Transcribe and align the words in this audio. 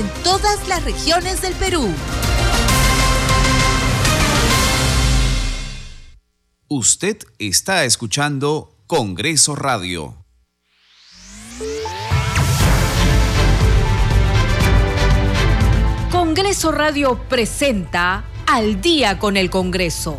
en 0.00 0.08
todas 0.24 0.66
las 0.66 0.82
regiones 0.82 1.42
del 1.42 1.52
Perú. 1.54 1.86
Usted 6.68 7.18
está 7.38 7.84
escuchando 7.84 8.78
Congreso 8.86 9.54
Radio. 9.54 10.24
Congreso 16.10 16.72
Radio 16.72 17.22
presenta 17.28 18.24
Al 18.46 18.80
día 18.80 19.18
con 19.18 19.36
el 19.36 19.50
Congreso. 19.50 20.18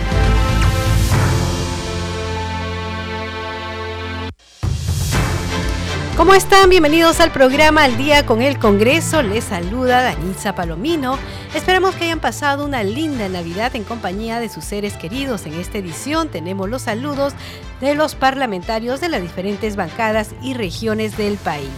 ¿Cómo 6.21 6.35
están? 6.35 6.69
Bienvenidos 6.69 7.19
al 7.19 7.31
programa 7.31 7.83
Al 7.83 7.97
Día 7.97 8.27
con 8.27 8.43
el 8.43 8.59
Congreso. 8.59 9.23
Les 9.23 9.43
saluda 9.43 10.03
Danisa 10.03 10.53
Palomino. 10.53 11.17
Esperamos 11.55 11.95
que 11.95 12.03
hayan 12.03 12.19
pasado 12.19 12.63
una 12.63 12.83
linda 12.83 13.27
Navidad 13.27 13.75
en 13.75 13.83
compañía 13.83 14.39
de 14.39 14.47
sus 14.47 14.63
seres 14.63 14.97
queridos. 14.97 15.47
En 15.47 15.55
esta 15.55 15.79
edición 15.79 16.29
tenemos 16.29 16.69
los 16.69 16.83
saludos 16.83 17.33
de 17.79 17.95
los 17.95 18.13
parlamentarios 18.13 19.01
de 19.01 19.09
las 19.09 19.23
diferentes 19.23 19.75
bancadas 19.75 20.35
y 20.43 20.53
regiones 20.53 21.17
del 21.17 21.37
país. 21.37 21.71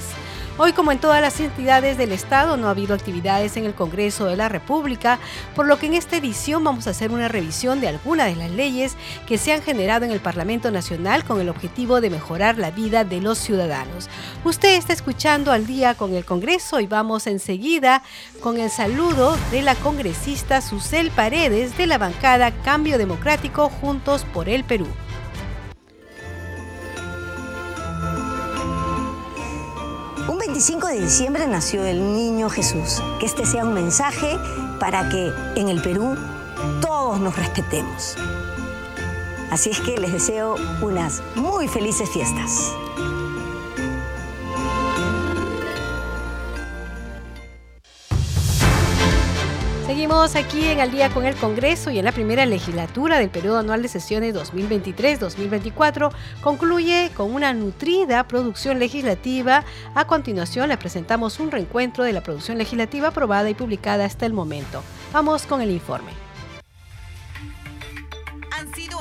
Hoy, 0.56 0.72
como 0.74 0.92
en 0.92 1.00
todas 1.00 1.20
las 1.20 1.40
entidades 1.40 1.98
del 1.98 2.12
Estado, 2.12 2.58
no 2.58 2.68
ha 2.68 2.72
habido 2.72 2.94
actividades 2.94 3.58
en 3.58 3.66
el 3.66 3.74
Congreso 3.74 4.26
de 4.26 4.38
la 4.38 4.50
República, 4.50 5.18
por 5.56 5.66
lo 5.66 5.80
que 5.80 5.88
en 5.88 5.96
esta 5.96 6.18
edición 6.18 6.64
vamos 6.64 6.86
a 6.86 6.92
hacer 6.92 7.12
una 7.12 7.28
revisión 7.28 7.82
de 7.82 7.88
algunas 7.88 8.28
de 8.28 8.36
las 8.36 8.52
leyes 8.52 8.96
que 9.26 9.40
se 9.40 9.52
han 9.52 9.64
generado 9.64 10.06
en 10.06 10.12
el 10.12 10.20
Parlamento 10.20 10.70
Nacional 10.70 11.24
con 11.24 11.42
el 11.42 11.50
objetivo 11.50 12.02
de 12.02 12.12
mejorar 12.12 12.60
la 12.60 12.70
vida 12.70 13.04
de 13.04 13.20
los 13.20 13.40
ciudadanos. 13.40 14.10
Usted 14.44 14.76
está 14.76 14.94
escuchando 14.94 15.52
al 15.52 15.66
día 15.66 15.96
con 15.96 16.14
el 16.14 16.24
Congreso 16.24 16.80
y 16.80 16.86
vamos 16.86 17.26
enseguida 17.26 18.04
con 18.40 18.60
el 18.60 18.70
saludo 18.70 19.36
de 19.50 19.64
la 19.64 19.74
congresista 19.74 20.62
Susel 20.62 21.10
Paredes 21.10 21.76
de 21.78 21.88
la 21.88 21.98
bancada 21.98 22.52
Cambio 22.64 23.00
Democrático 23.00 23.70
Juntos 23.70 24.24
por 24.32 24.48
el 24.48 24.64
Perú. 24.64 24.86
25 30.66 30.88
de 30.88 31.02
diciembre 31.02 31.46
nació 31.46 31.84
el 31.84 32.14
niño 32.14 32.50
Jesús. 32.50 33.04
Que 33.20 33.26
este 33.26 33.46
sea 33.46 33.66
un 33.66 33.74
mensaje 33.74 34.38
para 34.80 35.10
que 35.10 35.34
en 35.58 35.68
el 35.68 35.82
Perú 35.82 36.16
todos 36.80 37.20
nos 37.20 37.36
respetemos. 37.36 38.16
Así 39.52 39.72
es 39.72 39.82
que 39.82 39.98
les 39.98 40.14
deseo 40.14 40.56
unas 40.82 41.22
muy 41.36 41.68
felices 41.68 42.10
fiestas. 42.10 42.72
Seguimos 49.94 50.36
aquí 50.36 50.66
en 50.66 50.80
Al 50.80 50.90
día 50.90 51.12
con 51.12 51.24
el 51.24 51.36
Congreso 51.36 51.92
y 51.92 52.00
en 52.00 52.06
la 52.06 52.12
primera 52.12 52.48
legislatura 52.48 53.20
del 53.20 53.30
periodo 53.30 53.60
anual 53.60 53.84
de 53.84 53.88
sesiones 53.88 54.34
2023-2024 54.34 56.12
concluye 56.42 57.12
con 57.16 57.32
una 57.32 57.54
nutrida 57.54 58.28
producción 58.28 58.80
legislativa. 58.80 59.64
A 59.94 60.08
continuación 60.08 60.70
le 60.70 60.78
presentamos 60.78 61.40
un 61.40 61.52
reencuentro 61.52 62.04
de 62.04 62.12
la 62.12 62.24
producción 62.24 62.58
legislativa 62.58 63.10
aprobada 63.10 63.52
y 63.52 63.54
publicada 63.54 64.06
hasta 64.06 64.26
el 64.26 64.34
momento. 64.34 64.82
Vamos 65.14 65.46
con 65.46 65.62
el 65.62 65.70
informe 65.70 66.23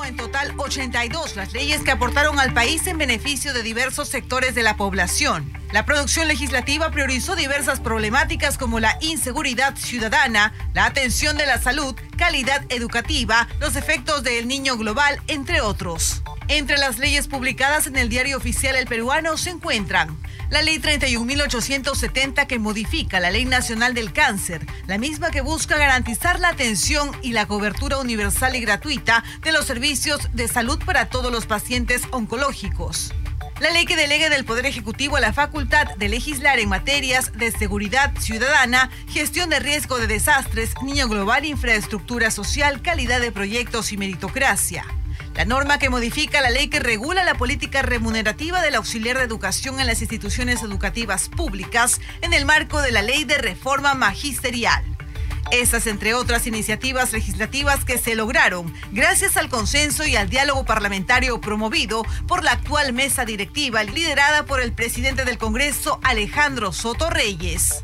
en 0.07 0.15
total 0.17 0.53
82 0.57 1.35
las 1.35 1.53
leyes 1.53 1.81
que 1.81 1.91
aportaron 1.91 2.39
al 2.39 2.53
país 2.53 2.87
en 2.87 2.97
beneficio 2.97 3.53
de 3.53 3.63
diversos 3.63 4.09
sectores 4.09 4.55
de 4.55 4.63
la 4.63 4.75
población. 4.75 5.51
La 5.71 5.85
producción 5.85 6.27
legislativa 6.27 6.91
priorizó 6.91 7.35
diversas 7.35 7.79
problemáticas 7.79 8.57
como 8.57 8.79
la 8.79 8.97
inseguridad 9.01 9.75
ciudadana, 9.75 10.53
la 10.73 10.85
atención 10.85 11.37
de 11.37 11.45
la 11.45 11.59
salud, 11.59 11.95
calidad 12.17 12.65
educativa, 12.69 13.47
los 13.59 13.75
efectos 13.75 14.23
del 14.23 14.47
niño 14.47 14.77
global, 14.77 15.21
entre 15.27 15.61
otros. 15.61 16.21
Entre 16.47 16.77
las 16.77 16.99
leyes 16.99 17.27
publicadas 17.27 17.87
en 17.87 17.95
el 17.95 18.09
diario 18.09 18.37
oficial 18.37 18.75
El 18.75 18.87
Peruano 18.87 19.37
se 19.37 19.51
encuentran 19.51 20.17
la 20.53 20.61
Ley 20.61 20.77
31.870 20.77 22.45
que 22.45 22.59
modifica 22.59 23.19
la 23.19 23.31
Ley 23.31 23.45
Nacional 23.45 23.95
del 23.95 24.13
Cáncer, 24.13 24.63
la 24.85 24.99
misma 24.99 25.31
que 25.31 25.41
busca 25.41 25.79
garantizar 25.79 26.39
la 26.39 26.49
atención 26.49 27.09
y 27.23 27.31
la 27.31 27.47
cobertura 27.47 27.97
universal 27.97 28.55
y 28.55 28.59
gratuita 28.59 29.23
de 29.41 29.51
los 29.51 29.65
servicios 29.65 30.29
de 30.33 30.47
salud 30.47 30.77
para 30.85 31.09
todos 31.09 31.31
los 31.31 31.47
pacientes 31.47 32.03
oncológicos. 32.11 33.15
La 33.61 33.71
ley 33.71 33.85
que 33.85 33.95
delega 33.95 34.29
del 34.29 34.45
Poder 34.45 34.67
Ejecutivo 34.67 35.17
la 35.17 35.33
facultad 35.33 35.87
de 35.95 36.07
legislar 36.07 36.59
en 36.59 36.69
materias 36.69 37.31
de 37.33 37.49
seguridad 37.49 38.13
ciudadana, 38.19 38.91
gestión 39.07 39.49
de 39.49 39.59
riesgo 39.59 39.97
de 39.97 40.05
desastres, 40.05 40.75
niño 40.83 41.09
global, 41.09 41.45
infraestructura 41.45 42.29
social, 42.29 42.83
calidad 42.83 43.21
de 43.21 43.31
proyectos 43.31 43.91
y 43.91 43.97
meritocracia. 43.97 44.85
La 45.35 45.45
norma 45.45 45.79
que 45.79 45.89
modifica 45.89 46.41
la 46.41 46.51
ley 46.51 46.67
que 46.67 46.79
regula 46.79 47.23
la 47.23 47.33
política 47.35 47.81
remunerativa 47.81 48.61
del 48.61 48.75
auxiliar 48.75 49.17
de 49.17 49.23
educación 49.23 49.79
en 49.79 49.87
las 49.87 50.01
instituciones 50.01 50.61
educativas 50.61 51.27
públicas 51.27 51.99
en 52.21 52.33
el 52.33 52.45
marco 52.45 52.81
de 52.81 52.91
la 52.91 53.01
ley 53.01 53.23
de 53.23 53.39
reforma 53.39 53.95
magisterial. 53.95 54.83
Esas, 55.51 55.87
entre 55.87 56.13
otras 56.13 56.45
iniciativas 56.45 57.13
legislativas 57.13 57.83
que 57.83 57.97
se 57.97 58.15
lograron 58.15 58.73
gracias 58.91 59.35
al 59.35 59.49
consenso 59.49 60.05
y 60.05 60.15
al 60.15 60.29
diálogo 60.29 60.65
parlamentario 60.65 61.41
promovido 61.41 62.03
por 62.27 62.43
la 62.43 62.51
actual 62.51 62.93
mesa 62.93 63.25
directiva 63.25 63.83
liderada 63.83 64.45
por 64.45 64.61
el 64.61 64.71
presidente 64.71 65.25
del 65.25 65.37
Congreso, 65.39 65.99
Alejandro 66.03 66.73
Soto 66.73 67.09
Reyes. 67.09 67.83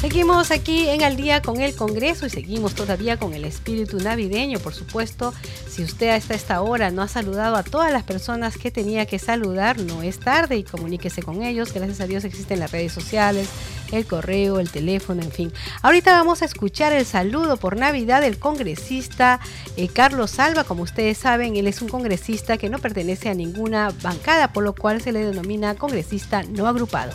Seguimos 0.00 0.52
aquí 0.52 0.88
en 0.88 1.02
Al 1.02 1.16
día 1.16 1.42
con 1.42 1.60
el 1.60 1.74
Congreso 1.74 2.24
y 2.24 2.30
seguimos 2.30 2.76
todavía 2.76 3.16
con 3.16 3.34
el 3.34 3.44
espíritu 3.44 3.98
navideño, 3.98 4.60
por 4.60 4.72
supuesto. 4.72 5.34
Si 5.68 5.82
usted 5.82 6.10
hasta 6.10 6.34
esta 6.34 6.60
hora 6.60 6.92
no 6.92 7.02
ha 7.02 7.08
saludado 7.08 7.56
a 7.56 7.64
todas 7.64 7.92
las 7.92 8.04
personas 8.04 8.56
que 8.58 8.70
tenía 8.70 9.06
que 9.06 9.18
saludar, 9.18 9.80
no 9.80 10.02
es 10.02 10.20
tarde 10.20 10.56
y 10.56 10.62
comuníquese 10.62 11.24
con 11.24 11.42
ellos. 11.42 11.72
Gracias 11.74 12.00
a 12.00 12.06
Dios 12.06 12.22
existen 12.22 12.60
las 12.60 12.70
redes 12.70 12.92
sociales, 12.92 13.48
el 13.90 14.06
correo, 14.06 14.60
el 14.60 14.70
teléfono, 14.70 15.20
en 15.20 15.32
fin. 15.32 15.52
Ahorita 15.82 16.12
vamos 16.12 16.42
a 16.42 16.44
escuchar 16.44 16.92
el 16.92 17.04
saludo 17.04 17.56
por 17.56 17.76
Navidad 17.76 18.20
del 18.20 18.38
congresista 18.38 19.40
eh, 19.76 19.88
Carlos 19.88 20.30
Salva. 20.30 20.62
Como 20.62 20.84
ustedes 20.84 21.18
saben, 21.18 21.56
él 21.56 21.66
es 21.66 21.82
un 21.82 21.88
congresista 21.88 22.56
que 22.56 22.70
no 22.70 22.78
pertenece 22.78 23.30
a 23.30 23.34
ninguna 23.34 23.92
bancada, 24.00 24.52
por 24.52 24.62
lo 24.62 24.76
cual 24.76 25.02
se 25.02 25.10
le 25.10 25.24
denomina 25.24 25.74
congresista 25.74 26.44
no 26.44 26.68
agrupado. 26.68 27.12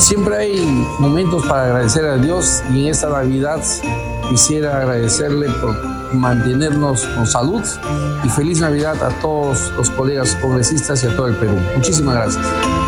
Siempre 0.00 0.36
hay 0.36 0.86
momentos 0.98 1.44
para 1.46 1.64
agradecer 1.64 2.04
a 2.04 2.16
Dios 2.16 2.62
y 2.72 2.84
en 2.84 2.90
esta 2.90 3.08
Navidad 3.08 3.62
quisiera 4.28 4.78
agradecerle 4.78 5.48
por 5.60 5.74
mantenernos 6.14 7.04
con 7.06 7.26
salud 7.26 7.62
y 8.24 8.28
feliz 8.28 8.60
Navidad 8.60 9.02
a 9.02 9.10
todos 9.20 9.72
los 9.76 9.90
colegas 9.90 10.36
congresistas 10.36 11.02
y 11.04 11.06
a 11.06 11.16
todo 11.16 11.28
el 11.28 11.36
Perú. 11.36 11.56
Muchísimas 11.76 12.14
gracias. 12.14 12.83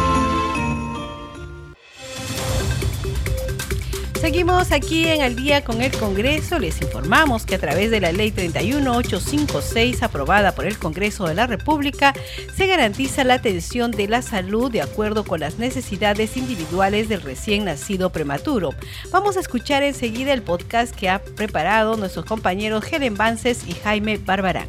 Seguimos 4.26 4.73
aquí 4.73 5.06
en 5.06 5.23
Al 5.23 5.37
día 5.37 5.62
con 5.62 5.81
el 5.81 5.96
Congreso. 5.96 6.58
Les 6.58 6.82
informamos 6.82 7.46
que 7.46 7.55
a 7.55 7.61
través 7.61 7.93
de 7.93 8.00
la 8.00 8.11
Ley 8.11 8.32
31856 8.32 10.02
aprobada 10.02 10.52
por 10.52 10.67
el 10.67 10.81
Congreso 10.81 11.28
de 11.28 11.37
la 11.37 11.46
República 11.46 12.12
se 12.56 12.67
garantiza 12.67 13.23
la 13.23 13.34
atención 13.34 13.93
de 13.93 14.08
la 14.08 14.23
salud 14.23 14.69
de 14.69 14.82
acuerdo 14.82 15.23
con 15.23 15.38
las 15.38 15.61
necesidades 15.61 16.37
individuales 16.37 17.08
del 17.08 17.23
recién 17.23 17.67
nacido 17.67 18.11
prematuro. 18.11 18.70
Vamos 19.12 19.37
a 19.37 19.40
escuchar 19.40 19.84
enseguida 19.84 20.32
el 20.32 20.43
podcast 20.43 20.93
que 20.93 21.08
ha 21.08 21.23
preparado 21.23 21.96
nuestros 21.96 22.25
compañeros 22.25 22.84
Helen 22.93 23.14
Vances 23.14 23.62
y 23.69 23.75
Jaime 23.75 24.19
Barbarán. 24.19 24.67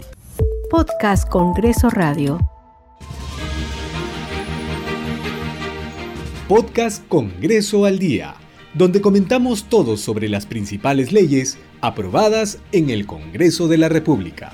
Podcast 0.70 1.28
Congreso 1.28 1.90
Radio 1.90 2.38
podcast 6.48 7.06
Congreso 7.10 7.84
al 7.84 8.00
Día, 8.00 8.36
donde 8.78 9.02
comentamos 9.02 9.66
todo 9.70 9.98
sobre 9.98 10.30
las 10.30 10.46
principales 10.46 11.12
leyes 11.12 11.58
aprobadas 11.82 12.60
en 12.72 12.92
el 12.92 13.08
Congreso 13.08 13.68
de 13.68 13.78
la 13.80 13.90
República. 13.90 14.52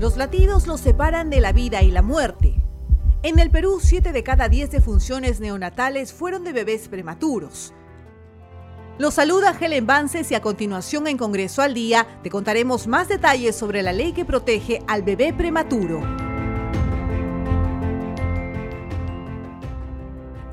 Los 0.00 0.16
latidos 0.16 0.66
nos 0.66 0.80
separan 0.80 1.30
de 1.30 1.40
la 1.40 1.52
vida 1.52 1.82
y 1.82 1.90
la 1.90 2.02
muerte. 2.02 2.56
En 3.22 3.38
el 3.38 3.50
Perú, 3.50 3.78
7 3.80 4.12
de 4.12 4.22
cada 4.22 4.48
10 4.48 4.70
defunciones 4.70 5.40
neonatales 5.40 6.12
fueron 6.12 6.44
de 6.44 6.52
bebés 6.52 6.88
prematuros. 6.88 7.72
Los 8.98 9.12
saluda 9.12 9.54
Helen 9.60 9.86
Vances 9.86 10.30
y 10.30 10.34
a 10.34 10.40
continuación 10.40 11.06
en 11.06 11.18
Congreso 11.18 11.60
al 11.60 11.74
Día 11.74 12.06
te 12.22 12.30
contaremos 12.30 12.86
más 12.86 13.08
detalles 13.08 13.54
sobre 13.54 13.82
la 13.82 13.92
ley 13.92 14.14
que 14.14 14.24
protege 14.24 14.82
al 14.86 15.02
bebé 15.02 15.34
prematuro. 15.34 16.00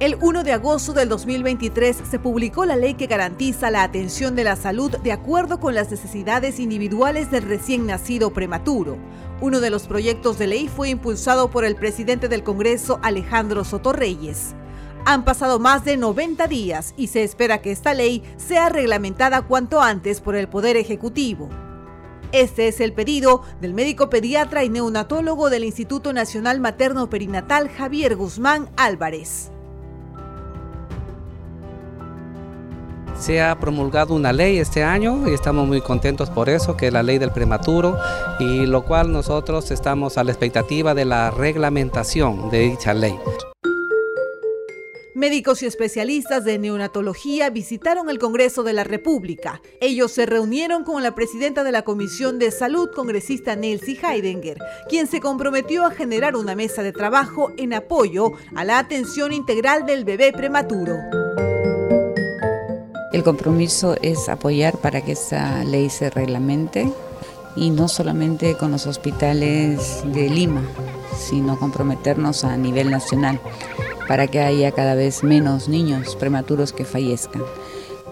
El 0.01 0.17
1 0.19 0.43
de 0.43 0.51
agosto 0.51 0.91
del 0.91 1.07
2023 1.07 1.95
se 2.09 2.19
publicó 2.19 2.65
la 2.65 2.75
ley 2.75 2.95
que 2.95 3.07
garantiza 3.07 3.71
la 3.71 3.83
atención 3.83 4.35
de 4.35 4.43
la 4.43 4.57
salud 4.57 4.91
de 4.91 5.13
acuerdo 5.13 5.61
con 5.61 5.73
las 5.73 5.89
necesidades 5.89 6.59
individuales 6.59 7.31
del 7.31 7.43
recién 7.43 7.85
nacido 7.85 8.33
prematuro. 8.33 8.97
Uno 9.39 9.61
de 9.61 9.69
los 9.69 9.87
proyectos 9.87 10.37
de 10.37 10.47
ley 10.47 10.67
fue 10.67 10.89
impulsado 10.89 11.49
por 11.49 11.63
el 11.63 11.77
presidente 11.77 12.27
del 12.27 12.43
Congreso, 12.43 12.99
Alejandro 13.03 13.63
Sotorreyes. 13.63 14.53
Han 15.05 15.25
pasado 15.25 15.59
más 15.59 15.83
de 15.83 15.97
90 15.97 16.47
días 16.47 16.93
y 16.95 17.07
se 17.07 17.23
espera 17.23 17.61
que 17.61 17.71
esta 17.71 17.93
ley 17.93 18.23
sea 18.37 18.69
reglamentada 18.69 19.41
cuanto 19.41 19.81
antes 19.81 20.21
por 20.21 20.35
el 20.35 20.47
Poder 20.47 20.77
Ejecutivo. 20.77 21.49
Este 22.31 22.69
es 22.69 22.79
el 22.79 22.93
pedido 22.93 23.41
del 23.59 23.73
médico 23.73 24.09
pediatra 24.09 24.63
y 24.63 24.69
neonatólogo 24.69 25.49
del 25.49 25.65
Instituto 25.65 26.13
Nacional 26.13 26.61
Materno 26.61 27.09
Perinatal 27.09 27.69
Javier 27.69 28.15
Guzmán 28.15 28.69
Álvarez. 28.77 29.51
Se 33.19 33.41
ha 33.41 33.59
promulgado 33.59 34.15
una 34.15 34.33
ley 34.33 34.57
este 34.57 34.83
año 34.83 35.27
y 35.29 35.33
estamos 35.33 35.67
muy 35.67 35.81
contentos 35.81 36.29
por 36.29 36.49
eso, 36.49 36.75
que 36.75 36.87
es 36.87 36.93
la 36.93 37.03
ley 37.03 37.19
del 37.19 37.31
prematuro, 37.31 37.97
y 38.39 38.65
lo 38.65 38.83
cual 38.85 39.11
nosotros 39.11 39.69
estamos 39.69 40.17
a 40.17 40.23
la 40.23 40.31
expectativa 40.31 40.95
de 40.95 41.05
la 41.05 41.29
reglamentación 41.29 42.49
de 42.49 42.59
dicha 42.59 42.93
ley. 42.93 43.15
Médicos 45.15 45.61
y 45.61 45.67
especialistas 45.67 46.43
de 46.43 46.57
neonatología 46.57 47.51
visitaron 47.51 48.09
el 48.09 48.17
Congreso 48.17 48.63
de 48.63 48.73
la 48.73 48.83
República. 48.83 49.61
Ellos 49.79 50.11
se 50.11 50.25
reunieron 50.25 50.83
con 50.83 51.03
la 51.03 51.13
presidenta 51.13 51.63
de 51.63 51.71
la 51.71 51.83
Comisión 51.83 52.39
de 52.39 52.49
Salud, 52.49 52.89
congresista 52.95 53.55
Nelsie 53.55 53.99
Heidenger, 54.01 54.57
quien 54.89 55.05
se 55.05 55.19
comprometió 55.19 55.85
a 55.85 55.91
generar 55.91 56.35
una 56.35 56.55
mesa 56.55 56.81
de 56.81 56.93
trabajo 56.93 57.51
en 57.57 57.73
apoyo 57.73 58.31
a 58.55 58.63
la 58.63 58.79
atención 58.79 59.33
integral 59.33 59.85
del 59.85 60.03
bebé 60.03 60.33
prematuro. 60.33 60.95
El 63.11 63.23
compromiso 63.23 63.95
es 64.01 64.27
apoyar 64.29 64.79
para 64.79 65.01
que 65.01 65.11
esta 65.11 65.63
ley 65.63 65.91
se 65.91 66.09
reglamente 66.09 66.91
y 67.55 67.69
no 67.69 67.87
solamente 67.87 68.57
con 68.57 68.71
los 68.71 68.87
hospitales 68.87 70.01
de 70.11 70.27
Lima, 70.27 70.63
sino 71.15 71.59
comprometernos 71.59 72.43
a 72.43 72.57
nivel 72.57 72.89
nacional 72.89 73.39
para 74.07 74.27
que 74.27 74.39
haya 74.39 74.71
cada 74.71 74.95
vez 74.95 75.23
menos 75.23 75.67
niños 75.67 76.15
prematuros 76.15 76.73
que 76.73 76.85
fallezcan. 76.85 77.43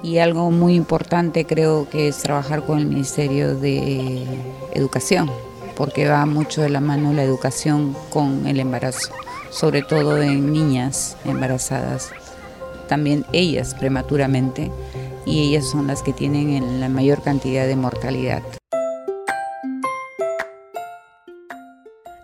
Y 0.03 0.17
algo 0.17 0.49
muy 0.49 0.75
importante 0.75 1.45
creo 1.45 1.88
que 1.89 2.07
es 2.07 2.17
trabajar 2.17 2.65
con 2.65 2.79
el 2.79 2.88
Ministerio 2.88 3.55
de 3.55 4.25
Educación, 4.73 5.29
porque 5.75 6.07
va 6.07 6.25
mucho 6.25 6.61
de 6.61 6.69
la 6.69 6.79
mano 6.79 7.13
la 7.13 7.23
educación 7.23 7.95
con 8.09 8.47
el 8.47 8.59
embarazo, 8.59 9.13
sobre 9.51 9.83
todo 9.83 10.21
en 10.21 10.51
niñas 10.51 11.17
embarazadas, 11.25 12.09
también 12.87 13.25
ellas 13.31 13.75
prematuramente, 13.75 14.71
y 15.25 15.49
ellas 15.49 15.65
son 15.69 15.87
las 15.87 16.01
que 16.01 16.13
tienen 16.13 16.79
la 16.79 16.89
mayor 16.89 17.21
cantidad 17.21 17.67
de 17.67 17.75
mortalidad. 17.75 18.41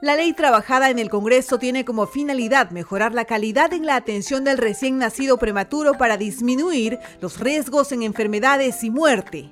La 0.08 0.16
ley 0.16 0.32
trabajada 0.32 0.90
en 0.90 1.00
el 1.00 1.10
Congreso 1.10 1.60
tiene 1.60 1.84
como 1.84 2.08
finalidad 2.08 2.72
mejorar 2.72 3.14
la 3.14 3.26
calidad 3.26 3.74
en 3.74 3.86
la 3.86 3.98
atención 3.98 4.46
del 4.46 4.58
recién 4.58 4.98
nacido 4.98 5.38
prematuro 5.38 5.96
para 5.96 6.16
disminuir 6.16 6.98
los 7.20 7.42
riesgos 7.42 7.92
en 7.92 8.04
enfermedades 8.04 8.86
y 8.86 8.90
muerte. 8.90 9.52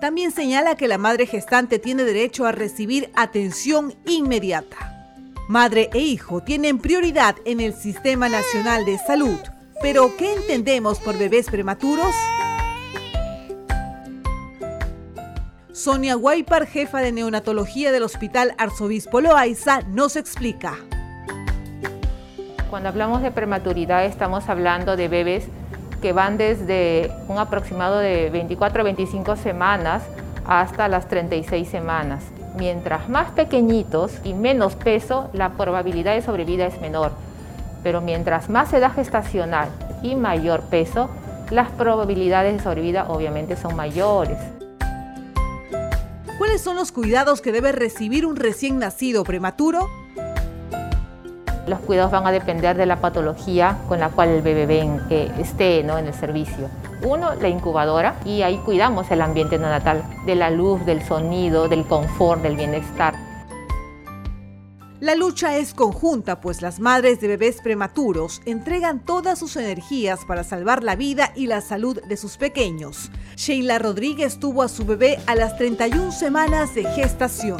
También 0.00 0.30
señala 0.30 0.76
que 0.76 0.86
la 0.86 0.96
madre 0.96 1.26
gestante 1.26 1.80
tiene 1.80 2.04
derecho 2.04 2.46
a 2.46 2.52
recibir 2.52 3.10
atención 3.16 3.96
inmediata. 4.06 5.10
Madre 5.48 5.90
e 5.92 5.98
hijo 5.98 6.40
tienen 6.40 6.78
prioridad 6.78 7.34
en 7.44 7.58
el 7.58 7.74
Sistema 7.74 8.28
Nacional 8.28 8.84
de 8.84 8.98
Salud. 8.98 9.40
Pero, 9.82 10.16
¿qué 10.16 10.34
entendemos 10.34 11.00
por 11.00 11.18
bebés 11.18 11.46
prematuros? 11.46 12.14
Sonia 15.76 16.14
Guaypar, 16.14 16.66
jefa 16.66 17.00
de 17.00 17.12
neonatología 17.12 17.92
del 17.92 18.02
Hospital 18.02 18.54
Arzobispo 18.56 19.20
Loaiza, 19.20 19.82
nos 19.82 20.16
explica. 20.16 20.72
Cuando 22.70 22.88
hablamos 22.88 23.20
de 23.20 23.30
prematuridad 23.30 24.06
estamos 24.06 24.48
hablando 24.48 24.96
de 24.96 25.08
bebés 25.08 25.48
que 26.00 26.14
van 26.14 26.38
desde 26.38 27.12
un 27.28 27.36
aproximado 27.36 27.98
de 27.98 28.30
24 28.30 28.80
a 28.80 28.84
25 28.84 29.36
semanas 29.36 30.02
hasta 30.46 30.88
las 30.88 31.08
36 31.08 31.68
semanas. 31.68 32.24
Mientras 32.56 33.10
más 33.10 33.30
pequeñitos 33.32 34.12
y 34.24 34.32
menos 34.32 34.76
peso, 34.76 35.28
la 35.34 35.58
probabilidad 35.58 36.14
de 36.14 36.22
sobrevida 36.22 36.64
es 36.64 36.80
menor. 36.80 37.12
Pero 37.82 38.00
mientras 38.00 38.48
más 38.48 38.72
edad 38.72 38.94
gestacional 38.94 39.68
y 40.02 40.14
mayor 40.14 40.62
peso, 40.62 41.10
las 41.50 41.68
probabilidades 41.68 42.56
de 42.56 42.62
sobrevida 42.62 43.04
obviamente 43.10 43.56
son 43.56 43.76
mayores. 43.76 44.38
¿Cuáles 46.38 46.60
son 46.60 46.76
los 46.76 46.92
cuidados 46.92 47.40
que 47.40 47.50
debe 47.50 47.72
recibir 47.72 48.26
un 48.26 48.36
recién 48.36 48.78
nacido 48.78 49.24
prematuro? 49.24 49.88
Los 51.66 51.80
cuidados 51.80 52.12
van 52.12 52.26
a 52.26 52.30
depender 52.30 52.76
de 52.76 52.84
la 52.84 53.00
patología 53.00 53.78
con 53.88 54.00
la 54.00 54.10
cual 54.10 54.28
el 54.28 54.42
bebé 54.42 54.66
ven, 54.66 55.00
que 55.08 55.32
esté 55.38 55.80
en 55.80 55.88
el 55.88 56.12
servicio. 56.12 56.68
Uno, 57.02 57.34
la 57.36 57.48
incubadora, 57.48 58.16
y 58.26 58.42
ahí 58.42 58.58
cuidamos 58.58 59.10
el 59.10 59.22
ambiente 59.22 59.58
neonatal, 59.58 60.04
de 60.26 60.34
la 60.34 60.50
luz, 60.50 60.84
del 60.84 61.02
sonido, 61.02 61.68
del 61.68 61.86
confort, 61.86 62.42
del 62.42 62.56
bienestar. 62.56 63.14
La 64.98 65.14
lucha 65.14 65.58
es 65.58 65.74
conjunta, 65.74 66.40
pues 66.40 66.62
las 66.62 66.80
madres 66.80 67.20
de 67.20 67.28
bebés 67.28 67.60
prematuros 67.60 68.40
entregan 68.46 69.04
todas 69.04 69.38
sus 69.38 69.56
energías 69.56 70.24
para 70.24 70.42
salvar 70.42 70.82
la 70.82 70.96
vida 70.96 71.32
y 71.36 71.48
la 71.48 71.60
salud 71.60 72.00
de 72.08 72.16
sus 72.16 72.38
pequeños. 72.38 73.10
Sheila 73.36 73.78
Rodríguez 73.78 74.40
tuvo 74.40 74.62
a 74.62 74.68
su 74.68 74.86
bebé 74.86 75.18
a 75.26 75.34
las 75.34 75.58
31 75.58 76.12
semanas 76.12 76.74
de 76.74 76.84
gestación. 76.84 77.58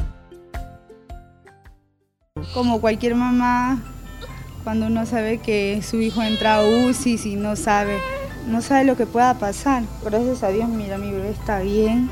Como 2.54 2.80
cualquier 2.80 3.14
mamá, 3.14 3.82
cuando 4.64 4.86
uno 4.86 5.04
sabe 5.04 5.36
que 5.36 5.82
su 5.82 6.00
hijo 6.00 6.22
entra 6.22 6.56
a 6.56 6.66
UCI 6.66 7.20
y 7.22 7.36
no 7.36 7.54
sabe, 7.54 7.98
no 8.46 8.62
sabe 8.62 8.84
lo 8.84 8.96
que 8.96 9.04
pueda 9.04 9.34
pasar. 9.34 9.82
Gracias 10.02 10.42
a 10.42 10.48
Dios, 10.48 10.70
mira, 10.70 10.96
mi 10.96 11.10
bebé 11.10 11.32
está 11.32 11.58
bien 11.58 12.08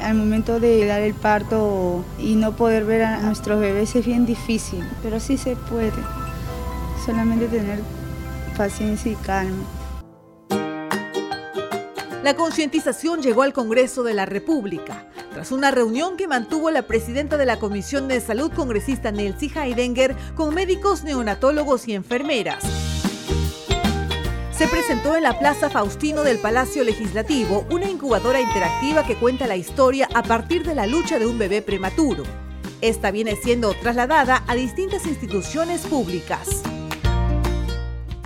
al 0.00 0.14
momento 0.14 0.58
de 0.60 0.84
dar 0.86 1.00
el 1.00 1.14
parto 1.14 2.04
y 2.18 2.34
no 2.34 2.56
poder 2.56 2.84
ver 2.84 3.02
a 3.02 3.20
nuestros 3.20 3.60
bebés 3.60 3.94
es 3.94 4.04
bien 4.04 4.26
difícil, 4.26 4.84
pero 5.02 5.20
sí 5.20 5.36
se 5.38 5.56
puede. 5.56 5.92
Solamente 7.04 7.46
tener 7.46 7.80
paciencia 8.56 9.12
y 9.12 9.14
calma. 9.16 9.64
La 12.24 12.34
concientización 12.34 13.22
llegó 13.22 13.42
al 13.42 13.52
Congreso 13.52 14.02
de 14.02 14.14
la 14.14 14.26
República 14.26 15.06
tras 15.32 15.52
una 15.52 15.70
reunión 15.70 16.16
que 16.16 16.26
mantuvo 16.26 16.70
la 16.70 16.82
presidenta 16.82 17.36
de 17.36 17.46
la 17.46 17.58
Comisión 17.58 18.08
de 18.08 18.20
Salud 18.20 18.50
congresista 18.52 19.12
Nelsie 19.12 19.52
Heidenger 19.54 20.16
con 20.34 20.52
médicos 20.52 21.04
neonatólogos 21.04 21.86
y 21.86 21.94
enfermeras 21.94 22.64
se 24.56 24.66
presentó 24.68 25.14
en 25.14 25.22
la 25.22 25.38
Plaza 25.38 25.68
Faustino 25.68 26.22
del 26.22 26.38
Palacio 26.38 26.82
Legislativo 26.82 27.66
una 27.70 27.90
incubadora 27.90 28.40
interactiva 28.40 29.04
que 29.04 29.16
cuenta 29.16 29.46
la 29.46 29.56
historia 29.56 30.08
a 30.14 30.22
partir 30.22 30.64
de 30.64 30.74
la 30.74 30.86
lucha 30.86 31.18
de 31.18 31.26
un 31.26 31.38
bebé 31.38 31.60
prematuro. 31.60 32.22
Esta 32.80 33.10
viene 33.10 33.36
siendo 33.36 33.74
trasladada 33.74 34.44
a 34.46 34.54
distintas 34.54 35.04
instituciones 35.04 35.82
públicas. 35.82 36.62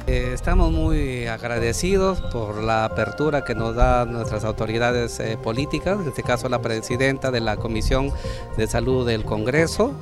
Eh, 0.07 0.31
estamos 0.33 0.71
muy 0.71 1.27
agradecidos 1.27 2.21
por 2.33 2.63
la 2.63 2.85
apertura 2.85 3.45
que 3.45 3.57
nos 3.57 3.75
dan 3.75 4.13
nuestras 4.13 4.45
autoridades 4.45 5.19
eh, 5.19 5.37
políticas, 5.37 5.99
en 6.01 6.09
este 6.09 6.23
caso 6.23 6.49
la 6.49 6.63
presidenta 6.63 7.33
de 7.33 7.41
la 7.41 7.57
Comisión 7.57 8.13
de 8.57 8.67
Salud 8.69 9.07
del 9.07 9.25
Congreso, 9.25 9.95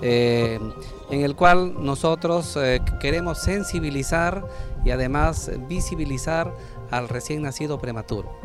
eh, 0.00 0.60
en 1.10 1.20
el 1.20 1.34
cual 1.36 1.74
nosotros 1.84 2.58
queremos 3.00 3.38
sensibilizar 3.42 4.44
y 4.84 4.90
además 4.90 5.50
visibilizar 5.68 6.54
al 6.90 7.08
recién 7.08 7.42
nacido 7.42 7.78
prematuro. 7.78 8.38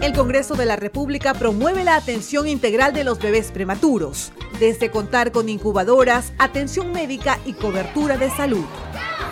El 0.00 0.12
Congreso 0.12 0.54
de 0.54 0.66
la 0.66 0.76
República 0.76 1.34
promueve 1.34 1.82
la 1.82 1.96
atención 1.96 2.46
integral 2.46 2.92
de 2.92 3.02
los 3.02 3.18
bebés 3.18 3.50
prematuros, 3.50 4.30
desde 4.60 4.90
contar 4.90 5.32
con 5.32 5.48
incubadoras, 5.48 6.32
atención 6.38 6.92
médica 6.92 7.38
y 7.44 7.54
cobertura 7.54 8.16
de 8.16 8.30
salud. 8.30 8.64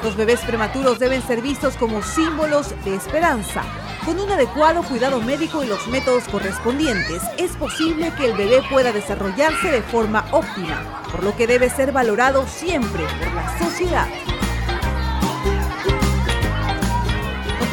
Los 0.02 0.16
bebés 0.16 0.40
prematuros 0.40 0.98
deben 0.98 1.22
ser 1.22 1.42
vistos 1.42 1.76
como 1.76 2.02
símbolos 2.02 2.74
de 2.84 2.94
esperanza. 2.94 3.62
Con 4.04 4.18
un 4.18 4.30
adecuado 4.30 4.82
cuidado 4.82 5.20
médico 5.20 5.62
y 5.62 5.66
los 5.66 5.86
métodos 5.86 6.24
correspondientes, 6.24 7.22
es 7.38 7.52
posible 7.52 8.12
que 8.16 8.26
el 8.26 8.36
bebé 8.36 8.60
pueda 8.70 8.92
desarrollarse 8.92 9.70
de 9.70 9.80
forma 9.80 10.26
óptima, 10.32 11.02
por 11.10 11.22
lo 11.22 11.36
que 11.36 11.46
debe 11.46 11.70
ser 11.70 11.92
valorado 11.92 12.46
siempre 12.46 13.04
por 13.04 13.32
la 13.32 13.58
sociedad. 13.58 14.08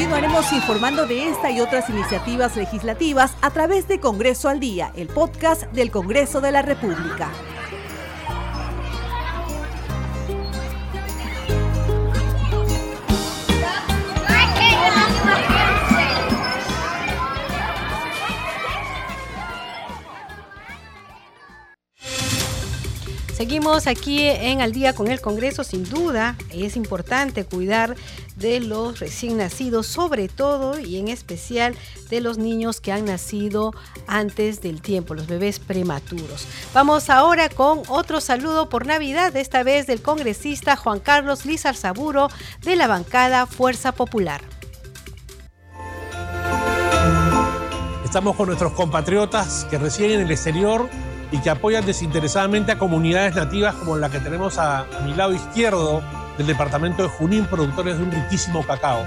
Continuaremos 0.01 0.51
informando 0.51 1.05
de 1.05 1.29
esta 1.29 1.51
y 1.51 1.61
otras 1.61 1.87
iniciativas 1.87 2.57
legislativas 2.57 3.37
a 3.39 3.51
través 3.51 3.87
de 3.87 3.99
Congreso 3.99 4.49
al 4.49 4.59
Día, 4.59 4.91
el 4.95 5.07
podcast 5.07 5.71
del 5.73 5.91
Congreso 5.91 6.41
de 6.41 6.51
la 6.51 6.63
República. 6.63 7.29
Seguimos 23.41 23.87
aquí 23.87 24.27
en 24.27 24.61
Al 24.61 24.71
día 24.71 24.93
con 24.93 25.07
el 25.07 25.19
Congreso. 25.19 25.63
Sin 25.63 25.83
duda, 25.83 26.35
es 26.51 26.75
importante 26.75 27.43
cuidar 27.43 27.95
de 28.35 28.59
los 28.59 28.99
recién 28.99 29.37
nacidos, 29.37 29.87
sobre 29.87 30.27
todo 30.27 30.79
y 30.79 30.97
en 30.97 31.07
especial 31.07 31.75
de 32.11 32.21
los 32.21 32.37
niños 32.37 32.79
que 32.81 32.91
han 32.91 33.05
nacido 33.05 33.73
antes 34.05 34.61
del 34.61 34.83
tiempo, 34.83 35.15
los 35.15 35.25
bebés 35.25 35.57
prematuros. 35.57 36.45
Vamos 36.75 37.09
ahora 37.09 37.49
con 37.49 37.81
otro 37.87 38.21
saludo 38.21 38.69
por 38.69 38.85
Navidad, 38.85 39.35
esta 39.35 39.63
vez 39.63 39.87
del 39.87 40.03
congresista 40.03 40.75
Juan 40.75 40.99
Carlos 40.99 41.43
Lizar 41.43 41.75
Saburo 41.75 42.27
de 42.61 42.75
la 42.75 42.85
bancada 42.85 43.47
Fuerza 43.47 43.91
Popular. 43.91 44.41
Estamos 48.05 48.35
con 48.35 48.45
nuestros 48.45 48.73
compatriotas 48.73 49.65
que 49.71 49.79
residen 49.79 50.19
en 50.19 50.27
el 50.27 50.31
exterior 50.31 50.87
y 51.31 51.39
que 51.39 51.49
apoyan 51.49 51.85
desinteresadamente 51.85 52.73
a 52.73 52.77
comunidades 52.77 53.35
nativas 53.35 53.75
como 53.75 53.97
la 53.97 54.09
que 54.09 54.19
tenemos 54.19 54.57
a, 54.57 54.85
mi 55.05 55.13
lado 55.13 55.33
izquierdo 55.33 56.01
del 56.37 56.47
departamento 56.47 57.03
de 57.03 57.09
Junín, 57.09 57.45
productores 57.45 57.97
de 57.97 58.03
un 58.03 58.11
riquísimo 58.11 58.65
cacao. 58.65 59.05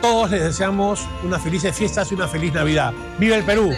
Todos 0.00 0.30
les 0.30 0.42
deseamos 0.42 1.06
unas 1.22 1.42
felices 1.42 1.74
fiestas 1.76 2.10
y 2.12 2.14
una 2.14 2.28
feliz 2.28 2.52
Navidad. 2.52 2.92
¡Viva 3.18 3.36
el 3.36 3.44
Perú! 3.44 3.72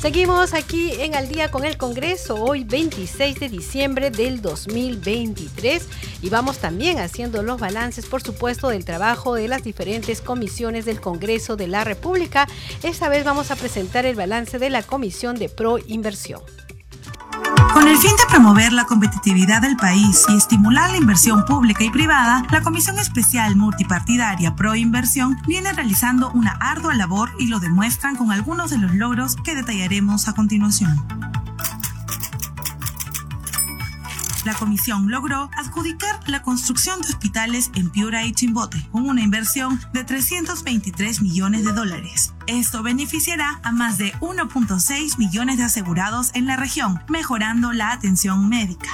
Seguimos 0.00 0.54
aquí 0.54 0.92
en 1.00 1.16
Al 1.16 1.28
día 1.28 1.50
con 1.50 1.64
el 1.64 1.76
Congreso, 1.76 2.36
hoy 2.36 2.62
26 2.62 3.40
de 3.40 3.48
diciembre 3.48 4.12
del 4.12 4.40
2023 4.40 5.88
y 6.22 6.30
vamos 6.30 6.58
también 6.58 7.00
haciendo 7.00 7.42
los 7.42 7.58
balances, 7.58 8.06
por 8.06 8.22
supuesto, 8.22 8.68
del 8.68 8.84
trabajo 8.84 9.34
de 9.34 9.48
las 9.48 9.64
diferentes 9.64 10.20
comisiones 10.20 10.84
del 10.84 11.00
Congreso 11.00 11.56
de 11.56 11.66
la 11.66 11.82
República. 11.82 12.46
Esta 12.84 13.08
vez 13.08 13.24
vamos 13.24 13.50
a 13.50 13.56
presentar 13.56 14.06
el 14.06 14.14
balance 14.14 14.60
de 14.60 14.70
la 14.70 14.84
Comisión 14.84 15.36
de 15.36 15.48
Pro 15.48 15.78
Inversión. 15.88 16.42
Con 17.78 17.86
el 17.86 17.96
fin 17.96 18.10
de 18.16 18.26
promover 18.28 18.72
la 18.72 18.86
competitividad 18.86 19.62
del 19.62 19.76
país 19.76 20.24
y 20.28 20.36
estimular 20.36 20.90
la 20.90 20.96
inversión 20.96 21.44
pública 21.44 21.84
y 21.84 21.90
privada, 21.90 22.44
la 22.50 22.60
Comisión 22.60 22.98
Especial 22.98 23.54
Multipartidaria 23.54 24.56
Pro 24.56 24.74
Inversión 24.74 25.36
viene 25.46 25.72
realizando 25.72 26.32
una 26.32 26.58
ardua 26.60 26.96
labor 26.96 27.30
y 27.38 27.46
lo 27.46 27.60
demuestran 27.60 28.16
con 28.16 28.32
algunos 28.32 28.70
de 28.70 28.78
los 28.78 28.96
logros 28.96 29.36
que 29.36 29.54
detallaremos 29.54 30.26
a 30.26 30.32
continuación. 30.34 31.27
La 34.48 34.54
comisión 34.54 35.10
logró 35.10 35.50
adjudicar 35.58 36.18
la 36.26 36.40
construcción 36.40 37.02
de 37.02 37.08
hospitales 37.08 37.70
en 37.74 37.90
Piura 37.90 38.24
y 38.24 38.32
Chimbote 38.32 38.82
con 38.90 39.06
una 39.06 39.20
inversión 39.20 39.78
de 39.92 40.04
323 40.04 41.20
millones 41.20 41.66
de 41.66 41.72
dólares. 41.72 42.32
Esto 42.46 42.82
beneficiará 42.82 43.60
a 43.62 43.72
más 43.72 43.98
de 43.98 44.14
1.6 44.20 45.18
millones 45.18 45.58
de 45.58 45.64
asegurados 45.64 46.30
en 46.32 46.46
la 46.46 46.56
región, 46.56 46.98
mejorando 47.10 47.74
la 47.74 47.92
atención 47.92 48.48
médica. 48.48 48.88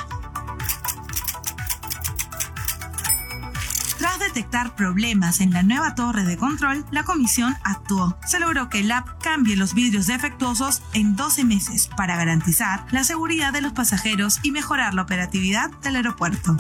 Detectar 4.35 4.75
problemas 4.75 5.41
en 5.41 5.53
la 5.53 5.63
nueva 5.63 5.95
torre 5.95 6.25
de 6.25 6.37
control, 6.37 6.85
la 6.91 7.05
comisión 7.05 7.55
actuó. 7.63 8.19
Se 8.27 8.41
logró 8.41 8.69
que 8.69 8.81
el 8.81 8.91
app 8.91 9.23
cambie 9.23 9.55
los 9.55 9.75
vidrios 9.75 10.09
defectuosos 10.09 10.83
en 10.93 11.15
12 11.15 11.45
meses 11.45 11.89
para 11.97 12.17
garantizar 12.17 12.85
la 12.91 13.05
seguridad 13.05 13.53
de 13.53 13.61
los 13.61 13.73
pasajeros 13.73 14.41
y 14.43 14.51
mejorar 14.51 14.93
la 14.95 15.03
operatividad 15.03 15.71
del 15.83 15.97
aeropuerto. 15.97 16.57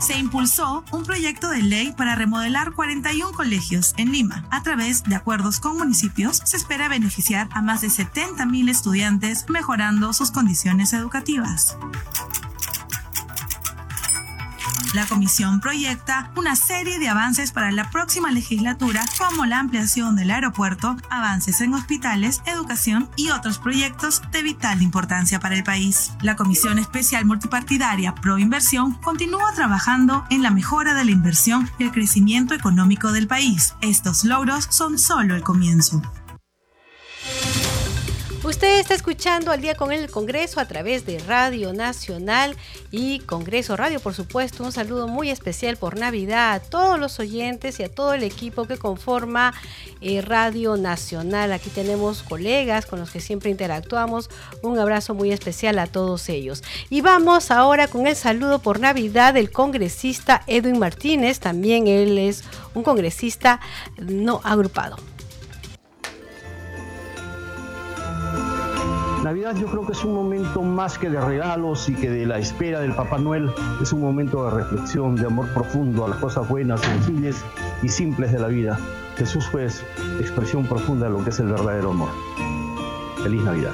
se 0.00 0.18
impulsó 0.18 0.84
un 0.90 1.04
proyecto 1.04 1.50
de 1.50 1.62
ley 1.62 1.94
para 1.96 2.16
remodelar 2.16 2.72
41 2.72 3.30
colegios 3.30 3.94
en 3.96 4.10
Lima. 4.10 4.44
A 4.50 4.60
través 4.60 5.04
de 5.04 5.14
acuerdos 5.14 5.60
con 5.60 5.78
municipios, 5.78 6.42
se 6.44 6.56
espera 6.56 6.88
beneficiar 6.88 7.48
a 7.52 7.62
más 7.62 7.80
de 7.82 7.88
70.000 7.88 8.70
estudiantes 8.70 9.44
mejorando 9.48 10.12
sus 10.12 10.32
condiciones 10.32 10.94
educativas. 10.94 11.76
La 14.92 15.06
comisión 15.06 15.60
proyecta 15.60 16.32
una 16.36 16.56
serie 16.56 16.98
de 16.98 17.08
avances 17.08 17.52
para 17.52 17.70
la 17.70 17.88
próxima 17.90 18.32
legislatura, 18.32 19.04
como 19.18 19.46
la 19.46 19.60
ampliación 19.60 20.16
del 20.16 20.32
aeropuerto, 20.32 20.96
avances 21.10 21.60
en 21.60 21.74
hospitales, 21.74 22.42
educación 22.44 23.08
y 23.14 23.30
otros 23.30 23.58
proyectos 23.58 24.20
de 24.32 24.42
vital 24.42 24.82
importancia 24.82 25.38
para 25.38 25.54
el 25.54 25.62
país. 25.62 26.12
La 26.22 26.34
Comisión 26.34 26.80
Especial 26.80 27.24
Multipartidaria 27.24 28.16
Pro 28.16 28.38
Inversión 28.38 28.94
continúa 28.94 29.52
trabajando 29.54 30.24
en 30.28 30.42
la 30.42 30.50
mejora 30.50 30.94
de 30.94 31.04
la 31.04 31.12
inversión 31.12 31.70
y 31.78 31.84
el 31.84 31.92
crecimiento 31.92 32.54
económico 32.54 33.12
del 33.12 33.28
país. 33.28 33.74
Estos 33.82 34.24
logros 34.24 34.66
son 34.70 34.98
solo 34.98 35.36
el 35.36 35.42
comienzo. 35.42 36.02
Usted 38.50 38.80
está 38.80 38.94
escuchando 38.94 39.52
al 39.52 39.60
día 39.60 39.76
con 39.76 39.92
el 39.92 40.10
Congreso 40.10 40.58
a 40.58 40.64
través 40.64 41.06
de 41.06 41.20
Radio 41.20 41.72
Nacional 41.72 42.56
y 42.90 43.20
Congreso 43.20 43.76
Radio, 43.76 44.00
por 44.00 44.12
supuesto. 44.12 44.64
Un 44.64 44.72
saludo 44.72 45.06
muy 45.06 45.30
especial 45.30 45.76
por 45.76 45.96
Navidad 45.96 46.54
a 46.54 46.58
todos 46.58 46.98
los 46.98 47.20
oyentes 47.20 47.78
y 47.78 47.84
a 47.84 47.94
todo 47.94 48.12
el 48.12 48.24
equipo 48.24 48.64
que 48.64 48.76
conforma 48.76 49.54
eh, 50.00 50.20
Radio 50.20 50.76
Nacional. 50.76 51.52
Aquí 51.52 51.70
tenemos 51.70 52.24
colegas 52.24 52.86
con 52.86 52.98
los 52.98 53.12
que 53.12 53.20
siempre 53.20 53.50
interactuamos. 53.50 54.28
Un 54.62 54.80
abrazo 54.80 55.14
muy 55.14 55.30
especial 55.30 55.78
a 55.78 55.86
todos 55.86 56.28
ellos. 56.28 56.64
Y 56.90 57.02
vamos 57.02 57.52
ahora 57.52 57.86
con 57.86 58.08
el 58.08 58.16
saludo 58.16 58.58
por 58.58 58.80
Navidad 58.80 59.32
del 59.32 59.52
congresista 59.52 60.42
Edwin 60.48 60.80
Martínez. 60.80 61.38
También 61.38 61.86
él 61.86 62.18
es 62.18 62.42
un 62.74 62.82
congresista 62.82 63.60
no 63.96 64.40
agrupado. 64.42 64.96
Navidad 69.22 69.54
yo 69.54 69.66
creo 69.66 69.84
que 69.84 69.92
es 69.92 70.02
un 70.02 70.14
momento 70.14 70.62
más 70.62 70.96
que 70.96 71.10
de 71.10 71.20
regalos 71.20 71.90
y 71.90 71.94
que 71.94 72.08
de 72.08 72.24
la 72.24 72.38
espera 72.38 72.80
del 72.80 72.94
Papá 72.94 73.18
Noel, 73.18 73.50
es 73.82 73.92
un 73.92 74.00
momento 74.00 74.44
de 74.46 74.50
reflexión, 74.50 75.14
de 75.14 75.26
amor 75.26 75.46
profundo 75.52 76.06
a 76.06 76.08
las 76.08 76.18
cosas 76.18 76.48
buenas, 76.48 76.80
sencillas 76.80 77.44
y 77.82 77.88
simples 77.88 78.32
de 78.32 78.38
la 78.38 78.48
vida. 78.48 78.78
Jesús 79.16 79.46
fue 79.50 79.66
expresión 80.20 80.64
profunda 80.64 81.06
de 81.06 81.12
lo 81.12 81.22
que 81.22 81.30
es 81.30 81.38
el 81.38 81.48
verdadero 81.48 81.90
amor. 81.90 82.08
Feliz 83.22 83.42
Navidad. 83.42 83.72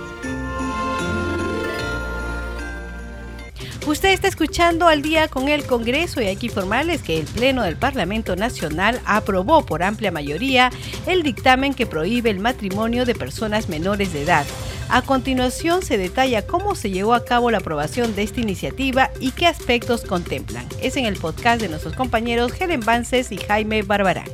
Usted 3.86 4.08
está 4.08 4.26
escuchando 4.26 4.88
al 4.88 5.00
día 5.00 5.28
con 5.28 5.48
el 5.48 5.64
Congreso 5.64 6.20
y 6.20 6.24
hay 6.24 6.34
que 6.34 6.46
informarles 6.46 7.02
que 7.02 7.20
el 7.20 7.24
Pleno 7.24 7.62
del 7.62 7.76
Parlamento 7.76 8.34
Nacional 8.34 9.00
aprobó 9.06 9.64
por 9.64 9.84
amplia 9.84 10.10
mayoría 10.10 10.72
el 11.06 11.22
dictamen 11.22 11.72
que 11.72 11.86
prohíbe 11.86 12.30
el 12.30 12.40
matrimonio 12.40 13.04
de 13.04 13.14
personas 13.14 13.68
menores 13.68 14.12
de 14.12 14.22
edad. 14.22 14.44
A 14.88 15.02
continuación 15.02 15.82
se 15.82 15.98
detalla 15.98 16.48
cómo 16.48 16.74
se 16.74 16.90
llevó 16.90 17.14
a 17.14 17.24
cabo 17.24 17.52
la 17.52 17.58
aprobación 17.58 18.16
de 18.16 18.24
esta 18.24 18.40
iniciativa 18.40 19.10
y 19.20 19.30
qué 19.30 19.46
aspectos 19.46 20.02
contemplan. 20.02 20.66
Es 20.82 20.96
en 20.96 21.04
el 21.04 21.14
podcast 21.14 21.60
de 21.60 21.68
nuestros 21.68 21.94
compañeros 21.94 22.60
Helen 22.60 22.80
Vances 22.80 23.30
y 23.30 23.36
Jaime 23.36 23.82
Barbarán. 23.82 24.28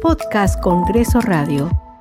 Podcast 0.00 0.60
Congreso 0.60 1.20
Radio. 1.20 1.91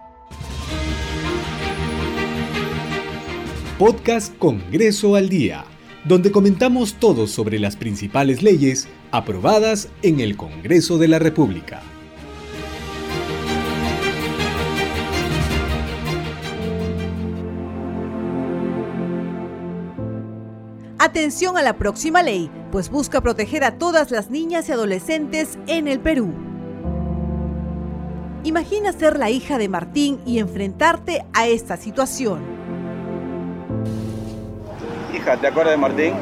Podcast 3.81 4.37
Congreso 4.37 5.15
al 5.15 5.27
Día, 5.27 5.65
donde 6.05 6.31
comentamos 6.31 6.93
todo 6.99 7.25
sobre 7.25 7.57
las 7.57 7.75
principales 7.75 8.43
leyes 8.43 8.87
aprobadas 9.09 9.89
en 10.03 10.19
el 10.19 10.37
Congreso 10.37 10.99
de 10.99 11.07
la 11.07 11.17
República. 11.17 11.81
Atención 20.99 21.57
a 21.57 21.63
la 21.63 21.75
próxima 21.79 22.21
ley, 22.21 22.51
pues 22.71 22.91
busca 22.91 23.19
proteger 23.21 23.63
a 23.63 23.79
todas 23.79 24.11
las 24.11 24.29
niñas 24.29 24.69
y 24.69 24.73
adolescentes 24.73 25.57
en 25.65 25.87
el 25.87 25.99
Perú. 25.99 26.31
Imagina 28.43 28.93
ser 28.93 29.17
la 29.17 29.31
hija 29.31 29.57
de 29.57 29.69
Martín 29.69 30.19
y 30.23 30.37
enfrentarte 30.37 31.25
a 31.33 31.47
esta 31.47 31.77
situación. 31.77 32.60
Hija, 35.21 35.37
¿te 35.37 35.47
acuerdas 35.47 35.73
de 35.73 35.77
Martín? 35.77 36.13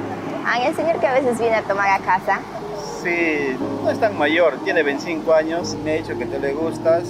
Ay, 0.45 0.67
el 0.67 0.75
señor 0.75 0.99
que 0.99 1.07
a 1.07 1.13
veces 1.13 1.39
viene 1.39 1.55
a 1.55 1.61
tomar 1.61 1.87
a 1.87 1.99
casa. 1.99 2.41
Sí, 3.01 3.55
no 3.81 3.89
es 3.89 3.97
tan 3.97 4.17
mayor, 4.17 4.57
tiene 4.65 4.83
25 4.83 5.33
años, 5.33 5.75
me 5.85 5.93
ha 5.93 5.95
dicho 5.95 6.17
que 6.17 6.25
te 6.25 6.37
le 6.37 6.51
gustas 6.51 7.03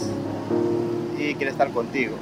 y 1.17 1.33
quiere 1.33 1.51
estar 1.51 1.71
contigo. 1.71 2.15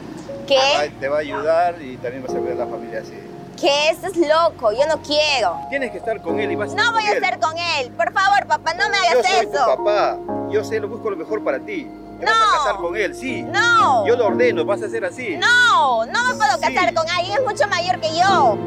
¿Qué? 0.48 0.90
Te 1.02 1.10
va 1.10 1.18
a 1.18 1.20
ayudar 1.20 1.82
y 1.82 1.98
también 1.98 2.24
vas 2.24 2.34
a 2.34 2.40
ver 2.40 2.54
a 2.54 2.56
la 2.56 2.68
familia 2.68 3.02
así. 3.02 3.20
¿Qué? 3.60 3.90
Estás 3.90 4.16
loco, 4.16 4.72
yo 4.72 4.88
no 4.88 5.02
quiero. 5.02 5.60
Tienes 5.70 5.92
que 5.92 5.98
estar 5.98 6.22
con 6.22 6.40
él 6.40 6.50
y 6.50 6.56
vas 6.56 6.72
a 6.72 6.76
No 6.76 6.94
voy 6.94 7.04
a 7.04 7.12
estar 7.12 7.38
con 7.40 7.58
él. 7.58 7.92
Por 7.92 8.14
favor, 8.14 8.48
papá, 8.48 8.74
no 8.74 8.90
me 8.90 8.98
hagas 8.98 9.16
yo 9.16 9.24
soy 9.24 9.48
eso. 9.48 9.66
Tu 9.66 9.84
papá, 9.84 10.18
yo 10.50 10.64
sé, 10.64 10.80
lo 10.80 10.88
busco 10.88 11.10
lo 11.10 11.18
mejor 11.18 11.44
para 11.44 11.60
ti. 11.60 11.92
Te 12.20 12.26
no. 12.26 12.32
vas 12.32 12.54
a 12.54 12.58
casar 12.58 12.76
con 12.78 12.96
él, 12.96 13.14
sí. 13.14 13.44
No. 13.44 14.08
Yo 14.08 14.16
lo 14.16 14.28
ordeno, 14.28 14.64
vas 14.64 14.82
a 14.82 14.86
hacer 14.86 15.04
así. 15.04 15.36
No, 15.36 16.06
no 16.06 16.24
me 16.24 16.36
puedo 16.36 16.58
casar 16.62 16.94
con 16.94 17.10
alguien, 17.10 17.38
es 17.38 17.44
mucho 17.44 17.68
mayor 17.68 18.00
que 18.00 18.16
yo. 18.16 18.58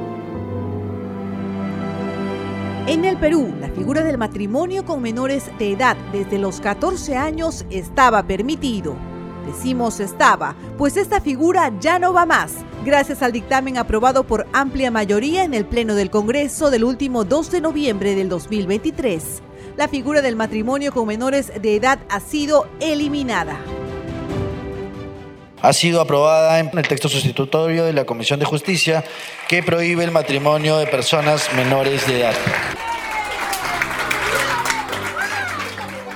En 2.91 3.05
el 3.05 3.19
Perú, 3.19 3.55
la 3.61 3.69
figura 3.69 4.03
del 4.03 4.19
matrimonio 4.19 4.85
con 4.85 5.01
menores 5.01 5.49
de 5.61 5.71
edad 5.71 5.97
desde 6.11 6.41
los 6.41 6.61
14 6.61 7.17
años 7.17 7.65
estaba 7.71 8.25
permitido. 8.25 8.97
Decimos 9.47 10.01
estaba, 10.01 10.57
pues 10.77 10.97
esta 10.97 11.21
figura 11.21 11.73
ya 11.79 12.01
no 12.01 12.13
va 12.13 12.27
más, 12.27 12.53
gracias 12.85 13.23
al 13.23 13.31
dictamen 13.31 13.79
aprobado 13.79 14.25
por 14.25 14.49
amplia 14.53 14.91
mayoría 14.91 15.45
en 15.45 15.55
el 15.55 15.67
Pleno 15.67 15.95
del 15.95 16.11
Congreso 16.11 16.69
del 16.73 16.83
último 16.83 17.23
2 17.23 17.53
de 17.53 17.61
noviembre 17.61 18.17
del 18.17 18.29
2023. 18.29 19.41
La 19.77 19.87
figura 19.87 20.21
del 20.21 20.35
matrimonio 20.35 20.93
con 20.93 21.07
menores 21.07 21.53
de 21.63 21.77
edad 21.77 22.01
ha 22.09 22.19
sido 22.19 22.67
eliminada. 22.81 23.57
Ha 25.63 25.73
sido 25.75 26.01
aprobada 26.01 26.59
en 26.59 26.71
el 26.77 26.89
texto 26.89 27.09
sustitutorio 27.09 27.85
de 27.85 27.93
la 27.93 28.07
Comisión 28.07 28.41
de 28.41 28.47
Justicia 28.47 29.05
que 29.49 29.63
prohíbe 29.63 30.05
el 30.05 30.11
matrimonio 30.11 30.79
de 30.79 30.87
personas 30.87 31.53
menores 31.55 32.07
de 32.07 32.21
edad. 32.21 32.35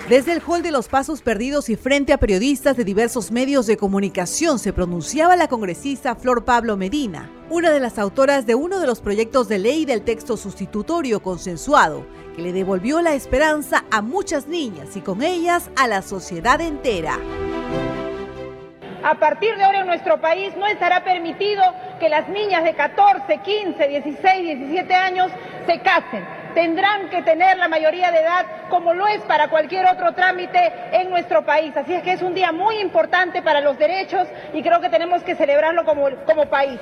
Desde 0.08 0.32
el 0.32 0.42
hall 0.46 0.62
de 0.62 0.70
los 0.70 0.88
Pasos 0.88 1.22
Perdidos 1.22 1.70
y 1.70 1.76
frente 1.76 2.12
a 2.12 2.18
periodistas 2.18 2.76
de 2.76 2.84
diversos 2.84 3.30
medios 3.30 3.66
de 3.66 3.78
comunicación 3.78 4.58
se 4.58 4.72
pronunciaba 4.72 5.34
la 5.34 5.48
congresista 5.48 6.14
Flor 6.14 6.44
Pablo 6.44 6.76
Medina, 6.76 7.30
una 7.48 7.70
de 7.70 7.80
las 7.80 7.98
autoras 7.98 8.46
de 8.46 8.54
uno 8.54 8.80
de 8.80 8.86
los 8.86 9.00
proyectos 9.00 9.48
de 9.48 9.58
ley 9.58 9.86
del 9.86 10.02
texto 10.02 10.36
sustitutorio 10.36 11.22
consensuado, 11.22 12.06
que 12.36 12.42
le 12.42 12.52
devolvió 12.52 13.00
la 13.00 13.14
esperanza 13.14 13.84
a 13.90 14.02
muchas 14.02 14.46
niñas 14.46 14.94
y 14.94 15.00
con 15.00 15.22
ellas 15.22 15.70
a 15.76 15.86
la 15.86 16.02
sociedad 16.02 16.60
entera. 16.60 17.18
A 19.04 19.16
partir 19.16 19.54
de 19.56 19.64
ahora 19.64 19.80
en 19.80 19.86
nuestro 19.86 20.18
país 20.18 20.56
no 20.56 20.66
estará 20.66 21.04
permitido 21.04 21.62
que 22.00 22.08
las 22.08 22.26
niñas 22.30 22.64
de 22.64 22.74
14, 22.74 23.36
15, 23.36 23.88
16, 23.88 24.58
17 24.58 24.94
años 24.94 25.30
se 25.66 25.78
casen 25.80 26.24
tendrán 26.54 27.10
que 27.10 27.20
tener 27.22 27.58
la 27.58 27.68
mayoría 27.68 28.10
de 28.12 28.20
edad 28.20 28.46
como 28.70 28.94
lo 28.94 29.06
es 29.08 29.20
para 29.22 29.50
cualquier 29.50 29.86
otro 29.86 30.14
trámite 30.14 30.72
en 30.92 31.10
nuestro 31.10 31.44
país. 31.44 31.76
Así 31.76 31.92
es 31.92 32.02
que 32.02 32.12
es 32.12 32.22
un 32.22 32.32
día 32.32 32.52
muy 32.52 32.78
importante 32.78 33.42
para 33.42 33.60
los 33.60 33.76
derechos 33.76 34.26
y 34.54 34.62
creo 34.62 34.80
que 34.80 34.88
tenemos 34.88 35.22
que 35.22 35.34
celebrarlo 35.34 35.84
como, 35.84 36.08
como 36.24 36.46
país. 36.46 36.78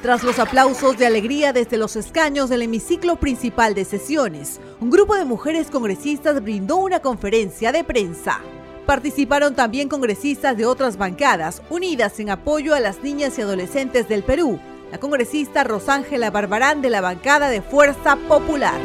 Tras 0.00 0.22
los 0.22 0.38
aplausos 0.38 0.96
de 0.96 1.06
alegría 1.06 1.52
desde 1.52 1.76
los 1.76 1.96
escaños 1.96 2.48
del 2.48 2.62
hemiciclo 2.62 3.16
principal 3.16 3.74
de 3.74 3.84
sesiones, 3.84 4.60
un 4.80 4.88
grupo 4.88 5.16
de 5.16 5.24
mujeres 5.24 5.70
congresistas 5.70 6.40
brindó 6.40 6.76
una 6.76 7.00
conferencia 7.00 7.72
de 7.72 7.82
prensa. 7.82 8.40
Participaron 8.86 9.56
también 9.56 9.88
congresistas 9.88 10.56
de 10.56 10.64
otras 10.64 10.96
bancadas 10.96 11.60
unidas 11.70 12.20
en 12.20 12.30
apoyo 12.30 12.72
a 12.72 12.78
las 12.78 13.02
niñas 13.02 13.36
y 13.36 13.42
adolescentes 13.42 14.08
del 14.08 14.22
Perú, 14.22 14.60
la 14.92 14.98
congresista 14.98 15.64
Rosángela 15.64 16.30
Barbarán 16.30 16.82
de 16.82 16.90
la 16.90 17.00
bancada 17.00 17.48
de 17.48 17.62
Fuerza 17.62 18.16
Popular. 18.28 18.78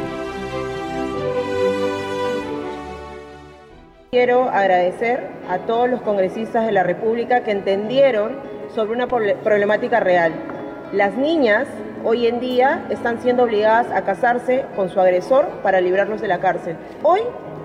Quiero 4.10 4.50
agradecer 4.50 5.28
a 5.48 5.58
todos 5.58 5.88
los 5.88 6.02
congresistas 6.02 6.66
de 6.66 6.72
la 6.72 6.82
República 6.82 7.44
que 7.44 7.52
entendieron 7.52 8.40
sobre 8.74 8.92
una 8.92 9.06
problemática 9.06 10.00
real. 10.00 10.32
Las 10.92 11.16
niñas 11.16 11.68
hoy 12.04 12.26
en 12.26 12.40
día 12.40 12.84
están 12.90 13.22
siendo 13.22 13.44
obligadas 13.44 13.86
a 13.92 14.02
casarse 14.02 14.64
con 14.74 14.90
su 14.90 15.00
agresor 15.00 15.46
para 15.62 15.80
librarlos 15.80 16.20
de 16.20 16.26
la 16.26 16.40
cárcel. 16.40 16.76
Hoy 17.04 17.20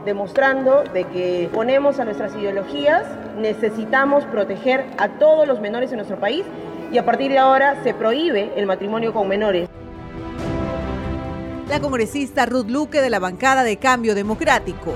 demostrando 0.08 0.84
de 0.93 1.04
que 1.04 1.50
ponemos 1.54 2.00
a 2.00 2.06
nuestras 2.06 2.34
ideologías, 2.34 3.04
necesitamos 3.38 4.24
proteger 4.24 4.86
a 4.98 5.10
todos 5.20 5.46
los 5.46 5.60
menores 5.60 5.91
en 5.91 5.98
nuestro 5.98 6.17
país 6.17 6.46
y 6.91 6.98
a 6.98 7.06
partir 7.06 7.30
de 7.30 7.38
ahora 7.38 7.84
se 7.84 7.93
prohíbe 7.93 8.54
el 8.56 8.65
matrimonio 8.65 9.13
con 9.13 9.28
menores. 9.28 9.70
La 11.67 11.82
congresista 11.82 12.46
Ruth 12.46 12.70
Luque 12.70 13.02
de 13.02 13.10
la 13.10 13.20
bancada 13.20 13.65
de 13.65 13.76
Cambio 13.76 14.15
Democrático. 14.15 14.93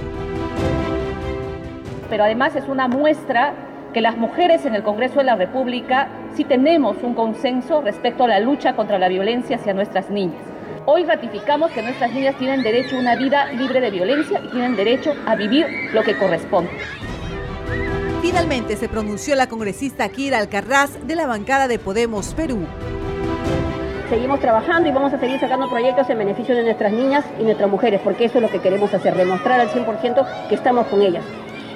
Pero 2.09 2.23
además 2.23 2.55
es 2.55 2.69
una 2.69 2.87
muestra 2.87 3.53
que 3.93 3.99
las 3.99 4.15
mujeres 4.15 4.65
en 4.65 4.75
el 4.75 4.83
Congreso 4.83 5.15
de 5.15 5.25
la 5.25 5.35
República 5.35 6.07
sí 6.35 6.45
tenemos 6.45 6.95
un 7.03 7.15
consenso 7.15 7.81
respecto 7.81 8.23
a 8.23 8.29
la 8.29 8.39
lucha 8.39 8.77
contra 8.77 8.97
la 8.97 9.09
violencia 9.09 9.57
hacia 9.57 9.73
nuestras 9.73 10.09
niñas. 10.09 10.50
Hoy 10.87 11.05
ratificamos 11.05 11.69
que 11.71 11.83
nuestras 11.83 12.11
niñas 12.11 12.35
tienen 12.37 12.63
derecho 12.63 12.95
a 12.95 12.99
una 12.99 13.15
vida 13.15 13.51
libre 13.53 13.79
de 13.81 13.91
violencia 13.91 14.41
y 14.43 14.47
tienen 14.47 14.75
derecho 14.75 15.13
a 15.27 15.35
vivir 15.35 15.67
lo 15.93 16.01
que 16.01 16.17
corresponde. 16.17 16.71
Finalmente 18.23 18.75
se 18.75 18.89
pronunció 18.89 19.35
la 19.35 19.47
congresista 19.47 20.09
Kira 20.09 20.39
Alcarraz 20.39 21.05
de 21.05 21.15
la 21.15 21.27
bancada 21.27 21.67
de 21.67 21.77
Podemos 21.77 22.33
Perú. 22.33 22.65
Seguimos 24.09 24.39
trabajando 24.39 24.89
y 24.89 24.91
vamos 24.91 25.13
a 25.13 25.19
seguir 25.19 25.39
sacando 25.39 25.69
proyectos 25.69 26.09
en 26.09 26.17
beneficio 26.17 26.55
de 26.55 26.63
nuestras 26.63 26.91
niñas 26.91 27.25
y 27.39 27.43
nuestras 27.43 27.69
mujeres, 27.69 28.01
porque 28.03 28.25
eso 28.25 28.39
es 28.39 28.41
lo 28.41 28.49
que 28.49 28.59
queremos 28.59 28.91
hacer, 28.91 29.15
demostrar 29.15 29.59
al 29.59 29.69
100% 29.69 30.47
que 30.49 30.55
estamos 30.55 30.87
con 30.87 31.01
ellas. 31.03 31.23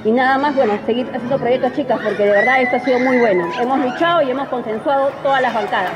Y 0.04 0.12
nada 0.12 0.38
más, 0.40 0.56
bueno, 0.56 0.74
seguir 0.86 1.08
haciendo 1.14 1.38
proyectos, 1.38 1.74
chicas, 1.74 2.00
porque 2.04 2.24
de 2.24 2.32
verdad 2.32 2.62
esto 2.62 2.78
ha 2.78 2.80
sido 2.80 3.00
muy 3.00 3.20
bueno. 3.20 3.50
Hemos 3.62 3.80
luchado 3.80 4.24
y 4.24 4.32
hemos 4.32 4.48
consensuado 4.50 5.12
todas 5.24 5.42
las 5.42 5.54
bancadas. 5.54 5.94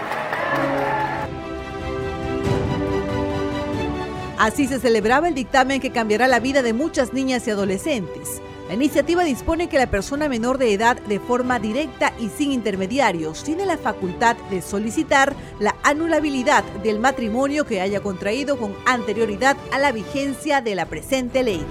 Así 4.40 4.68
se 4.68 4.80
celebraba 4.80 5.28
el 5.28 5.36
dictamen 5.36 5.82
que 5.82 5.92
cambiará 5.92 6.26
la 6.26 6.40
vida 6.40 6.62
de 6.62 6.72
muchas 6.72 7.12
niñas 7.12 7.46
y 7.46 7.52
adolescentes. 7.52 8.42
La 8.70 8.76
iniciativa 8.76 9.26
dispone 9.26 9.68
que 9.68 9.78
la 9.78 9.92
persona 9.92 10.30
menor 10.30 10.58
de 10.58 10.72
edad 10.72 10.96
de 10.96 11.20
forma 11.20 11.60
directa 11.60 12.14
y 12.18 12.30
sin 12.30 12.54
intermediarios 12.54 13.44
tiene 13.44 13.66
la 13.66 13.78
facultad 13.78 14.38
de 14.50 14.62
solicitar 14.62 15.36
la 15.60 15.76
anulabilidad 15.84 16.64
del 16.84 17.00
matrimonio 17.00 17.66
que 17.66 17.82
haya 17.82 18.00
contraído 18.00 18.58
con 18.58 18.74
anterioridad 18.86 19.58
a 19.74 19.78
la 19.78 19.92
vigencia 19.92 20.62
de 20.62 20.74
la 20.74 20.86
presente 20.86 21.44
ley. 21.44 21.62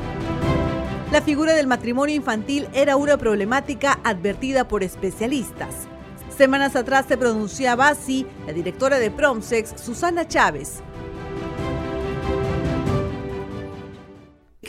La 1.10 1.22
figura 1.22 1.54
del 1.54 1.68
matrimonio 1.68 2.16
infantil 2.16 2.68
era 2.74 2.96
una 2.96 3.16
problemática 3.16 3.98
advertida 4.04 4.68
por 4.68 4.82
especialistas. 4.82 5.88
Semanas 6.36 6.76
atrás 6.76 7.06
se 7.08 7.16
pronunciaba 7.16 7.88
así 7.88 8.26
la 8.46 8.52
directora 8.52 8.98
de 8.98 9.10
Promsex, 9.10 9.72
Susana 9.80 10.28
Chávez, 10.28 10.82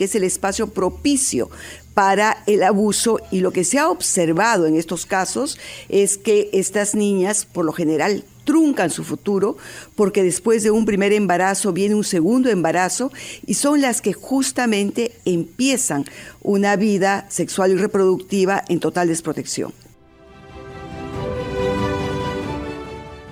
que 0.00 0.04
es 0.04 0.14
el 0.14 0.24
espacio 0.24 0.68
propicio 0.68 1.50
para 1.92 2.42
el 2.46 2.62
abuso 2.62 3.20
y 3.30 3.40
lo 3.40 3.50
que 3.50 3.64
se 3.64 3.78
ha 3.78 3.90
observado 3.90 4.64
en 4.66 4.74
estos 4.74 5.04
casos 5.04 5.58
es 5.90 6.16
que 6.16 6.48
estas 6.54 6.94
niñas 6.94 7.44
por 7.44 7.66
lo 7.66 7.74
general 7.74 8.24
truncan 8.44 8.88
su 8.88 9.04
futuro 9.04 9.58
porque 9.96 10.22
después 10.22 10.62
de 10.62 10.70
un 10.70 10.86
primer 10.86 11.12
embarazo 11.12 11.74
viene 11.74 11.94
un 11.94 12.04
segundo 12.04 12.48
embarazo 12.48 13.12
y 13.44 13.52
son 13.52 13.82
las 13.82 14.00
que 14.00 14.14
justamente 14.14 15.12
empiezan 15.26 16.06
una 16.40 16.76
vida 16.76 17.26
sexual 17.28 17.72
y 17.72 17.76
reproductiva 17.76 18.64
en 18.70 18.80
total 18.80 19.08
desprotección. 19.08 19.74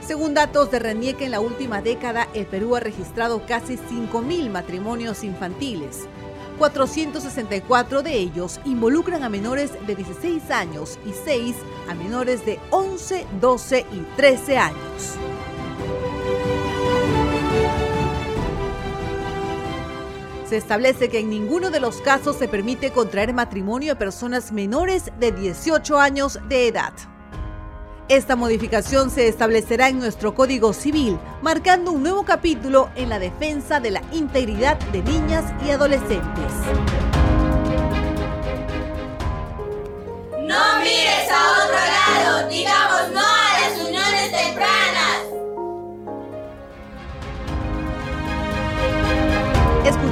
Según 0.06 0.34
datos 0.34 0.70
de 0.70 0.80
RENIEC, 0.80 1.22
en 1.22 1.30
la 1.30 1.40
última 1.40 1.80
década 1.80 2.28
el 2.34 2.44
Perú 2.44 2.76
ha 2.76 2.80
registrado 2.80 3.46
casi 3.46 3.76
5.000 3.76 4.50
matrimonios 4.50 5.24
infantiles. 5.24 6.06
464 6.58 8.02
de 8.02 8.14
ellos 8.14 8.60
involucran 8.64 9.22
a 9.22 9.28
menores 9.28 9.70
de 9.86 9.94
16 9.94 10.50
años 10.50 10.98
y 11.06 11.12
6 11.12 11.56
a 11.88 11.94
menores 11.94 12.44
de 12.44 12.58
11, 12.70 13.26
12 13.40 13.86
y 13.92 14.00
13 14.16 14.58
años. 14.58 15.16
Se 20.48 20.56
establece 20.56 21.10
que 21.10 21.20
en 21.20 21.28
ninguno 21.28 21.70
de 21.70 21.78
los 21.78 22.00
casos 22.00 22.36
se 22.36 22.48
permite 22.48 22.90
contraer 22.90 23.34
matrimonio 23.34 23.92
a 23.92 23.98
personas 23.98 24.50
menores 24.50 25.12
de 25.20 25.30
18 25.30 25.98
años 25.98 26.38
de 26.48 26.68
edad. 26.68 26.94
Esta 28.08 28.36
modificación 28.36 29.10
se 29.10 29.28
establecerá 29.28 29.90
en 29.90 29.98
nuestro 29.98 30.34
Código 30.34 30.72
Civil, 30.72 31.18
marcando 31.42 31.92
un 31.92 32.02
nuevo 32.02 32.24
capítulo 32.24 32.88
en 32.96 33.10
la 33.10 33.18
defensa 33.18 33.80
de 33.80 33.90
la 33.90 34.02
integridad 34.12 34.78
de 34.92 35.02
niñas 35.02 35.44
y 35.66 35.72
adolescentes. 35.72 36.52
No 40.40 40.78
mires 40.80 41.30
a 41.30 41.64
otro 41.64 41.76
lado, 41.76 42.48
digamos 42.48 43.10
no 43.12 43.27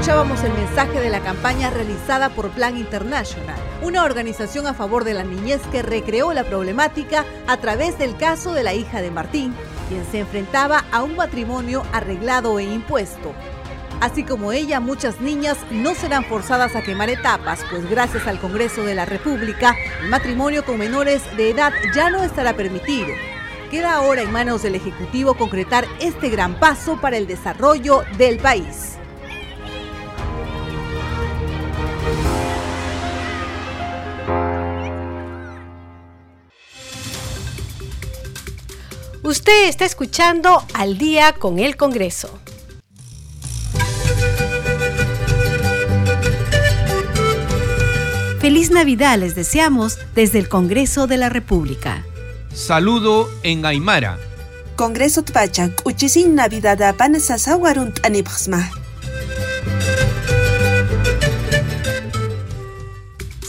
Escuchábamos 0.06 0.44
el 0.44 0.52
mensaje 0.52 1.00
de 1.00 1.10
la 1.10 1.18
campaña 1.18 1.68
realizada 1.68 2.28
por 2.28 2.50
Plan 2.50 2.76
International, 2.76 3.56
una 3.82 4.04
organización 4.04 4.68
a 4.68 4.72
favor 4.72 5.02
de 5.02 5.14
la 5.14 5.24
niñez 5.24 5.60
que 5.72 5.82
recreó 5.82 6.32
la 6.32 6.44
problemática 6.44 7.24
a 7.48 7.56
través 7.56 7.98
del 7.98 8.16
caso 8.16 8.54
de 8.54 8.62
la 8.62 8.72
hija 8.72 9.02
de 9.02 9.10
Martín, 9.10 9.52
quien 9.88 10.06
se 10.08 10.20
enfrentaba 10.20 10.84
a 10.92 11.02
un 11.02 11.16
matrimonio 11.16 11.82
arreglado 11.92 12.60
e 12.60 12.62
impuesto. 12.62 13.34
Así 14.00 14.22
como 14.22 14.52
ella, 14.52 14.78
muchas 14.78 15.20
niñas 15.20 15.58
no 15.72 15.92
serán 15.96 16.24
forzadas 16.24 16.76
a 16.76 16.82
quemar 16.82 17.10
etapas, 17.10 17.58
pues 17.68 17.90
gracias 17.90 18.28
al 18.28 18.38
Congreso 18.38 18.84
de 18.84 18.94
la 18.94 19.06
República, 19.06 19.74
el 20.02 20.08
matrimonio 20.08 20.64
con 20.64 20.78
menores 20.78 21.20
de 21.36 21.50
edad 21.50 21.72
ya 21.96 22.10
no 22.10 22.22
estará 22.22 22.54
permitido. 22.54 23.08
Queda 23.72 23.96
ahora 23.96 24.22
en 24.22 24.30
manos 24.30 24.62
del 24.62 24.76
Ejecutivo 24.76 25.34
concretar 25.34 25.84
este 25.98 26.28
gran 26.28 26.60
paso 26.60 27.00
para 27.00 27.16
el 27.16 27.26
desarrollo 27.26 28.04
del 28.16 28.38
país. 28.38 28.95
Usted 39.26 39.68
está 39.68 39.84
escuchando 39.84 40.64
Al 40.72 40.98
día 40.98 41.32
con 41.32 41.58
el 41.58 41.76
Congreso. 41.76 42.38
Feliz 48.38 48.70
Navidad 48.70 49.18
les 49.18 49.34
deseamos 49.34 49.98
desde 50.14 50.38
el 50.38 50.48
Congreso 50.48 51.08
de 51.08 51.16
la 51.16 51.28
República. 51.28 52.04
Saludo 52.54 53.28
en 53.42 53.66
Aymara. 53.66 54.20
Congreso 54.76 55.24
Tpachak, 55.24 55.84
Uchisin 55.84 56.36
Navidad 56.36 56.94
Sasawarunt 57.18 58.06
Anipxma. 58.06 58.70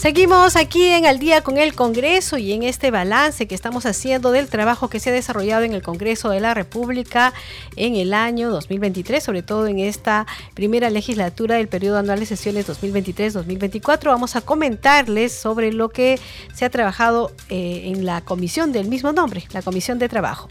Seguimos 0.00 0.54
aquí 0.54 0.86
en 0.86 1.06
Al 1.06 1.18
día 1.18 1.40
con 1.40 1.58
el 1.58 1.74
Congreso 1.74 2.38
y 2.38 2.52
en 2.52 2.62
este 2.62 2.92
balance 2.92 3.48
que 3.48 3.56
estamos 3.56 3.84
haciendo 3.84 4.30
del 4.30 4.48
trabajo 4.48 4.88
que 4.88 5.00
se 5.00 5.10
ha 5.10 5.12
desarrollado 5.12 5.64
en 5.64 5.74
el 5.74 5.82
Congreso 5.82 6.30
de 6.30 6.38
la 6.38 6.54
República 6.54 7.34
en 7.74 7.96
el 7.96 8.14
año 8.14 8.48
2023, 8.48 9.20
sobre 9.20 9.42
todo 9.42 9.66
en 9.66 9.80
esta 9.80 10.24
primera 10.54 10.88
legislatura 10.88 11.56
del 11.56 11.66
periodo 11.66 11.98
anual 11.98 12.20
de 12.20 12.26
sesiones 12.26 12.68
2023-2024. 12.68 14.04
Vamos 14.04 14.36
a 14.36 14.40
comentarles 14.40 15.32
sobre 15.32 15.72
lo 15.72 15.88
que 15.88 16.20
se 16.54 16.64
ha 16.64 16.70
trabajado 16.70 17.32
eh, 17.48 17.82
en 17.86 18.06
la 18.06 18.20
comisión 18.20 18.70
del 18.70 18.86
mismo 18.86 19.12
nombre, 19.12 19.48
la 19.52 19.62
Comisión 19.62 19.98
de 19.98 20.08
Trabajo. 20.08 20.48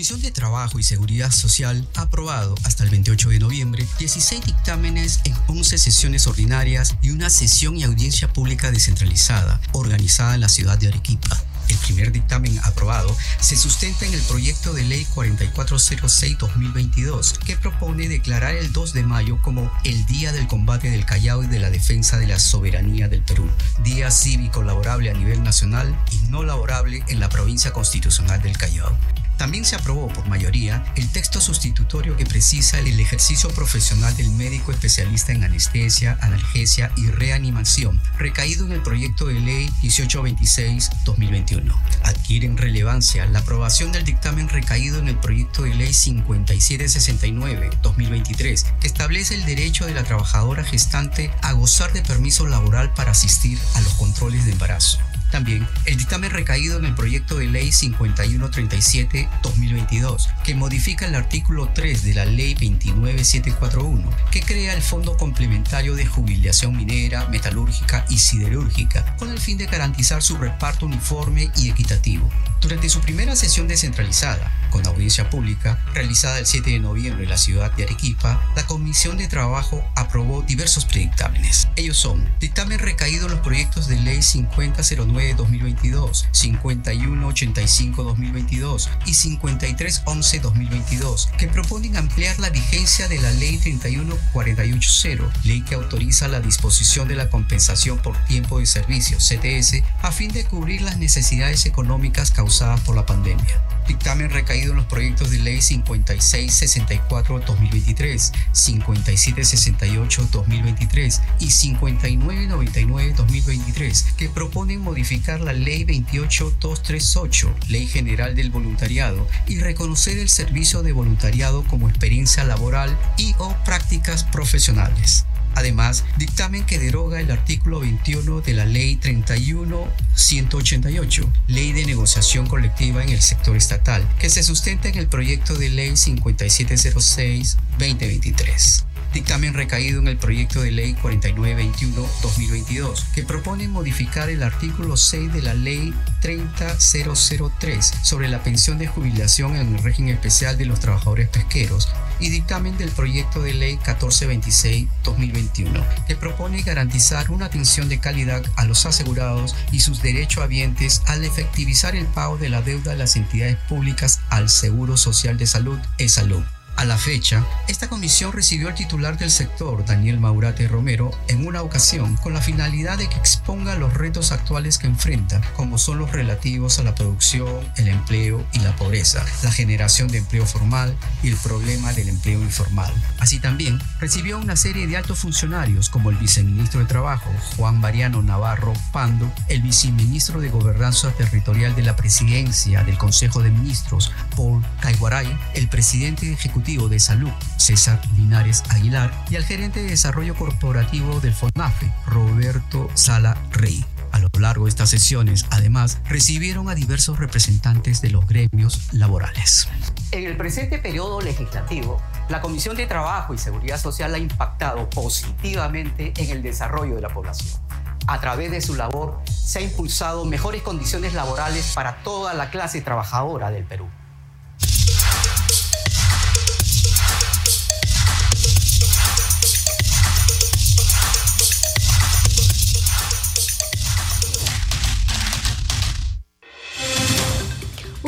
Comisión 0.00 0.22
de 0.22 0.30
Trabajo 0.30 0.78
y 0.78 0.82
Seguridad 0.82 1.30
Social 1.30 1.86
ha 1.94 2.00
aprobado 2.00 2.54
hasta 2.64 2.84
el 2.84 2.88
28 2.88 3.28
de 3.28 3.38
noviembre 3.38 3.86
16 3.98 4.46
dictámenes 4.46 5.20
en 5.24 5.36
11 5.46 5.76
sesiones 5.76 6.26
ordinarias 6.26 6.96
y 7.02 7.10
una 7.10 7.28
sesión 7.28 7.76
y 7.76 7.84
audiencia 7.84 8.32
pública 8.32 8.70
descentralizada 8.70 9.60
organizada 9.72 10.36
en 10.36 10.40
la 10.40 10.48
ciudad 10.48 10.78
de 10.78 10.88
Arequipa. 10.88 11.28
El 11.68 11.76
primer 11.76 12.12
dictamen 12.12 12.58
aprobado 12.60 13.14
se 13.40 13.58
sustenta 13.58 14.06
en 14.06 14.14
el 14.14 14.22
proyecto 14.22 14.72
de 14.72 14.84
ley 14.84 15.06
4406-2022 15.14 17.36
que 17.36 17.58
propone 17.58 18.08
declarar 18.08 18.54
el 18.54 18.72
2 18.72 18.94
de 18.94 19.02
mayo 19.02 19.38
como 19.42 19.70
el 19.84 20.06
Día 20.06 20.32
del 20.32 20.48
Combate 20.48 20.88
del 20.88 21.04
Callao 21.04 21.44
y 21.44 21.46
de 21.46 21.58
la 21.58 21.68
Defensa 21.68 22.16
de 22.16 22.26
la 22.26 22.38
Soberanía 22.38 23.08
del 23.08 23.20
Perú, 23.20 23.50
día 23.84 24.10
cívico 24.10 24.62
laborable 24.62 25.10
a 25.10 25.14
nivel 25.14 25.42
nacional 25.42 25.94
y 26.10 26.16
no 26.30 26.42
laborable 26.42 27.04
en 27.08 27.20
la 27.20 27.28
provincia 27.28 27.74
constitucional 27.74 28.40
del 28.40 28.56
Callao. 28.56 28.96
También 29.40 29.64
se 29.64 29.74
aprobó 29.74 30.06
por 30.08 30.28
mayoría 30.28 30.84
el 30.96 31.08
texto 31.08 31.40
sustitutorio 31.40 32.14
que 32.14 32.26
precisa 32.26 32.78
el 32.78 33.00
ejercicio 33.00 33.48
profesional 33.48 34.14
del 34.18 34.28
médico 34.32 34.70
especialista 34.70 35.32
en 35.32 35.44
anestesia, 35.44 36.18
analgesia 36.20 36.92
y 36.94 37.06
reanimación, 37.06 37.98
recaído 38.18 38.66
en 38.66 38.72
el 38.72 38.82
proyecto 38.82 39.28
de 39.28 39.40
ley 39.40 39.70
1826-2021. 39.82 41.74
Adquieren 42.02 42.58
relevancia 42.58 43.24
la 43.24 43.38
aprobación 43.38 43.92
del 43.92 44.04
dictamen 44.04 44.50
recaído 44.50 44.98
en 44.98 45.08
el 45.08 45.16
proyecto 45.16 45.62
de 45.62 45.74
ley 45.74 45.92
5769-2023, 45.92 48.78
que 48.78 48.86
establece 48.86 49.36
el 49.36 49.46
derecho 49.46 49.86
de 49.86 49.94
la 49.94 50.04
trabajadora 50.04 50.64
gestante 50.64 51.30
a 51.40 51.52
gozar 51.52 51.94
de 51.94 52.02
permiso 52.02 52.46
laboral 52.46 52.92
para 52.92 53.12
asistir 53.12 53.58
a 53.74 53.80
los 53.80 53.94
controles 53.94 54.44
de 54.44 54.52
embarazo. 54.52 54.98
También 55.30 55.66
el 55.84 55.96
dictamen 55.96 56.30
recaído 56.30 56.78
en 56.78 56.84
el 56.84 56.94
proyecto 56.94 57.38
de 57.38 57.46
ley 57.46 57.70
5137-2022, 57.70 60.28
que 60.44 60.54
modifica 60.54 61.06
el 61.06 61.14
artículo 61.14 61.70
3 61.72 62.02
de 62.02 62.14
la 62.14 62.24
ley 62.24 62.54
29741, 62.54 64.10
que 64.30 64.42
crea 64.42 64.74
el 64.74 64.82
Fondo 64.82 65.16
Complementario 65.16 65.94
de 65.94 66.06
Jubilación 66.06 66.76
Minera, 66.76 67.28
Metalúrgica 67.28 68.04
y 68.08 68.18
Siderúrgica, 68.18 69.16
con 69.16 69.30
el 69.30 69.38
fin 69.38 69.58
de 69.58 69.66
garantizar 69.66 70.22
su 70.22 70.36
reparto 70.36 70.86
uniforme 70.86 71.50
y 71.56 71.70
equitativo. 71.70 72.28
Durante 72.60 72.88
su 72.88 73.00
primera 73.00 73.36
sesión 73.36 73.68
descentralizada, 73.68 74.50
con 74.70 74.86
audiencia 74.86 75.28
pública, 75.28 75.78
realizada 75.92 76.38
el 76.38 76.46
7 76.46 76.70
de 76.70 76.78
noviembre 76.78 77.24
en 77.24 77.30
la 77.30 77.36
ciudad 77.36 77.70
de 77.72 77.82
Arequipa, 77.84 78.42
la 78.56 78.64
Comisión 78.66 79.18
de 79.18 79.28
Trabajo 79.28 79.84
aprobó 79.96 80.42
diversos 80.42 80.84
predictámenes. 80.84 81.68
Ellos 81.76 81.96
son 81.98 82.28
dictamen 82.40 82.78
recaído 82.78 83.26
en 83.26 83.32
los 83.32 83.40
proyectos 83.40 83.88
de 83.88 83.98
ley 84.00 84.18
5009-2022, 84.18 86.26
5185-2022 86.32 88.88
y 89.06 89.12
5311-2022, 89.12 91.30
que 91.32 91.48
proponen 91.48 91.96
ampliar 91.96 92.38
la 92.38 92.50
vigencia 92.50 93.08
de 93.08 93.20
la 93.20 93.32
ley 93.32 93.58
31480, 93.58 95.40
ley 95.44 95.62
que 95.62 95.74
autoriza 95.74 96.28
la 96.28 96.40
disposición 96.40 97.08
de 97.08 97.16
la 97.16 97.30
compensación 97.30 97.98
por 97.98 98.16
tiempo 98.26 98.58
de 98.58 98.66
servicio, 98.66 99.16
CTS, 99.18 99.82
a 100.02 100.12
fin 100.12 100.30
de 100.32 100.44
cubrir 100.44 100.82
las 100.82 100.98
necesidades 100.98 101.64
económicas 101.66 102.30
causadas 102.30 102.80
por 102.80 102.96
la 102.96 103.06
pandemia. 103.06 103.62
Dictamen 103.86 104.30
recaído 104.30 104.59
en 104.68 104.76
los 104.76 104.84
proyectos 104.86 105.30
de 105.30 105.38
ley 105.38 105.58
5664-2023, 105.58 108.32
5768-2023 108.52 111.20
y 111.38 111.46
5999-2023, 111.46 114.16
que 114.16 114.28
proponen 114.28 114.80
modificar 114.80 115.40
la 115.40 115.52
ley 115.52 115.84
28238, 115.84 117.54
Ley 117.68 117.86
General 117.86 118.34
del 118.34 118.50
Voluntariado, 118.50 119.28
y 119.46 119.58
reconocer 119.58 120.18
el 120.18 120.28
servicio 120.28 120.82
de 120.82 120.90
voluntariado 120.92 121.62
como 121.64 121.88
experiencia 121.88 122.42
laboral 122.44 122.98
y 123.16 123.34
o 123.38 123.56
prácticas 123.64 124.24
profesionales. 124.24 125.24
Además, 125.54 126.04
dictamen 126.16 126.64
que 126.64 126.78
deroga 126.78 127.20
el 127.20 127.30
artículo 127.30 127.80
21 127.80 128.40
de 128.40 128.54
la 128.54 128.64
Ley 128.64 128.98
31-188, 128.98 131.30
Ley 131.48 131.72
de 131.72 131.84
Negociación 131.86 132.46
Colectiva 132.46 133.02
en 133.02 133.10
el 133.10 133.20
Sector 133.20 133.56
Estatal, 133.56 134.08
que 134.18 134.30
se 134.30 134.42
sustenta 134.42 134.88
en 134.88 134.96
el 134.98 135.08
proyecto 135.08 135.54
de 135.54 135.68
Ley 135.70 135.92
5706-2023 135.92 138.89
dictamen 139.12 139.54
recaído 139.54 140.00
en 140.00 140.08
el 140.08 140.16
proyecto 140.16 140.62
de 140.62 140.70
ley 140.70 140.96
4921-2022, 141.02 143.04
que 143.14 143.22
propone 143.22 143.68
modificar 143.68 144.30
el 144.30 144.42
artículo 144.42 144.96
6 144.96 145.32
de 145.32 145.42
la 145.42 145.54
ley 145.54 145.94
30003 146.20 147.92
sobre 148.02 148.28
la 148.28 148.42
pensión 148.42 148.78
de 148.78 148.86
jubilación 148.86 149.56
en 149.56 149.74
el 149.74 149.82
régimen 149.82 150.14
especial 150.14 150.56
de 150.58 150.66
los 150.66 150.80
trabajadores 150.80 151.28
pesqueros 151.28 151.88
y 152.20 152.28
dictamen 152.28 152.76
del 152.76 152.90
proyecto 152.90 153.42
de 153.42 153.54
ley 153.54 153.78
1426-2021, 153.78 156.06
que 156.06 156.16
propone 156.16 156.62
garantizar 156.62 157.30
una 157.30 157.46
atención 157.46 157.88
de 157.88 157.98
calidad 157.98 158.44
a 158.56 158.64
los 158.64 158.84
asegurados 158.86 159.56
y 159.72 159.80
sus 159.80 160.02
derechohabientes 160.02 161.02
al 161.06 161.24
efectivizar 161.24 161.96
el 161.96 162.06
pago 162.06 162.38
de 162.38 162.50
la 162.50 162.62
deuda 162.62 162.92
de 162.92 162.98
las 162.98 163.16
entidades 163.16 163.56
públicas 163.68 164.20
al 164.28 164.48
Seguro 164.48 164.96
Social 164.96 165.38
de 165.38 165.46
Salud, 165.46 165.78
e-Salud 165.98 166.42
A 166.80 166.86
la 166.86 166.96
fecha, 166.96 167.44
esta 167.68 167.90
comisión 167.90 168.32
recibió 168.32 168.68
al 168.68 168.74
titular 168.74 169.18
del 169.18 169.30
sector, 169.30 169.84
Daniel 169.84 170.18
Maurate 170.18 170.66
Romero, 170.66 171.10
en 171.28 171.46
una 171.46 171.60
ocasión 171.60 172.16
con 172.16 172.32
la 172.32 172.40
finalidad 172.40 172.96
de 172.96 173.06
que 173.06 173.18
exponga 173.18 173.74
los 173.74 173.92
retos 173.92 174.32
actuales 174.32 174.78
que 174.78 174.86
enfrenta, 174.86 175.42
como 175.56 175.76
son 175.76 175.98
los 175.98 176.10
relativos 176.10 176.78
a 176.78 176.82
la 176.82 176.94
producción, 176.94 177.70
el 177.76 177.88
empleo 177.88 178.46
y 178.54 178.60
la 178.60 178.74
pobreza, 178.76 179.22
la 179.42 179.52
generación 179.52 180.08
de 180.08 180.16
empleo 180.16 180.46
formal 180.46 180.96
y 181.22 181.28
el 181.28 181.36
problema 181.36 181.92
del 181.92 182.08
empleo 182.08 182.40
informal. 182.40 182.94
Así 183.18 183.40
también, 183.40 183.78
recibió 184.00 184.38
una 184.38 184.56
serie 184.56 184.86
de 184.86 184.96
altos 184.96 185.18
funcionarios 185.18 185.90
como 185.90 186.08
el 186.08 186.16
viceministro 186.16 186.80
de 186.80 186.86
Trabajo, 186.86 187.30
Juan 187.58 187.78
Mariano 187.78 188.22
Navarro 188.22 188.72
Pando, 188.90 189.30
el 189.48 189.60
viceministro 189.60 190.40
de 190.40 190.48
Gobernanza 190.48 191.12
Territorial 191.12 191.76
de 191.76 191.82
la 191.82 191.94
Presidencia 191.94 192.84
del 192.84 192.96
Consejo 192.96 193.42
de 193.42 193.50
Ministros, 193.50 194.12
Paul 194.34 194.64
Caiguaray, 194.80 195.28
el 195.52 195.68
presidente 195.68 196.32
ejecutivo 196.32 196.69
de 196.70 197.00
Salud, 197.00 197.30
César 197.56 198.00
Linares 198.16 198.62
Aguilar, 198.68 199.12
y 199.28 199.34
al 199.36 199.44
gerente 199.44 199.82
de 199.82 199.90
Desarrollo 199.90 200.36
Corporativo 200.36 201.20
del 201.20 201.34
FONAFE, 201.34 201.92
Roberto 202.06 202.88
Sala 202.94 203.36
Rey. 203.50 203.84
A 204.12 204.20
lo 204.20 204.28
largo 204.38 204.64
de 204.64 204.70
estas 204.70 204.88
sesiones, 204.90 205.46
además, 205.50 205.98
recibieron 206.08 206.68
a 206.68 206.76
diversos 206.76 207.18
representantes 207.18 208.00
de 208.00 208.10
los 208.10 208.26
gremios 208.26 208.92
laborales. 208.92 209.68
En 210.12 210.24
el 210.24 210.36
presente 210.36 210.78
periodo 210.78 211.20
legislativo, 211.20 212.00
la 212.28 212.40
Comisión 212.40 212.76
de 212.76 212.86
Trabajo 212.86 213.34
y 213.34 213.38
Seguridad 213.38 213.80
Social 213.80 214.14
ha 214.14 214.18
impactado 214.18 214.88
positivamente 214.90 216.12
en 216.16 216.30
el 216.30 216.42
desarrollo 216.42 216.94
de 216.94 217.02
la 217.02 217.08
población. 217.08 217.60
A 218.06 218.20
través 218.20 218.52
de 218.52 218.60
su 218.60 218.76
labor, 218.76 219.20
se 219.24 219.58
ha 219.58 219.62
impulsado 219.62 220.24
mejores 220.24 220.62
condiciones 220.62 221.14
laborales 221.14 221.72
para 221.74 221.96
toda 222.04 222.32
la 222.34 222.50
clase 222.50 222.80
trabajadora 222.80 223.50
del 223.50 223.64
Perú. 223.64 223.88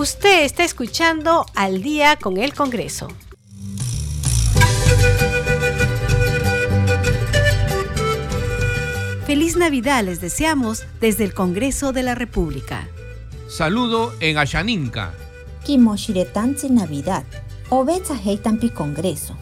Usted 0.02 0.42
está 0.42 0.64
escuchando 0.64 1.46
Al 1.54 1.80
día 1.80 2.16
con 2.16 2.36
el 2.36 2.54
Congreso. 2.54 3.06
Feliz 9.24 9.56
Navidad 9.56 10.02
les 10.02 10.20
deseamos 10.20 10.86
desde 11.00 11.22
el 11.22 11.34
Congreso 11.34 11.92
de 11.92 12.02
la 12.02 12.16
República. 12.16 12.88
Saludo 13.48 14.12
en 14.18 14.38
Ayaninka. 14.38 15.14
Kimoshiretanzi 15.64 16.70
Navidad. 16.70 17.22
Obecha 17.68 18.14
Heitampi 18.16 18.70
Congreso. 18.70 19.38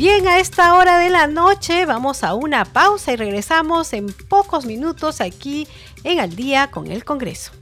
Bien, 0.00 0.26
a 0.28 0.38
esta 0.38 0.78
hora 0.78 0.96
de 0.96 1.10
la 1.10 1.26
noche 1.26 1.84
vamos 1.84 2.24
a 2.24 2.32
una 2.32 2.64
pausa 2.64 3.12
y 3.12 3.16
regresamos 3.16 3.92
en 3.92 4.06
pocos 4.30 4.64
minutos 4.64 5.20
aquí 5.20 5.68
en 6.04 6.20
Al 6.20 6.34
día 6.34 6.70
con 6.70 6.90
el 6.90 7.04
Congreso. 7.04 7.52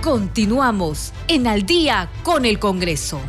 Continuamos 0.00 1.12
en 1.28 1.46
Al 1.46 1.66
día 1.66 2.08
con 2.22 2.46
el 2.46 2.58
Congreso. 2.58 3.20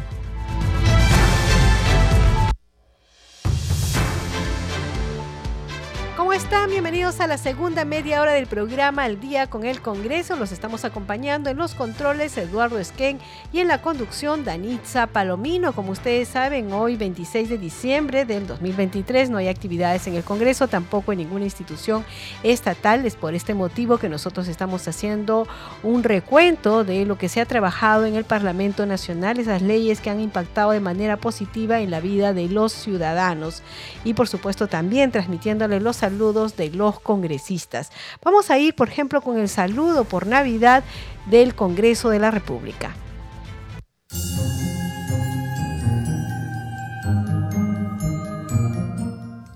Están? 6.33 6.69
Bienvenidos 6.69 7.19
a 7.19 7.27
la 7.27 7.37
segunda 7.37 7.83
media 7.83 8.21
hora 8.21 8.31
del 8.31 8.47
programa 8.47 9.03
Al 9.03 9.19
Día 9.19 9.47
con 9.47 9.65
el 9.65 9.81
Congreso. 9.81 10.37
Los 10.37 10.53
estamos 10.53 10.85
acompañando 10.85 11.49
en 11.49 11.57
los 11.57 11.75
controles 11.75 12.37
Eduardo 12.37 12.79
Esquén 12.79 13.19
y 13.51 13.59
en 13.59 13.67
la 13.67 13.81
conducción 13.81 14.45
Danitza 14.45 15.07
Palomino. 15.07 15.73
Como 15.73 15.91
ustedes 15.91 16.29
saben, 16.29 16.71
hoy 16.71 16.95
26 16.95 17.49
de 17.49 17.57
diciembre 17.57 18.23
del 18.23 18.47
2023 18.47 19.29
no 19.29 19.39
hay 19.39 19.49
actividades 19.49 20.07
en 20.07 20.15
el 20.15 20.23
Congreso, 20.23 20.69
tampoco 20.69 21.11
en 21.11 21.17
ninguna 21.17 21.43
institución 21.43 22.05
estatal. 22.43 23.05
Es 23.05 23.15
por 23.15 23.33
este 23.35 23.53
motivo 23.53 23.97
que 23.97 24.07
nosotros 24.07 24.47
estamos 24.47 24.87
haciendo 24.87 25.49
un 25.83 26.01
recuento 26.01 26.85
de 26.85 27.05
lo 27.05 27.17
que 27.17 27.27
se 27.27 27.41
ha 27.41 27.45
trabajado 27.45 28.05
en 28.05 28.15
el 28.15 28.23
Parlamento 28.23 28.85
Nacional, 28.85 29.37
esas 29.37 29.61
leyes 29.61 29.99
que 29.99 30.09
han 30.09 30.21
impactado 30.21 30.71
de 30.71 30.79
manera 30.79 31.17
positiva 31.17 31.81
en 31.81 31.91
la 31.91 31.99
vida 31.99 32.31
de 32.31 32.47
los 32.47 32.71
ciudadanos 32.71 33.63
y 34.05 34.13
por 34.13 34.29
supuesto 34.29 34.67
también 34.67 35.11
transmitiéndole 35.11 35.81
los 35.81 35.97
saludos 35.97 36.20
de 36.21 36.69
los 36.69 36.99
congresistas. 36.99 37.89
Vamos 38.23 38.51
a 38.51 38.59
ir, 38.59 38.75
por 38.75 38.89
ejemplo, 38.89 39.21
con 39.21 39.39
el 39.39 39.49
saludo 39.49 40.03
por 40.03 40.27
Navidad 40.27 40.83
del 41.25 41.55
Congreso 41.55 42.09
de 42.09 42.19
la 42.19 42.29
República. 42.29 42.95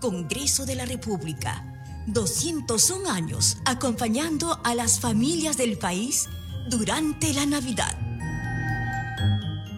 Congreso 0.01 0.65
de 0.65 0.75
la 0.75 0.85
República. 0.85 1.63
201 2.07 3.09
años 3.09 3.57
acompañando 3.65 4.59
a 4.63 4.73
las 4.73 4.99
familias 4.99 5.57
del 5.57 5.77
país 5.77 6.27
durante 6.67 7.31
la 7.33 7.45
Navidad. 7.45 7.95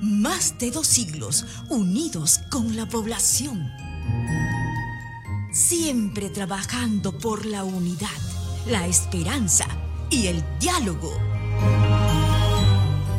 Más 0.01 0.57
de 0.57 0.71
dos 0.71 0.87
siglos 0.87 1.45
unidos 1.69 2.39
con 2.49 2.77
la 2.77 2.87
población 2.87 3.69
siempre 5.57 6.29
trabajando 6.29 7.17
por 7.17 7.47
la 7.47 7.63
unidad, 7.63 8.07
la 8.67 8.85
esperanza 8.85 9.65
y 10.11 10.27
el 10.27 10.43
diálogo. 10.59 11.11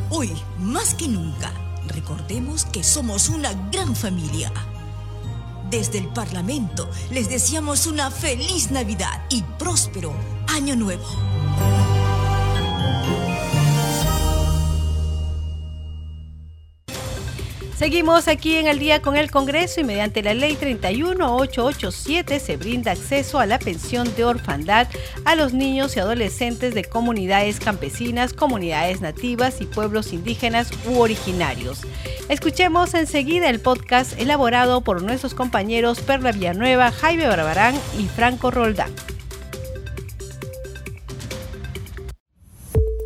Hoy, 0.08 0.30
más 0.60 0.94
que 0.94 1.08
nunca, 1.08 1.52
recordemos 1.88 2.64
que 2.64 2.84
somos 2.84 3.28
una 3.28 3.52
gran 3.72 3.96
familia. 3.96 4.52
Desde 5.68 5.98
el 5.98 6.08
Parlamento 6.10 6.88
les 7.10 7.28
deseamos 7.28 7.88
una 7.88 8.08
feliz 8.08 8.70
Navidad 8.70 9.24
y 9.30 9.42
próspero 9.58 10.14
Año 10.46 10.76
Nuevo. 10.76 11.06
Seguimos 17.78 18.26
aquí 18.26 18.56
en 18.56 18.66
el 18.66 18.80
día 18.80 19.00
con 19.02 19.16
el 19.16 19.30
Congreso 19.30 19.80
y 19.80 19.84
mediante 19.84 20.20
la 20.20 20.34
ley 20.34 20.56
31887 20.56 22.40
se 22.40 22.56
brinda 22.56 22.90
acceso 22.90 23.38
a 23.38 23.46
la 23.46 23.60
pensión 23.60 24.12
de 24.16 24.24
orfandad 24.24 24.88
a 25.24 25.36
los 25.36 25.54
niños 25.54 25.96
y 25.96 26.00
adolescentes 26.00 26.74
de 26.74 26.82
comunidades 26.82 27.60
campesinas, 27.60 28.34
comunidades 28.34 29.00
nativas 29.00 29.60
y 29.60 29.66
pueblos 29.66 30.12
indígenas 30.12 30.72
u 30.88 30.98
originarios. 30.98 31.82
Escuchemos 32.28 32.94
enseguida 32.94 33.48
el 33.48 33.60
podcast 33.60 34.18
elaborado 34.18 34.80
por 34.80 35.00
nuestros 35.04 35.34
compañeros 35.34 36.00
Perla 36.00 36.32
Villanueva, 36.32 36.90
Jaime 36.90 37.28
Barbarán 37.28 37.76
y 37.96 38.06
Franco 38.08 38.50
Roldán. 38.50 38.90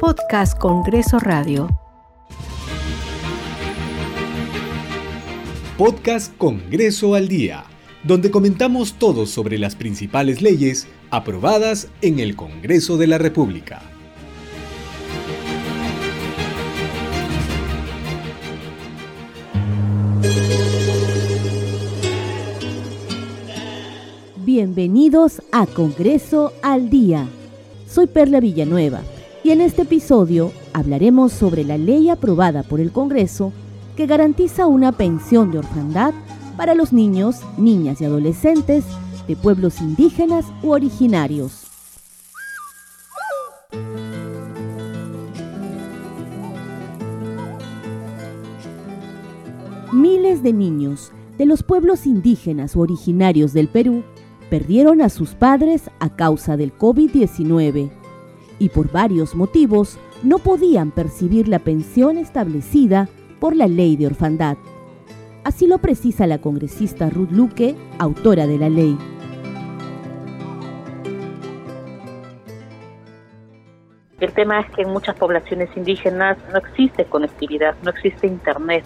Podcast 0.01 0.59
Congreso 0.59 1.19
Radio 1.19 1.82
Podcast 5.85 6.37
Congreso 6.39 7.17
al 7.17 7.27
Día, 7.27 7.65
donde 8.05 8.31
comentamos 8.31 8.93
todo 9.01 9.27
sobre 9.27 9.59
las 9.59 9.75
principales 9.75 10.41
leyes 10.41 10.87
aprobadas 11.11 11.89
en 12.03 12.21
el 12.21 12.37
Congreso 12.37 12.99
de 12.99 13.09
la 13.09 13.19
República. 13.19 13.83
Bienvenidos 24.37 25.43
a 25.51 25.67
Congreso 25.67 26.53
al 26.63 26.91
Día. 26.91 27.27
Soy 27.89 28.07
Perla 28.07 28.39
Villanueva 28.39 29.01
y 29.43 29.51
en 29.51 29.61
este 29.61 29.83
episodio 29.83 30.53
hablaremos 30.75 31.33
sobre 31.33 31.65
la 31.65 31.77
ley 31.77 32.09
aprobada 32.09 32.63
por 32.63 32.79
el 32.79 32.93
Congreso 32.93 33.53
que 33.97 34.07
garantiza 34.07 34.67
una 34.67 34.93
pensión 34.93 35.51
de 35.51 35.59
orfandad 35.59 36.15
para 36.57 36.75
los 36.75 36.93
niños, 36.93 37.41
niñas 37.57 38.01
y 38.01 38.05
adolescentes 38.05 38.85
de 39.27 39.37
pueblos 39.37 39.81
indígenas 39.81 40.47
u 40.63 40.71
originarios. 40.71 41.67
Miles 49.93 50.43
de 50.43 50.53
niños 50.53 51.13
de 51.37 51.47
los 51.47 51.63
pueblos 51.63 52.07
indígenas 52.07 52.77
u 52.77 52.81
originarios 52.81 53.53
del 53.53 53.69
Perú 53.69 54.03
perdieron 54.49 55.03
a 55.03 55.09
sus 55.09 55.35
padres 55.35 55.91
a 55.99 56.15
causa 56.17 56.57
del 56.57 56.77
COVID-19 56.77 57.91
y 58.59 58.69
por 58.69 58.91
varios 58.91 59.35
motivos 59.35 59.99
no 60.23 60.39
podían 60.39 60.93
percibir 60.93 61.49
la 61.49 61.59
pensión 61.59 62.17
establecida 62.17 63.09
por 63.43 63.57
la 63.57 63.67
ley 63.67 63.97
de 63.97 64.07
orfandad. 64.07 64.57
Así 65.43 65.67
lo 65.67 65.79
precisa 65.79 66.29
la 66.29 66.39
congresista 66.39 67.11
Ruth 67.11 67.33
Luque, 67.33 67.75
autora 67.99 68.47
de 68.47 68.57
la 68.57 68.69
ley. 68.69 68.97
El 74.21 74.33
tema 74.33 74.61
es 74.61 74.71
que 74.71 74.83
en 74.83 74.91
muchas 74.91 75.17
poblaciones 75.17 75.77
indígenas 75.77 76.39
no 76.53 76.59
existe 76.59 77.05
conectividad, 77.07 77.75
no 77.83 77.91
existe 77.91 78.29
internet 78.29 78.85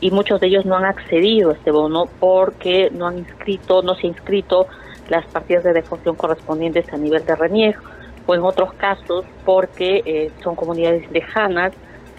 y 0.00 0.12
muchos 0.12 0.40
de 0.40 0.46
ellos 0.46 0.64
no 0.64 0.76
han 0.76 0.84
accedido 0.84 1.50
a 1.50 1.54
este 1.54 1.72
bono 1.72 2.04
porque 2.20 2.92
no 2.92 3.08
han 3.08 3.18
inscrito, 3.18 3.82
no 3.82 3.96
se 3.96 4.06
han 4.06 4.12
inscrito 4.12 4.68
las 5.08 5.26
partidas 5.26 5.64
de 5.64 5.72
defunción 5.72 6.14
correspondientes 6.14 6.88
a 6.92 6.98
nivel 6.98 7.26
de 7.26 7.34
reniego 7.34 7.80
o 8.26 8.34
en 8.36 8.42
otros 8.42 8.74
casos 8.74 9.24
porque 9.44 10.02
eh, 10.06 10.30
son 10.44 10.54
comunidades 10.54 11.10
lejanas 11.10 11.72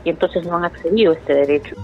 y 0.04 0.10
entonces 0.10 0.46
no 0.46 0.58
han 0.58 0.66
accedido 0.66 1.12
a 1.12 1.16
este 1.16 1.34
derecho. 1.34 1.76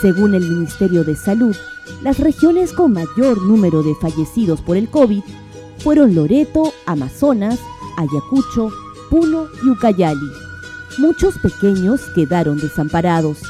Según 0.00 0.34
el 0.34 0.42
Ministerio 0.42 1.04
de 1.04 1.16
Salud, 1.16 1.56
las 2.02 2.18
regiones 2.18 2.72
con 2.72 2.92
mayor 2.92 3.40
número 3.42 3.82
de 3.82 3.94
fallecidos 3.94 4.60
por 4.60 4.76
el 4.76 4.88
COVID 4.88 5.22
fueron 5.78 6.14
Loreto, 6.14 6.72
Amazonas, 6.86 7.58
Ayacucho, 7.96 8.70
Puno 9.10 9.46
y 9.64 9.70
Ucayali. 9.70 10.30
Muchos 10.98 11.38
pequeños 11.38 12.00
quedaron 12.14 12.58
desamparados 12.58 13.42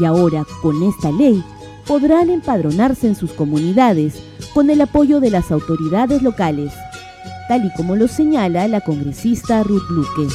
y 0.00 0.04
ahora 0.04 0.44
con 0.62 0.82
esta 0.82 1.10
ley 1.12 1.42
podrán 1.86 2.30
empadronarse 2.30 3.06
en 3.06 3.14
sus 3.14 3.32
comunidades 3.32 4.22
con 4.54 4.70
el 4.70 4.80
apoyo 4.80 5.20
de 5.20 5.30
las 5.30 5.50
autoridades 5.50 6.22
locales, 6.22 6.72
tal 7.48 7.64
y 7.64 7.72
como 7.72 7.96
lo 7.96 8.08
señala 8.08 8.68
la 8.68 8.80
congresista 8.80 9.62
Ruth 9.62 9.88
Luque. 9.90 10.28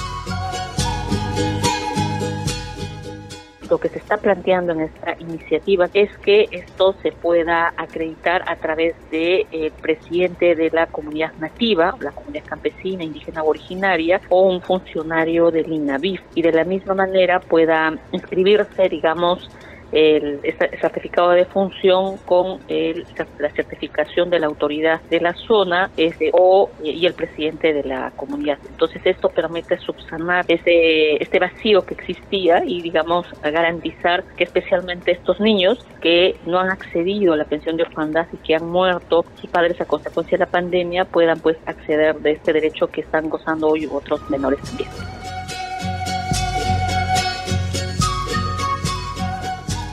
lo 3.69 3.77
que 3.77 3.89
se 3.89 3.99
está 3.99 4.17
planteando 4.17 4.73
en 4.73 4.81
esta 4.81 5.15
iniciativa 5.19 5.89
es 5.93 6.09
que 6.19 6.47
esto 6.51 6.95
se 7.01 7.11
pueda 7.11 7.73
acreditar 7.77 8.43
a 8.47 8.55
través 8.55 8.95
del 9.11 9.45
de, 9.51 9.71
presidente 9.81 10.55
de 10.55 10.69
la 10.71 10.87
comunidad 10.87 11.33
nativa, 11.39 11.95
la 11.99 12.11
comunidad 12.11 12.45
campesina, 12.45 13.03
indígena 13.03 13.43
o 13.43 13.49
originaria, 13.49 14.21
o 14.29 14.47
un 14.47 14.61
funcionario 14.61 15.51
del 15.51 15.71
INAVIF, 15.71 16.21
y 16.35 16.41
de 16.41 16.51
la 16.51 16.63
misma 16.63 16.95
manera 16.95 17.39
pueda 17.39 17.93
inscribirse, 18.11 18.89
digamos, 18.89 19.49
el, 19.91 20.39
certificado 20.79 21.31
de 21.31 21.45
función 21.45 22.17
con 22.17 22.59
la 22.67 23.49
certificación 23.51 24.29
de 24.29 24.39
la 24.39 24.47
autoridad 24.47 25.01
de 25.09 25.19
la 25.19 25.33
zona 25.33 25.89
este, 25.97 26.31
o 26.33 26.69
y 26.83 27.05
el 27.05 27.13
presidente 27.13 27.73
de 27.73 27.83
la 27.83 28.11
comunidad. 28.15 28.57
Entonces 28.69 29.01
esto 29.05 29.29
permite 29.29 29.77
subsanar 29.79 30.45
ese 30.47 31.21
este 31.21 31.39
vacío 31.39 31.85
que 31.85 31.93
existía 31.93 32.63
y 32.65 32.81
digamos 32.81 33.27
garantizar 33.41 34.23
que 34.35 34.43
especialmente 34.43 35.11
estos 35.11 35.39
niños 35.39 35.85
que 36.01 36.35
no 36.45 36.59
han 36.59 36.69
accedido 36.69 37.33
a 37.33 37.37
la 37.37 37.45
pensión 37.45 37.77
de 37.77 37.83
orfandad 37.83 38.27
y 38.33 38.37
que 38.37 38.55
han 38.55 38.67
muerto 38.67 39.25
sus 39.39 39.49
padres 39.49 39.79
a 39.81 39.85
consecuencia 39.85 40.37
de 40.37 40.45
la 40.45 40.51
pandemia 40.51 41.05
puedan 41.05 41.39
pues 41.39 41.57
acceder 41.65 42.19
de 42.19 42.31
este 42.31 42.53
derecho 42.53 42.87
que 42.87 43.01
están 43.01 43.29
gozando 43.29 43.67
hoy 43.67 43.87
otros 43.91 44.27
menores 44.29 44.61
también. 44.61 45.18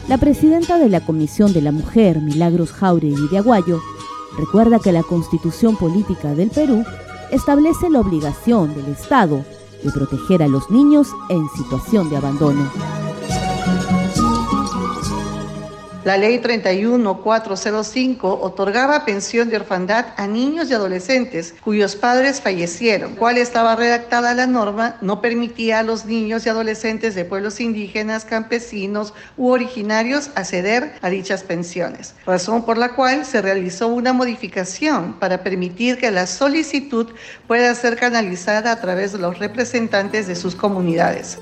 La 0.09 0.19
presidenta 0.19 0.79
de 0.79 0.89
la 0.89 1.05
Comisión 1.05 1.53
de 1.53 1.61
la 1.61 1.73
Mujer, 1.73 2.21
Milagros 2.21 2.71
Jauregui 2.71 3.27
de 3.29 3.39
Aguayo, 3.39 3.81
recuerda 4.39 4.79
que 4.79 4.93
la 4.93 5.03
Constitución 5.03 5.77
Política 5.77 6.33
del 6.33 6.49
Perú 6.49 6.85
establece 7.33 7.91
la 7.91 8.01
obligación 8.01 8.73
del 8.77 8.87
Estado 8.93 9.45
de 9.83 9.91
proteger 9.91 10.45
a 10.45 10.49
los 10.49 10.71
niños 10.71 11.09
en 11.29 11.49
situación 11.57 12.09
de 12.09 12.19
abandono. 12.19 12.71
La 16.07 16.17
ley 16.17 16.39
31405 16.39 18.39
otorgaba 18.41 19.05
pensión 19.05 19.51
de 19.51 19.57
orfandad 19.57 20.07
a 20.17 20.29
niños 20.29 20.71
y 20.71 20.75
adolescentes 20.75 21.53
cuyos 21.65 21.97
padres 21.97 22.41
fallecieron. 22.41 23.17
Cual 23.17 23.39
estaba 23.39 23.75
redactada 23.75 24.33
la 24.33 24.47
norma, 24.47 24.99
no 25.01 25.21
permitía 25.21 25.81
a 25.81 25.83
los 25.83 26.05
niños 26.05 26.47
y 26.47 26.49
adolescentes 26.49 27.17
de 27.17 27.25
pueblos 27.25 27.59
indígenas, 27.59 28.25
campesinos 28.25 29.15
u 29.37 29.49
originarios 29.49 30.31
acceder 30.37 30.93
a 31.03 31.11
dichas 31.11 31.43
pensiones, 31.43 32.15
razón 32.25 32.65
por 32.65 32.79
la 32.79 32.95
cual 32.95 33.27
se 33.27 33.43
realizó 33.43 33.89
una 33.89 34.13
modificación 34.13 35.15
para 35.15 35.43
permitir 35.43 35.99
que 35.99 36.13
la 36.13 36.29
solicitud 36.29 37.09
pueda 37.49 37.75
ser 37.75 37.97
canalizada 37.97 38.71
a 38.71 38.81
través 38.81 39.11
de 39.11 39.19
los 39.19 39.41
representantes 39.41 40.29
de 40.29 40.37
sus 40.37 40.55
comunidades. 40.55 41.37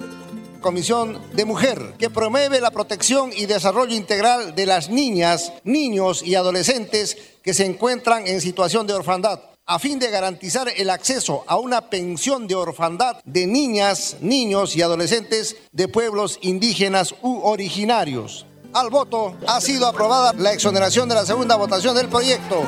Comisión 0.65 1.21
de 1.35 1.45
Mujer, 1.45 1.93
que 1.99 2.09
promueve 2.09 2.59
la 2.59 2.71
protección 2.71 3.31
y 3.37 3.45
desarrollo 3.45 3.95
integral 3.95 4.55
de 4.55 4.65
las 4.65 4.89
niñas, 4.89 5.53
niños 5.63 6.23
y 6.23 6.37
adolescentes 6.37 7.19
que 7.43 7.53
se 7.53 7.67
encuentran 7.67 8.27
en 8.27 8.41
situación 8.41 8.87
de 8.87 8.95
orfandad 8.95 9.41
a 9.67 9.79
fin 9.79 9.99
de 9.99 10.11
garantizar 10.11 10.69
el 10.75 10.89
acceso 10.89 11.45
a 11.49 11.59
una 11.59 11.91
pensión 11.91 12.47
de 12.47 12.55
orfandad 12.55 13.17
de 13.27 13.47
niñas, 13.47 14.17
niños 14.23 14.75
y 14.75 14.81
adolescentes 14.81 15.55
de 15.73 15.87
pueblos 15.87 16.39
indígenas 16.41 17.15
u 17.21 17.41
originarios. 17.43 18.47
Al 18.73 18.89
voto 18.89 19.37
ha 19.47 19.61
sido 19.61 19.87
aprobada 19.87 20.33
la 20.33 20.55
exoneración 20.55 21.11
de 21.11 21.15
la 21.15 21.27
segunda 21.27 21.57
votación 21.57 21.95
del 21.95 22.09
proyecto. 22.09 22.63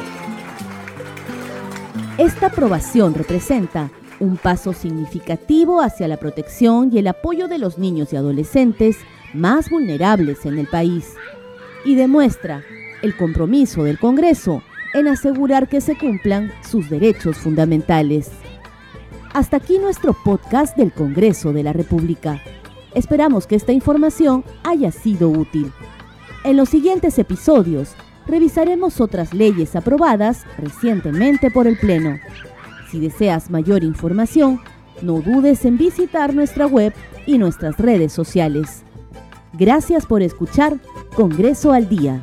Esta 2.18 2.48
aprobación 2.48 3.14
representa 3.14 3.90
un 4.20 4.37
paso 4.37 4.72
significativo 4.72 5.81
hacia 5.81 6.09
la 6.09 6.16
protección 6.16 6.90
y 6.92 6.98
el 6.98 7.07
apoyo 7.07 7.48
de 7.48 7.59
los 7.59 7.79
niños 7.79 8.12
y 8.12 8.16
adolescentes 8.16 8.98
más 9.35 9.70
vulnerables 9.70 10.46
en 10.46 10.59
el 10.59 10.66
país 10.66 11.14
y 11.85 11.94
demuestra 11.94 12.62
el 13.02 13.16
compromiso 13.16 13.85
del 13.85 13.98
Congreso 13.98 14.62
en 14.94 15.09
asegurar 15.09 15.68
que 15.68 15.81
se 15.81 15.96
cumplan 15.96 16.52
sus 16.68 16.88
derechos 16.88 17.37
fundamentales. 17.37 18.31
Hasta 19.35 19.59
aquí 19.59 19.79
nuestro 19.79 20.14
podcast 20.14 20.76
del 20.76 20.92
Congreso 20.92 21.52
de 21.52 21.62
la 21.62 21.72
República. 21.72 22.40
Esperamos 22.94 23.46
que 23.46 23.57
esta 23.57 23.72
información 23.72 24.44
haya 24.64 24.90
sido 24.90 25.29
útil. 25.29 25.70
En 26.44 26.57
los 26.57 26.70
siguientes 26.70 27.18
episodios 27.18 27.94
revisaremos 28.26 29.00
otras 29.00 29.35
leyes 29.35 29.76
aprobadas 29.76 30.44
recientemente 30.57 31.50
por 31.50 31.66
el 31.66 31.76
Pleno. 31.79 32.18
Si 32.96 33.00
deseas 33.00 33.50
mayor 33.50 33.85
información, 33.85 34.59
no 35.02 35.20
dudes 35.20 35.66
en 35.66 35.76
visitar 35.76 36.35
nuestra 36.35 36.66
web 36.66 36.94
y 37.26 37.37
nuestras 37.37 37.76
redes 37.76 38.11
sociales. 38.11 38.85
Gracias 39.52 40.06
por 40.06 40.22
escuchar 40.22 40.78
Congreso 41.14 41.72
al 41.72 41.90
Día. 41.90 42.22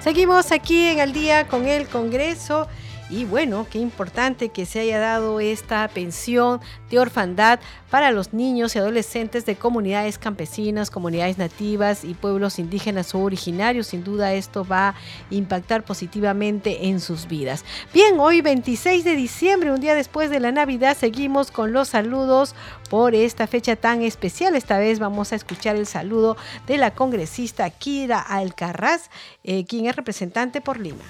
Seguimos 0.00 0.52
aquí 0.52 0.90
en 0.90 1.00
Al 1.00 1.12
Día 1.12 1.48
con 1.48 1.66
el 1.66 1.88
Congreso. 1.88 2.68
Y 3.10 3.24
bueno, 3.24 3.66
qué 3.68 3.78
importante 3.80 4.50
que 4.50 4.66
se 4.66 4.78
haya 4.78 5.00
dado 5.00 5.40
esta 5.40 5.88
pensión 5.88 6.60
de 6.90 7.00
orfandad 7.00 7.58
para 7.90 8.12
los 8.12 8.32
niños 8.32 8.76
y 8.76 8.78
adolescentes 8.78 9.44
de 9.46 9.56
comunidades 9.56 10.16
campesinas, 10.16 10.92
comunidades 10.92 11.36
nativas 11.36 12.04
y 12.04 12.14
pueblos 12.14 12.60
indígenas 12.60 13.12
o 13.16 13.18
originarios. 13.18 13.88
Sin 13.88 14.04
duda 14.04 14.32
esto 14.34 14.64
va 14.64 14.90
a 14.90 14.94
impactar 15.30 15.84
positivamente 15.84 16.86
en 16.86 17.00
sus 17.00 17.26
vidas. 17.26 17.64
Bien, 17.92 18.20
hoy 18.20 18.42
26 18.42 19.02
de 19.02 19.16
diciembre, 19.16 19.72
un 19.72 19.80
día 19.80 19.96
después 19.96 20.30
de 20.30 20.38
la 20.38 20.52
Navidad, 20.52 20.96
seguimos 20.96 21.50
con 21.50 21.72
los 21.72 21.88
saludos 21.88 22.54
por 22.90 23.16
esta 23.16 23.48
fecha 23.48 23.74
tan 23.74 24.02
especial. 24.02 24.54
Esta 24.54 24.78
vez 24.78 25.00
vamos 25.00 25.32
a 25.32 25.36
escuchar 25.36 25.74
el 25.74 25.86
saludo 25.86 26.36
de 26.68 26.78
la 26.78 26.92
congresista 26.94 27.68
Kira 27.70 28.20
Alcarraz, 28.20 29.10
eh, 29.42 29.64
quien 29.64 29.86
es 29.86 29.96
representante 29.96 30.60
por 30.60 30.78
Lima. 30.78 31.02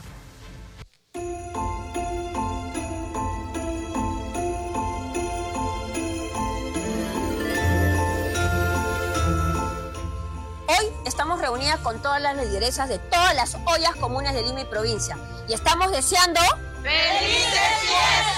Hoy 10.70 10.86
estamos 11.04 11.40
reunidas 11.40 11.80
con 11.80 12.00
todas 12.00 12.22
las 12.22 12.36
lideresas 12.36 12.88
de 12.88 13.00
todas 13.00 13.34
las 13.34 13.56
ollas 13.66 13.96
comunes 13.96 14.34
de 14.34 14.42
Lima 14.42 14.60
y 14.60 14.64
provincia 14.66 15.18
y 15.48 15.52
estamos 15.52 15.90
deseando 15.90 16.40
¡Felices 16.80 17.60
fiestas! 17.80 18.30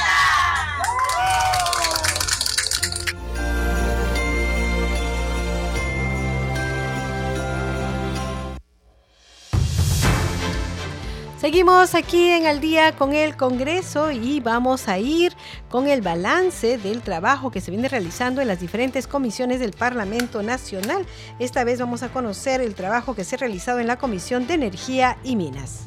Seguimos 11.42 11.96
aquí 11.96 12.28
en 12.28 12.46
Al 12.46 12.60
día 12.60 12.94
con 12.94 13.14
el 13.14 13.36
Congreso 13.36 14.12
y 14.12 14.38
vamos 14.38 14.86
a 14.86 15.00
ir 15.00 15.32
con 15.68 15.88
el 15.88 16.00
balance 16.00 16.78
del 16.78 17.02
trabajo 17.02 17.50
que 17.50 17.60
se 17.60 17.72
viene 17.72 17.88
realizando 17.88 18.40
en 18.40 18.46
las 18.46 18.60
diferentes 18.60 19.08
comisiones 19.08 19.58
del 19.58 19.72
Parlamento 19.72 20.44
Nacional. 20.44 21.04
Esta 21.40 21.64
vez 21.64 21.80
vamos 21.80 22.04
a 22.04 22.12
conocer 22.12 22.60
el 22.60 22.76
trabajo 22.76 23.16
que 23.16 23.24
se 23.24 23.34
ha 23.34 23.38
realizado 23.38 23.80
en 23.80 23.88
la 23.88 23.98
Comisión 23.98 24.46
de 24.46 24.54
Energía 24.54 25.18
y 25.24 25.34
Minas. 25.34 25.80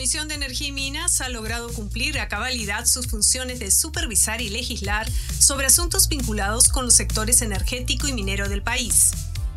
Comisión 0.00 0.28
de 0.28 0.34
Energía 0.34 0.68
y 0.68 0.72
Minas 0.72 1.20
ha 1.20 1.28
logrado 1.28 1.72
cumplir 1.72 2.18
a 2.18 2.26
cabalidad 2.26 2.86
sus 2.86 3.06
funciones 3.06 3.58
de 3.58 3.70
supervisar 3.70 4.40
y 4.40 4.48
legislar 4.48 5.06
sobre 5.38 5.66
asuntos 5.66 6.08
vinculados 6.08 6.68
con 6.68 6.86
los 6.86 6.94
sectores 6.94 7.42
energético 7.42 8.08
y 8.08 8.14
minero 8.14 8.48
del 8.48 8.62
país. 8.62 9.12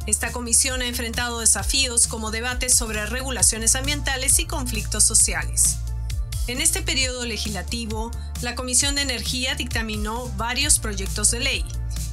Esta 0.05 0.33
comisión 0.33 0.81
ha 0.81 0.87
enfrentado 0.87 1.39
desafíos 1.39 2.07
como 2.07 2.29
debates 2.29 2.73
sobre 2.73 3.05
regulaciones 3.05 3.75
ambientales 3.75 4.37
y 4.39 4.45
conflictos 4.45 5.05
sociales. 5.05 5.77
En 6.47 6.59
este 6.59 6.81
periodo 6.81 7.25
legislativo, 7.25 8.11
la 8.41 8.53
Comisión 8.53 8.95
de 8.95 9.03
Energía 9.03 9.55
dictaminó 9.55 10.27
varios 10.35 10.79
proyectos 10.79 11.31
de 11.31 11.39
ley, 11.39 11.65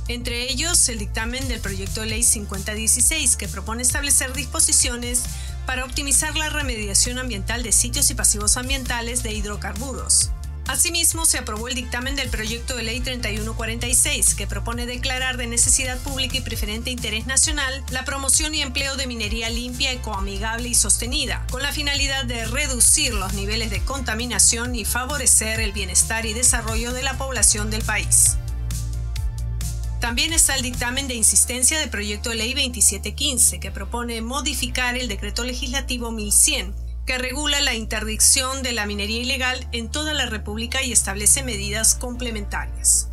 entre 0.06 0.50
ellos 0.52 0.88
el 0.88 1.00
dictamen 1.00 1.48
del 1.48 1.60
proyecto 1.60 2.02
de 2.02 2.06
ley 2.06 2.22
5016 2.22 3.36
que 3.36 3.48
propone 3.48 3.82
establecer 3.82 4.32
disposiciones 4.32 5.22
para 5.66 5.84
optimizar 5.84 6.36
la 6.36 6.48
remediación 6.48 7.18
ambiental 7.18 7.64
de 7.64 7.72
sitios 7.72 8.08
y 8.10 8.14
pasivos 8.14 8.56
ambientales 8.56 9.24
de 9.24 9.32
hidrocarburos. 9.32 10.30
Asimismo, 10.70 11.24
se 11.24 11.36
aprobó 11.36 11.66
el 11.66 11.74
dictamen 11.74 12.14
del 12.14 12.28
proyecto 12.28 12.76
de 12.76 12.84
ley 12.84 13.00
3146, 13.00 14.36
que 14.36 14.46
propone 14.46 14.86
declarar 14.86 15.36
de 15.36 15.48
necesidad 15.48 15.98
pública 15.98 16.36
y 16.36 16.42
preferente 16.42 16.90
interés 16.90 17.26
nacional 17.26 17.84
la 17.90 18.04
promoción 18.04 18.54
y 18.54 18.62
empleo 18.62 18.94
de 18.94 19.08
minería 19.08 19.50
limpia, 19.50 19.90
ecoamigable 19.90 20.68
y 20.68 20.76
sostenida, 20.76 21.44
con 21.50 21.60
la 21.64 21.72
finalidad 21.72 22.24
de 22.24 22.44
reducir 22.44 23.12
los 23.14 23.32
niveles 23.32 23.70
de 23.70 23.84
contaminación 23.84 24.76
y 24.76 24.84
favorecer 24.84 25.58
el 25.58 25.72
bienestar 25.72 26.24
y 26.24 26.34
desarrollo 26.34 26.92
de 26.92 27.02
la 27.02 27.18
población 27.18 27.68
del 27.72 27.82
país. 27.82 28.36
También 30.00 30.32
está 30.32 30.54
el 30.54 30.62
dictamen 30.62 31.08
de 31.08 31.14
insistencia 31.14 31.80
del 31.80 31.90
proyecto 31.90 32.30
de 32.30 32.36
ley 32.36 32.54
2715, 32.54 33.58
que 33.58 33.72
propone 33.72 34.22
modificar 34.22 34.96
el 34.96 35.08
decreto 35.08 35.42
legislativo 35.42 36.12
1100, 36.12 36.89
que 37.10 37.18
regula 37.18 37.60
la 37.60 37.74
interdicción 37.74 38.62
de 38.62 38.70
la 38.70 38.86
minería 38.86 39.20
ilegal 39.20 39.66
en 39.72 39.90
toda 39.90 40.14
la 40.14 40.26
República 40.26 40.80
y 40.84 40.92
establece 40.92 41.42
medidas 41.42 41.96
complementarias. 41.96 43.08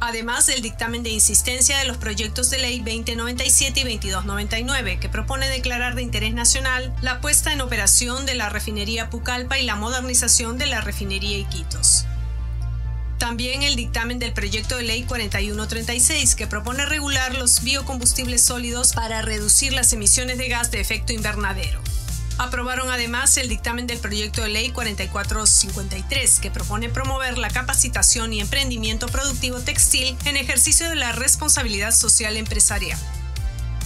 Además 0.00 0.46
del 0.46 0.60
dictamen 0.60 1.04
de 1.04 1.10
insistencia 1.10 1.78
de 1.78 1.84
los 1.84 1.98
proyectos 1.98 2.50
de 2.50 2.58
ley 2.58 2.78
2097 2.80 3.78
y 3.78 3.84
2299, 3.84 4.98
que 4.98 5.08
propone 5.08 5.48
declarar 5.48 5.94
de 5.94 6.02
interés 6.02 6.34
nacional 6.34 6.92
la 7.00 7.20
puesta 7.20 7.52
en 7.52 7.60
operación 7.60 8.26
de 8.26 8.34
la 8.34 8.48
refinería 8.48 9.08
Pucallpa 9.08 9.56
y 9.60 9.64
la 9.64 9.76
modernización 9.76 10.58
de 10.58 10.66
la 10.66 10.80
refinería 10.80 11.38
Iquitos. 11.38 12.06
También 13.18 13.62
el 13.62 13.76
dictamen 13.76 14.18
del 14.18 14.32
proyecto 14.32 14.78
de 14.78 14.82
ley 14.82 15.04
4136 15.04 16.34
que 16.34 16.48
propone 16.48 16.86
regular 16.86 17.36
los 17.36 17.62
biocombustibles 17.62 18.42
sólidos 18.42 18.94
para 18.94 19.22
reducir 19.22 19.72
las 19.72 19.92
emisiones 19.92 20.38
de 20.38 20.48
gas 20.48 20.72
de 20.72 20.80
efecto 20.80 21.12
invernadero. 21.12 21.80
Aprobaron 22.38 22.88
además 22.88 23.36
el 23.36 23.48
dictamen 23.48 23.88
del 23.88 23.98
proyecto 23.98 24.42
de 24.42 24.48
ley 24.48 24.70
4453 24.70 26.38
que 26.38 26.52
propone 26.52 26.88
promover 26.88 27.36
la 27.36 27.50
capacitación 27.50 28.32
y 28.32 28.40
emprendimiento 28.40 29.08
productivo 29.08 29.58
textil 29.58 30.16
en 30.24 30.36
ejercicio 30.36 30.88
de 30.88 30.94
la 30.94 31.10
responsabilidad 31.12 31.90
social 31.90 32.36
empresarial. 32.36 32.98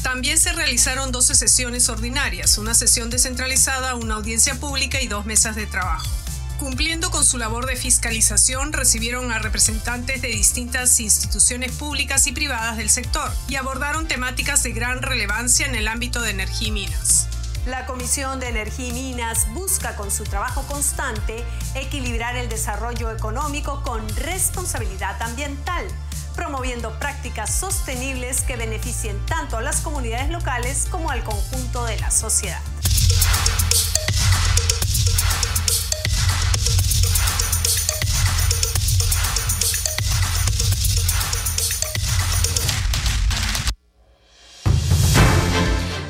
También 0.03 0.37
se 0.37 0.53
realizaron 0.53 1.13
12 1.13 1.35
sesiones 1.35 1.89
ordinarias, 1.89 2.59
una 2.59 2.75
sesión 2.75 3.09
descentralizada, 3.09 3.95
una 3.95 4.17
audiencia 4.17 4.55
pública 4.57 5.01
y 5.01 5.07
dos 5.07 5.25
mesas 5.25 5.57
de 5.57 5.67
trabajo. 5.67 6.11
Cumpliendo 6.59 7.11
con 7.11 7.25
su 7.25 7.39
labor 7.39 7.67
de 7.67 7.77
fiscalización, 7.77 8.73
recibieron 8.73 9.33
a 9.33 9.39
representantes 9.39 10.21
de 10.21 10.29
distintas 10.29 11.01
instituciones 11.01 11.73
públicas 11.73 12.27
y 12.27 12.33
privadas 12.33 12.77
del 12.77 12.91
sector 12.91 13.33
y 13.49 13.55
abordaron 13.55 14.07
temáticas 14.07 14.63
de 14.63 14.73
gran 14.73 15.03
relevancia 15.03 15.67
en 15.67 15.75
el 15.75 15.89
ámbito 15.89 16.21
de 16.21 16.31
energía 16.31 16.69
y 16.69 16.73
minas. 16.73 17.29
La 17.67 17.87
Comisión 17.87 18.41
de 18.41 18.49
Energía 18.49 18.89
y 18.89 18.93
Minas 18.93 19.47
busca 19.55 19.95
con 19.95 20.11
su 20.11 20.25
trabajo 20.25 20.63
constante 20.63 21.45
equilibrar 21.77 22.35
el 22.35 22.49
desarrollo 22.49 23.13
económico 23.13 23.83
con 23.83 24.09
responsabilidad 24.17 25.21
ambiental, 25.23 25.87
promoviendo 26.35 26.99
prácticas 26.99 27.55
sostenibles 27.55 28.43
que 28.43 28.57
beneficien 28.57 29.17
tanto 29.27 29.59
a 29.59 29.63
las 29.63 29.81
comunidades 29.81 30.31
locales 30.31 30.89
como 30.91 31.11
al 31.11 31.23
conjunto 31.23 31.85
de 31.85 32.01
la 32.01 32.11
sociedad. 32.11 32.61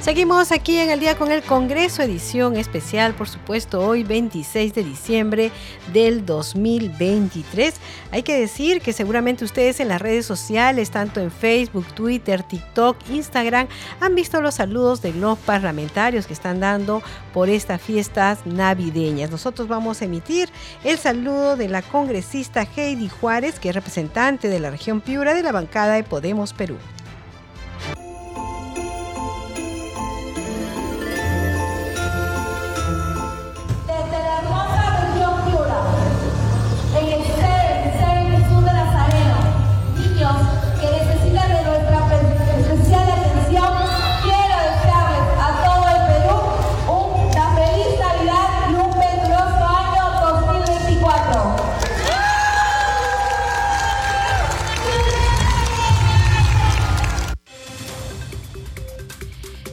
Seguimos 0.03 0.51
aquí 0.51 0.79
en 0.79 0.91
el 0.91 0.99
día 0.99 1.17
con 1.17 1.31
el 1.31 1.45
Congreso, 1.45 2.03
edición 2.03 2.57
especial, 2.57 3.15
por 3.15 3.29
supuesto, 3.29 3.87
hoy 3.87 4.03
26 4.03 4.75
de 4.75 4.83
diciembre 4.83 5.53
del 5.93 6.27
2023. 6.27 7.75
Hay 8.11 8.25
que 8.25 8.37
decir 8.37 8.81
que 8.81 8.93
seguramente 8.93 9.45
ustedes 9.45 9.79
en 9.79 9.87
las 9.87 10.03
redes 10.03 10.27
sociales, 10.27 10.91
tanto 10.91 11.21
en 11.21 11.31
Facebook, 11.31 11.87
Twitter, 11.95 12.43
TikTok, 12.43 12.97
Instagram, 13.11 13.69
han 14.01 14.17
visto 14.17 14.41
los 14.41 14.57
saludos 14.57 15.03
de 15.03 15.13
los 15.13 15.39
parlamentarios 15.39 16.27
que 16.27 16.33
están 16.33 16.59
dando 16.59 17.01
por 17.33 17.49
estas 17.49 17.81
fiestas 17.81 18.45
navideñas. 18.45 19.31
Nosotros 19.31 19.69
vamos 19.69 20.03
a 20.03 20.07
emitir 20.07 20.49
el 20.83 20.99
saludo 20.99 21.55
de 21.55 21.69
la 21.69 21.81
congresista 21.81 22.67
Heidi 22.77 23.09
Juárez, 23.09 23.61
que 23.61 23.69
es 23.69 23.75
representante 23.77 24.49
de 24.49 24.59
la 24.59 24.73
región 24.73 25.01
Piura 25.01 25.33
de 25.33 25.45
la 25.45 25.53
bancada 25.53 25.95
de 25.95 26.03
Podemos 26.03 26.53
Perú. 26.53 26.77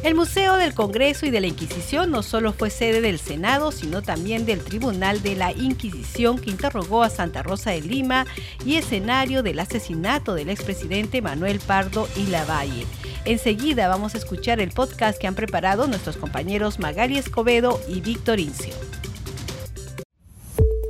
El 0.10 0.16
Museo 0.16 0.58
del 0.58 0.74
Congreso 0.74 1.28
y 1.28 1.30
de 1.30 1.40
la 1.40 1.46
Inquisición 1.46 2.10
no 2.10 2.24
solo 2.24 2.52
fue 2.52 2.72
sede 2.72 3.00
del 3.00 3.20
Senado, 3.20 3.72
sino 3.72 4.02
también 4.02 4.44
del 4.48 4.64
Tribunal 4.64 5.22
de 5.22 5.36
la 5.36 5.52
Inquisición 5.52 6.40
que 6.40 6.50
interrogó 6.50 7.04
a 7.04 7.12
Santa 7.12 7.44
Rosa 7.44 7.70
de 7.70 7.82
Lima 7.82 8.26
y 8.66 8.78
escenario 8.78 9.44
del 9.44 9.60
asesinato 9.60 10.34
del 10.34 10.50
expresidente 10.50 11.22
Manuel 11.22 11.60
Pardo 11.60 12.08
y 12.16 12.26
Lavalle. 12.26 12.88
Enseguida 13.24 13.88
vamos 13.88 14.16
a 14.16 14.18
escuchar 14.18 14.60
el 14.60 14.72
podcast 14.72 15.20
que 15.20 15.28
han 15.28 15.36
preparado 15.36 15.86
nuestros 15.86 16.18
compañeros 16.18 16.80
Magali 16.80 17.20
Escobedo 17.20 17.80
y 17.88 18.02
Víctor 18.02 18.40
Incio. 18.40 18.74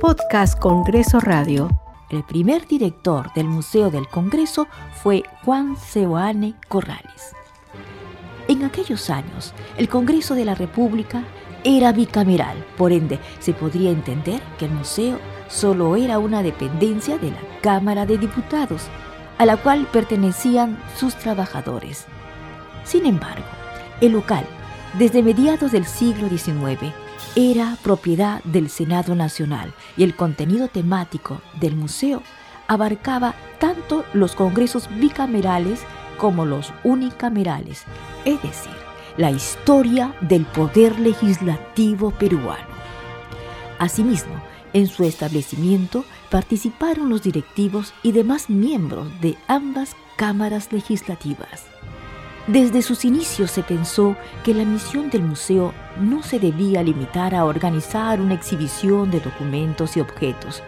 Podcast 0.00 0.58
Congreso 0.58 1.20
Radio. 1.20 1.68
El 2.08 2.24
primer 2.24 2.66
director 2.66 3.30
del 3.34 3.48
Museo 3.48 3.90
del 3.90 4.08
Congreso 4.08 4.66
fue 5.02 5.24
Juan 5.44 5.76
Seoane 5.76 6.54
Corrales. 6.68 7.34
En 8.60 8.66
aquellos 8.66 9.08
años, 9.08 9.54
el 9.78 9.88
Congreso 9.88 10.34
de 10.34 10.44
la 10.44 10.54
República 10.54 11.24
era 11.64 11.92
bicameral, 11.92 12.62
por 12.76 12.92
ende, 12.92 13.18
se 13.38 13.54
podría 13.54 13.90
entender 13.90 14.38
que 14.58 14.66
el 14.66 14.70
museo 14.72 15.18
solo 15.48 15.96
era 15.96 16.18
una 16.18 16.42
dependencia 16.42 17.16
de 17.16 17.30
la 17.30 17.38
Cámara 17.62 18.04
de 18.04 18.18
Diputados, 18.18 18.82
a 19.38 19.46
la 19.46 19.56
cual 19.56 19.88
pertenecían 19.90 20.78
sus 20.94 21.14
trabajadores. 21.14 22.04
Sin 22.84 23.06
embargo, 23.06 23.46
el 24.02 24.12
local, 24.12 24.44
desde 24.98 25.22
mediados 25.22 25.72
del 25.72 25.86
siglo 25.86 26.28
XIX, 26.28 26.92
era 27.36 27.78
propiedad 27.82 28.44
del 28.44 28.68
Senado 28.68 29.14
Nacional 29.14 29.72
y 29.96 30.02
el 30.02 30.14
contenido 30.14 30.68
temático 30.68 31.40
del 31.58 31.76
museo 31.76 32.22
abarcaba 32.68 33.34
tanto 33.58 34.04
los 34.12 34.34
congresos 34.34 34.90
bicamerales 34.98 35.80
como 36.18 36.44
los 36.44 36.74
unicamerales, 36.84 37.86
es 38.24 38.42
decir, 38.42 38.72
la 39.16 39.30
historia 39.30 40.14
del 40.20 40.44
poder 40.46 40.98
legislativo 40.98 42.10
peruano. 42.10 42.68
Asimismo, 43.78 44.34
en 44.72 44.86
su 44.86 45.04
establecimiento 45.04 46.04
participaron 46.30 47.08
los 47.08 47.22
directivos 47.22 47.92
y 48.02 48.12
demás 48.12 48.48
miembros 48.48 49.08
de 49.20 49.36
ambas 49.48 49.96
cámaras 50.16 50.72
legislativas. 50.72 51.66
Desde 52.46 52.82
sus 52.82 53.04
inicios 53.04 53.50
se 53.50 53.62
pensó 53.62 54.16
que 54.44 54.54
la 54.54 54.64
misión 54.64 55.10
del 55.10 55.22
museo 55.22 55.74
no 56.00 56.22
se 56.22 56.38
debía 56.38 56.82
limitar 56.82 57.34
a 57.34 57.44
organizar 57.44 58.20
una 58.20 58.34
exhibición 58.34 59.10
de 59.10 59.20
documentos 59.20 59.96
y 59.96 60.00
objetos, 60.00 60.62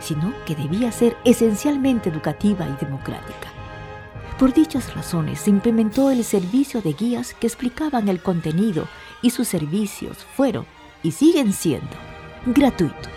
sino 0.00 0.34
que 0.44 0.54
debía 0.54 0.92
ser 0.92 1.16
esencialmente 1.24 2.10
educativa 2.10 2.66
y 2.68 2.84
democrática. 2.84 3.53
Por 4.38 4.52
dichas 4.52 4.94
razones 4.94 5.40
se 5.40 5.50
implementó 5.50 6.10
el 6.10 6.24
servicio 6.24 6.82
de 6.82 6.92
guías 6.92 7.34
que 7.34 7.46
explicaban 7.46 8.08
el 8.08 8.20
contenido 8.20 8.88
y 9.22 9.30
sus 9.30 9.46
servicios 9.46 10.18
fueron 10.34 10.66
y 11.04 11.12
siguen 11.12 11.52
siendo 11.52 11.96
gratuitos. 12.46 13.12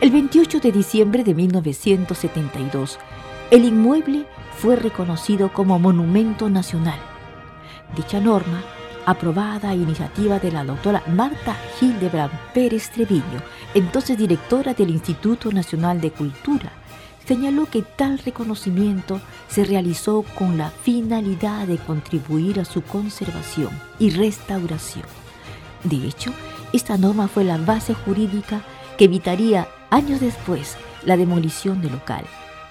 El 0.00 0.10
28 0.10 0.60
de 0.60 0.70
diciembre 0.70 1.24
de 1.24 1.34
1972, 1.34 2.98
el 3.50 3.64
inmueble 3.64 4.26
fue 4.58 4.76
reconocido 4.76 5.52
como 5.52 5.78
Monumento 5.78 6.48
Nacional. 6.48 7.00
Dicha 7.96 8.20
norma, 8.20 8.62
aprobada 9.06 9.70
a 9.70 9.74
iniciativa 9.74 10.38
de 10.38 10.52
la 10.52 10.64
doctora 10.64 11.02
Marta 11.08 11.56
Hildebrand 11.80 12.32
Pérez 12.52 12.90
Treviño, 12.90 13.42
entonces 13.74 14.16
directora 14.16 14.72
del 14.72 14.90
Instituto 14.90 15.50
Nacional 15.50 16.00
de 16.00 16.10
Cultura, 16.10 16.72
señaló 17.26 17.66
que 17.66 17.82
tal 17.82 18.18
reconocimiento 18.18 19.20
se 19.48 19.64
realizó 19.64 20.24
con 20.36 20.58
la 20.58 20.70
finalidad 20.70 21.66
de 21.66 21.78
contribuir 21.78 22.60
a 22.60 22.64
su 22.64 22.82
conservación 22.82 23.70
y 23.98 24.10
restauración. 24.10 25.06
De 25.84 25.96
hecho, 26.06 26.32
esta 26.72 26.98
norma 26.98 27.28
fue 27.28 27.44
la 27.44 27.56
base 27.56 27.94
jurídica 27.94 28.62
que 28.98 29.04
evitaría 29.04 29.68
años 29.90 30.20
después 30.20 30.76
la 31.04 31.16
demolición 31.16 31.80
del 31.80 31.92
local 31.92 32.24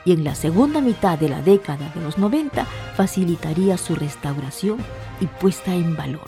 y 0.06 0.12
en 0.12 0.24
la 0.24 0.36
segunda 0.36 0.82
mitad 0.82 1.18
de 1.18 1.30
la 1.30 1.42
década 1.42 1.90
de 1.96 2.02
los 2.02 2.18
90 2.18 2.66
facilitaría 2.96 3.78
su 3.78 3.96
restauración 3.96 4.78
y 5.22 5.28
puesta 5.28 5.74
en 5.74 5.96
valor. 5.96 6.26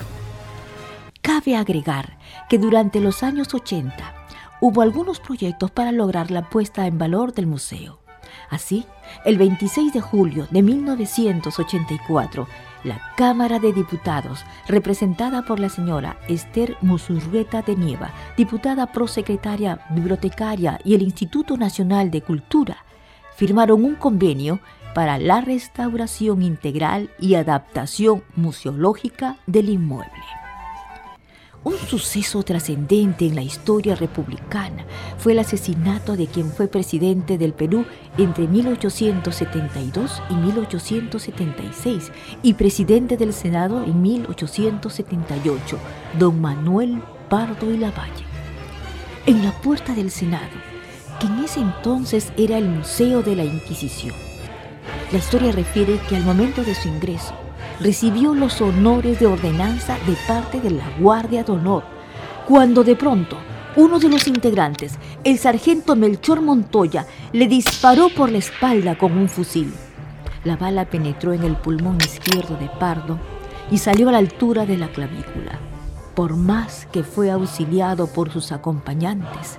Cabe 1.21 1.55
agregar 1.55 2.17
que 2.49 2.57
durante 2.57 3.01
los 3.01 3.23
años 3.23 3.53
80 3.53 4.13
hubo 4.61 4.81
algunos 4.81 5.19
proyectos 5.19 5.71
para 5.71 5.91
lograr 5.91 6.31
la 6.31 6.49
puesta 6.49 6.87
en 6.87 6.97
valor 6.97 7.33
del 7.33 7.47
museo. 7.47 8.04
Así, 8.49 8.85
el 9.25 9.37
26 9.37 9.93
de 9.93 10.01
julio 10.01 10.47
de 10.51 10.61
1984, 10.61 12.47
la 12.83 13.01
Cámara 13.15 13.59
de 13.59 13.73
Diputados, 13.73 14.45
representada 14.67 15.43
por 15.43 15.59
la 15.59 15.69
señora 15.69 16.17
Esther 16.27 16.77
Musurreta 16.81 17.61
de 17.61 17.75
Nieva, 17.75 18.11
diputada 18.37 18.91
prosecretaria 18.91 19.79
bibliotecaria 19.89 20.79
y 20.83 20.95
el 20.95 21.01
Instituto 21.01 21.57
Nacional 21.57 22.11
de 22.11 22.21
Cultura, 22.21 22.85
firmaron 23.35 23.83
un 23.83 23.95
convenio 23.95 24.59
para 24.93 25.17
la 25.17 25.41
restauración 25.41 26.41
integral 26.41 27.09
y 27.19 27.35
adaptación 27.35 28.23
museológica 28.35 29.37
del 29.45 29.69
inmueble. 29.69 30.44
Un 31.65 31.79
suceso 31.79 32.43
trascendente 32.43 33.25
en 33.25 33.33
la 33.33 33.41
historia 33.41 33.95
republicana 33.95 34.85
fue 35.17 35.31
el 35.31 35.39
asesinato 35.39 36.15
de 36.15 36.27
quien 36.27 36.51
fue 36.51 36.67
presidente 36.67 37.39
del 37.39 37.53
Perú 37.53 37.87
entre 38.19 38.47
1872 38.47 40.21
y 40.29 40.35
1876 40.35 42.11
y 42.43 42.53
presidente 42.53 43.17
del 43.17 43.33
Senado 43.33 43.83
en 43.83 43.99
1878, 43.99 45.79
don 46.19 46.39
Manuel 46.39 47.01
Pardo 47.29 47.73
y 47.73 47.77
Lavalle. 47.77 48.25
En 49.25 49.43
la 49.43 49.51
puerta 49.51 49.95
del 49.95 50.11
Senado, 50.11 50.53
que 51.19 51.25
en 51.25 51.45
ese 51.45 51.61
entonces 51.61 52.31
era 52.37 52.59
el 52.59 52.69
Museo 52.69 53.23
de 53.23 53.35
la 53.37 53.43
Inquisición, 53.43 54.13
la 55.11 55.17
historia 55.17 55.51
refiere 55.51 55.99
que 56.07 56.15
al 56.15 56.25
momento 56.25 56.63
de 56.63 56.75
su 56.75 56.89
ingreso, 56.89 57.33
recibió 57.79 58.33
los 58.33 58.61
honores 58.61 59.19
de 59.19 59.27
ordenanza 59.27 59.97
de 60.07 60.15
parte 60.27 60.59
de 60.61 60.71
la 60.71 60.89
Guardia 60.99 61.43
de 61.43 61.51
Honor, 61.51 61.83
cuando 62.47 62.83
de 62.83 62.95
pronto 62.95 63.37
uno 63.75 63.99
de 63.99 64.07
los 64.07 64.27
integrantes, 64.27 64.97
el 65.23 65.37
sargento 65.37 65.95
Melchor 65.95 66.41
Montoya, 66.41 67.05
le 67.33 67.47
disparó 67.47 68.09
por 68.09 68.31
la 68.31 68.37
espalda 68.37 68.97
con 68.97 69.17
un 69.17 69.27
fusil. 69.27 69.73
La 70.45 70.55
bala 70.55 70.85
penetró 70.85 71.33
en 71.33 71.43
el 71.43 71.57
pulmón 71.57 71.97
izquierdo 71.97 72.55
de 72.55 72.69
Pardo 72.79 73.19
y 73.69 73.79
salió 73.79 74.09
a 74.09 74.13
la 74.13 74.19
altura 74.19 74.65
de 74.65 74.77
la 74.77 74.87
clavícula. 74.87 75.59
Por 76.13 76.37
más 76.37 76.87
que 76.91 77.03
fue 77.03 77.31
auxiliado 77.31 78.07
por 78.07 78.31
sus 78.31 78.53
acompañantes, 78.53 79.57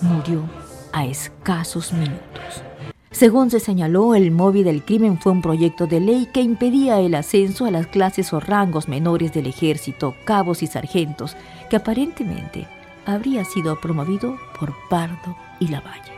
murió 0.00 0.44
a 0.92 1.04
escasos 1.04 1.92
minutos. 1.92 2.62
Según 3.10 3.50
se 3.50 3.58
señaló, 3.58 4.14
el 4.14 4.30
móvil 4.30 4.64
del 4.64 4.84
crimen 4.84 5.18
fue 5.18 5.32
un 5.32 5.40
proyecto 5.40 5.86
de 5.86 6.00
ley 6.00 6.28
que 6.32 6.42
impedía 6.42 7.00
el 7.00 7.14
ascenso 7.14 7.64
a 7.64 7.70
las 7.70 7.86
clases 7.86 8.32
o 8.32 8.40
rangos 8.40 8.86
menores 8.88 9.32
del 9.32 9.46
ejército, 9.46 10.14
cabos 10.24 10.62
y 10.62 10.66
sargentos, 10.66 11.36
que 11.70 11.76
aparentemente 11.76 12.66
habría 13.06 13.44
sido 13.44 13.80
promovido 13.80 14.36
por 14.58 14.74
Pardo 14.90 15.36
y 15.58 15.68
Lavalle. 15.68 16.12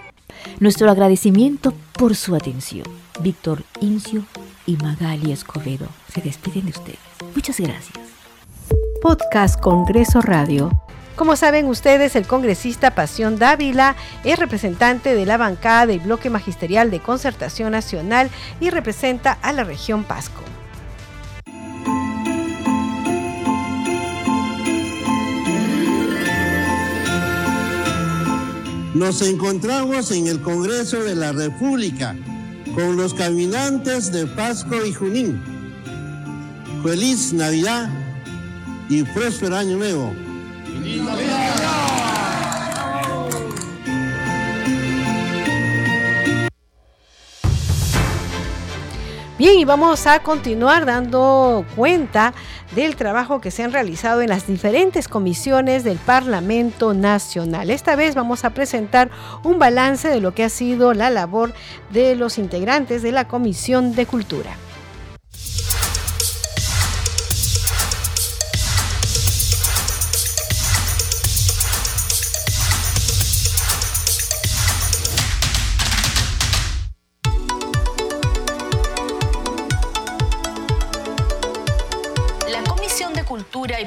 Nuestro 0.59 0.91
agradecimiento 0.91 1.73
por 1.93 2.17
su 2.17 2.35
atención. 2.35 2.87
Víctor 3.21 3.63
Incio 3.81 4.25
y 4.67 4.77
Magali 4.77 5.33
Escobedo 5.33 5.87
se 6.13 6.21
despiden 6.21 6.65
de 6.65 6.71
ustedes. 6.71 6.99
Muchas 7.35 7.61
gracias. 7.61 7.99
Podcast 9.01 9.61
Congreso 9.61 10.21
Radio 10.21 10.71
como 11.21 11.37
saben 11.37 11.67
ustedes, 11.67 12.17
el 12.17 12.27
congresista 12.27 12.95
Pasión 12.95 13.39
Dávila 13.39 13.95
es 14.25 14.39
representante 14.39 15.15
de 15.15 15.27
la 15.27 15.37
bancada 15.37 15.85
del 15.85 16.01
Bloque 16.01 16.31
Magisterial 16.31 16.91
de 16.91 17.01
Concertación 17.01 17.73
Nacional 17.73 18.31
y 18.59 18.71
representa 18.71 19.33
a 19.33 19.53
la 19.53 19.65
región 19.65 20.03
Pasco. 20.05 20.41
Nos 28.95 29.21
encontramos 29.21 30.13
en 30.13 30.27
el 30.27 30.41
Congreso 30.41 31.05
de 31.05 31.17
la 31.17 31.33
República 31.33 32.17
con 32.75 32.97
los 32.97 33.13
caminantes 33.13 34.11
de 34.11 34.27
Pasco 34.27 34.87
y 34.87 34.95
Junín. 34.95 35.39
Feliz 36.83 37.35
Navidad 37.35 37.91
y 38.89 39.03
próspero 39.03 39.55
Año 39.55 39.77
Nuevo. 39.77 40.30
Bien, 49.41 49.59
y 49.59 49.65
vamos 49.65 50.07
a 50.07 50.23
continuar 50.23 50.85
dando 50.85 51.65
cuenta 51.75 52.35
del 52.75 52.95
trabajo 52.95 53.41
que 53.41 53.51
se 53.51 53.63
han 53.63 53.73
realizado 53.73 54.21
en 54.21 54.29
las 54.29 54.47
diferentes 54.47 55.09
comisiones 55.09 55.83
del 55.83 55.97
Parlamento 55.97 56.93
Nacional. 56.93 57.71
Esta 57.71 57.97
vez 57.97 58.15
vamos 58.15 58.45
a 58.45 58.51
presentar 58.51 59.11
un 59.43 59.59
balance 59.59 60.09
de 60.09 60.21
lo 60.21 60.35
que 60.35 60.45
ha 60.45 60.51
sido 60.51 60.93
la 60.93 61.09
labor 61.09 61.55
de 61.91 62.17
los 62.17 62.37
integrantes 62.37 63.03
de 63.03 63.13
la 63.13 63.29
Comisión 63.29 63.95
de 63.95 64.05
Cultura. 64.05 64.51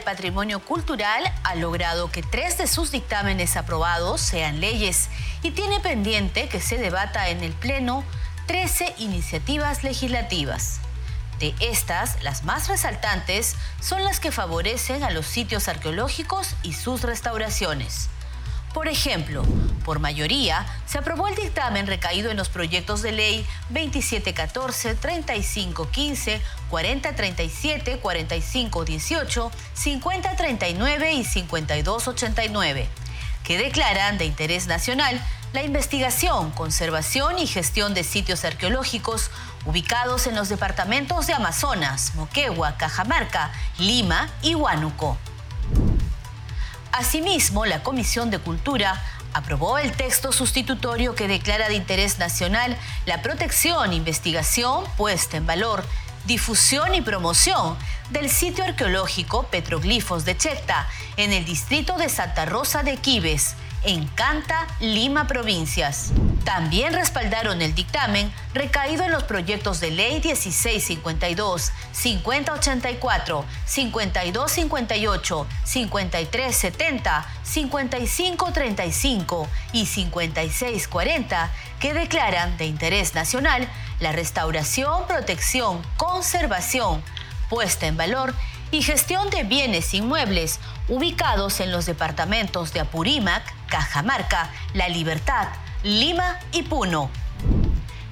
Patrimonio 0.04 0.60
Cultural 0.60 1.24
ha 1.44 1.56
logrado 1.56 2.12
que 2.12 2.22
tres 2.22 2.58
de 2.58 2.68
sus 2.68 2.92
dictámenes 2.92 3.58
aprobados 3.58 4.22
sean 4.22 4.60
leyes 4.60 5.10
y 5.42 5.52
tiene 5.52 5.80
pendiente 5.80 6.48
que 6.48 6.62
se 6.62 6.78
debata 6.78 7.30
en 7.30 7.44
el 7.44 7.54
Pleno 7.54 8.04
13 8.48 8.96
iniciativas 8.98 9.84
legislativas. 9.84 10.80
De 11.40 11.56
estas, 11.60 12.22
las 12.24 12.44
más 12.44 12.68
resaltantes 12.68 13.56
son 13.82 14.04
las 14.04 14.20
que 14.20 14.32
favorecen 14.32 15.04
a 15.04 15.10
los 15.10 15.26
sitios 15.26 15.68
arqueológicos 15.68 16.56
y 16.64 16.74
sus 16.74 17.02
restauraciones. 17.02 18.10
Por 18.74 18.88
ejemplo, 18.88 19.44
por 19.86 20.00
mayoría, 20.00 20.66
se 20.88 20.98
aprobó 20.98 21.28
el 21.28 21.36
dictamen 21.36 21.86
recaído 21.86 22.32
en 22.32 22.38
los 22.38 22.50
proyectos 22.50 23.04
de 23.04 23.12
ley 23.12 23.46
2714, 23.70 24.96
3515, 24.96 26.42
4037, 26.70 28.00
4518, 28.00 29.52
5039 29.76 31.14
y 31.14 31.24
5289, 31.24 32.90
que 33.44 33.58
declaran 33.60 34.18
de 34.18 34.26
interés 34.26 34.66
nacional 34.66 35.22
la 35.54 35.62
investigación, 35.62 36.50
conservación 36.50 37.38
y 37.38 37.46
gestión 37.46 37.94
de 37.94 38.04
sitios 38.04 38.44
arqueológicos 38.44 39.30
ubicados 39.66 40.26
en 40.26 40.36
los 40.36 40.50
departamentos 40.50 41.28
de 41.28 41.34
Amazonas, 41.34 42.16
Moquegua, 42.16 42.76
Cajamarca, 42.78 43.52
Lima 43.78 44.32
y 44.42 44.56
Huánuco. 44.56 45.20
Asimismo, 46.94 47.66
la 47.66 47.82
Comisión 47.82 48.30
de 48.30 48.38
Cultura 48.38 49.04
aprobó 49.34 49.80
el 49.80 49.94
texto 49.94 50.32
sustitutorio 50.32 51.16
que 51.16 51.28
declara 51.28 51.68
de 51.68 51.74
interés 51.74 52.20
nacional 52.20 52.78
la 53.08 53.24
protección, 53.24 53.94
investigación, 53.94 54.84
puesta 54.96 55.38
en 55.38 55.48
valor, 55.48 55.84
difusión 56.26 56.94
y 56.94 57.02
promoción 57.02 57.76
del 58.12 58.30
sitio 58.30 58.64
arqueológico 58.64 59.48
Petroglifos 59.48 60.24
de 60.24 60.38
Checta 60.38 60.88
en 61.18 61.34
el 61.34 61.46
distrito 61.46 61.98
de 61.98 62.10
Santa 62.10 62.46
Rosa 62.46 62.84
de 62.84 62.98
Quibes, 62.98 63.56
en 63.84 64.08
Canta, 64.08 64.68
Lima, 64.80 65.28
provincias. 65.28 66.12
También 66.44 66.94
respaldaron 66.94 67.62
el 67.62 67.76
dictamen 67.76 68.34
recaído 68.54 69.04
en 69.04 69.12
los 69.12 69.24
proyectos 69.24 69.80
de 69.80 69.92
ley 69.92 70.22
1652, 70.22 71.72
5084, 71.92 73.46
5258, 73.66 75.48
5370, 75.64 77.26
5535 77.44 79.48
y 79.72 79.86
5640 79.86 81.52
que 81.80 81.94
declaran 81.94 82.58
de 82.58 82.66
interés 82.66 83.16
nacional 83.16 83.70
la 84.00 84.12
restauración, 84.12 85.08
protección, 85.08 85.82
conservación, 85.98 87.04
puesta 87.50 87.88
en 87.88 87.98
valor 87.98 88.34
y 88.72 88.82
gestión 88.82 89.30
de 89.30 89.44
bienes 89.44 89.94
inmuebles 89.94 90.60
ubicados 90.88 91.60
en 91.60 91.72
los 91.72 91.86
departamentos 91.86 92.74
de 92.74 92.82
Apurímac, 92.82 93.44
Cajamarca, 93.68 94.50
La 94.74 94.90
Libertad, 94.90 95.48
Lima 95.84 96.40
y 96.52 96.64
Puno. 96.64 97.10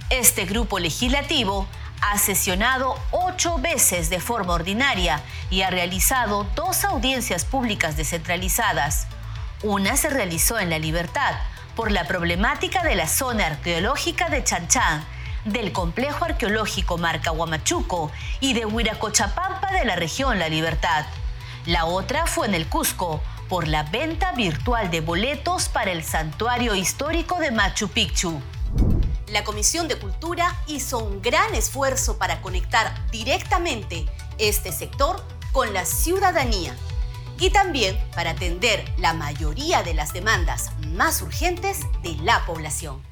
Este 0.10 0.46
grupo 0.46 0.80
legislativo 0.80 1.68
ha 2.02 2.18
sesionado 2.18 2.98
ocho 3.12 3.58
veces 3.60 4.10
de 4.10 4.20
forma 4.20 4.54
ordinaria 4.54 5.22
y 5.50 5.62
ha 5.62 5.70
realizado 5.70 6.46
dos 6.56 6.84
audiencias 6.84 7.46
públicas 7.46 7.96
descentralizadas. 7.96 9.08
Una 9.64 9.96
se 9.96 10.10
realizó 10.10 10.58
en 10.60 10.70
La 10.70 10.80
Libertad 10.80 11.36
por 11.76 11.92
la 11.92 12.06
problemática 12.08 12.84
de 12.84 12.96
la 12.96 13.08
zona 13.08 13.48
arqueológica 13.48 14.30
de 14.30 14.44
Chanchán, 14.44 15.06
del 15.46 15.72
complejo 15.72 16.26
arqueológico 16.26 16.98
Marca 16.98 17.32
Huamachuco 17.32 18.12
y 18.40 18.54
de 18.54 18.66
Huiracochapampa 18.66 19.72
de 19.72 19.86
la 19.86 19.96
región 19.96 20.40
La 20.40 20.50
Libertad. 20.50 21.06
La 21.68 21.86
otra 21.86 22.26
fue 22.26 22.48
en 22.48 22.56
el 22.56 22.68
Cusco 22.68 23.22
por 23.48 23.68
la 23.68 23.84
venta 23.84 24.32
virtual 24.32 24.90
de 24.90 25.00
boletos 25.00 25.70
para 25.70 25.92
el 25.92 26.04
santuario 26.04 26.74
histórico 26.74 27.38
de 27.38 27.52
Machu 27.52 27.88
Picchu. 27.88 28.42
La 29.28 29.44
Comisión 29.44 29.88
de 29.88 30.00
Cultura 30.00 30.56
hizo 30.66 30.98
un 30.98 31.22
gran 31.22 31.54
esfuerzo 31.54 32.18
para 32.18 32.42
conectar 32.42 33.08
directamente 33.12 34.08
este 34.40 34.72
sector 34.72 35.24
con 35.52 35.72
la 35.72 35.86
ciudadanía 35.86 36.76
y 37.40 37.52
también 37.52 37.96
para 38.16 38.32
atender 38.32 38.84
la 38.98 39.14
mayoría 39.14 39.84
de 39.84 39.94
las 39.94 40.14
demandas 40.14 40.72
más 40.88 41.22
urgentes 41.22 41.82
de 42.02 42.16
la 42.24 42.44
población. 42.48 43.11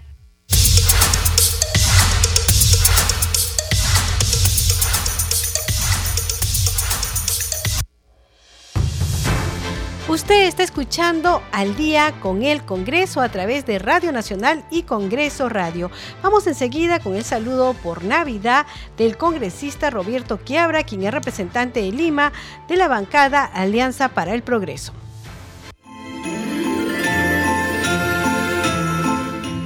Usted 10.10 10.48
está 10.48 10.64
escuchando 10.64 11.44
al 11.52 11.76
día 11.76 12.20
con 12.20 12.42
el 12.42 12.66
Congreso 12.66 13.22
a 13.22 13.30
través 13.30 13.68
de 13.68 13.78
Radio 13.78 14.12
Nacional 14.12 14.66
y 14.72 14.82
Congreso 14.82 15.50
Radio. 15.50 15.92
Vamos 16.24 16.48
enseguida 16.48 17.00
con 17.00 17.16
el 17.16 17.24
saludo 17.24 17.76
por 17.76 18.04
Navidad 18.04 18.66
del 18.98 19.18
congresista 19.18 19.92
Roberto 19.92 20.40
Quiabra, 20.40 20.82
quien 20.84 21.04
es 21.04 21.14
representante 21.14 21.84
de 21.84 21.92
Lima 21.92 22.34
de 22.68 22.78
la 22.78 22.88
bancada 22.88 23.46
Alianza 23.46 24.10
para 24.10 24.34
el 24.34 24.42
Progreso. 24.42 24.94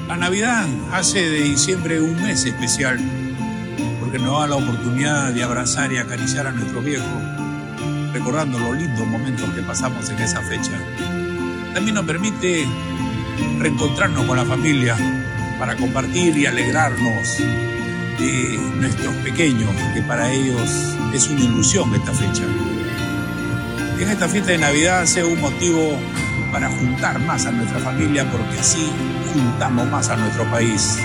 La 0.10 0.18
Navidad 0.18 0.68
hace 0.92 1.22
de 1.22 1.40
diciembre 1.40 2.02
un 2.02 2.22
mes 2.22 2.44
especial, 2.44 3.00
porque 4.02 4.20
nos 4.20 4.42
da 4.42 4.48
la 4.48 4.56
oportunidad 4.58 5.32
de 5.32 5.42
abrazar 5.42 5.94
y 5.94 6.00
acariciar 6.00 6.48
a 6.48 6.52
nuestros 6.52 6.84
viejos 6.84 7.44
recordando 8.14 8.60
los 8.60 8.78
lindos 8.78 9.08
momentos 9.08 9.50
que 9.54 9.62
pasamos 9.64 10.10
en 10.10 10.20
esa 10.20 10.42
fecha. 10.42 10.72
También 11.74 11.96
nos 11.96 12.06
permite 12.06 12.66
reencontrarnos 13.60 14.26
con 14.26 14.38
la 14.38 14.46
familia 14.46 14.96
para 15.58 15.76
compartir 15.76 16.38
y 16.38 16.46
alegrarnos 16.46 17.38
de 18.20 18.60
nuestros 18.76 19.16
pequeños, 19.18 19.70
que 19.96 20.04
para 20.04 20.32
ellos 20.32 20.70
es 21.14 21.28
una 21.28 21.42
ilusión 21.42 21.94
esta 21.96 22.14
fecha. 22.14 22.44
Que 23.98 24.04
esta 24.04 24.28
fiesta 24.28 24.52
de 24.52 24.60
Navidad 24.60 25.06
sea 25.06 25.26
un 25.26 25.42
motivo 25.42 25.98
para 26.52 26.70
juntar 26.70 27.20
más 27.20 27.48
a 27.48 27.52
nuestra 27.52 27.80
familia, 27.80 28.30
porque 28.32 28.60
así 28.60 28.88
juntamos 29.34 29.90
más 29.90 30.10
a 30.10 30.18
nuestro 30.18 30.50
país. 30.52 31.00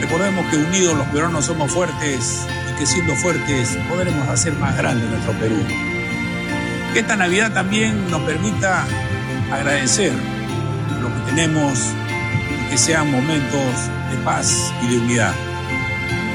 Recordemos 0.00 0.44
que 0.50 0.58
unidos 0.58 0.98
los 0.98 1.06
peruanos 1.08 1.46
somos 1.46 1.72
fuertes 1.72 2.46
y 2.70 2.78
que 2.78 2.84
siendo 2.84 3.14
fuertes 3.14 3.78
podremos 3.88 4.28
hacer 4.28 4.52
más 4.54 4.76
grande 4.76 5.08
nuestro 5.08 5.32
Perú 5.34 5.93
que 6.94 7.00
esta 7.00 7.16
Navidad 7.16 7.52
también 7.52 8.08
nos 8.08 8.22
permita 8.22 8.86
agradecer 9.50 10.12
lo 11.02 11.08
que 11.08 11.32
tenemos 11.32 11.92
y 12.52 12.70
que 12.70 12.78
sean 12.78 13.10
momentos 13.10 13.90
de 14.12 14.16
paz 14.24 14.72
y 14.80 14.92
de 14.92 14.98
unidad. 14.98 15.34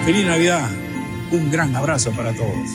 Feliz 0.03 0.26
Navidad, 0.26 0.70
un 1.32 1.49
gran 1.49 1.74
abrazo 1.74 2.12
para 2.12 2.34
todos. 2.34 2.70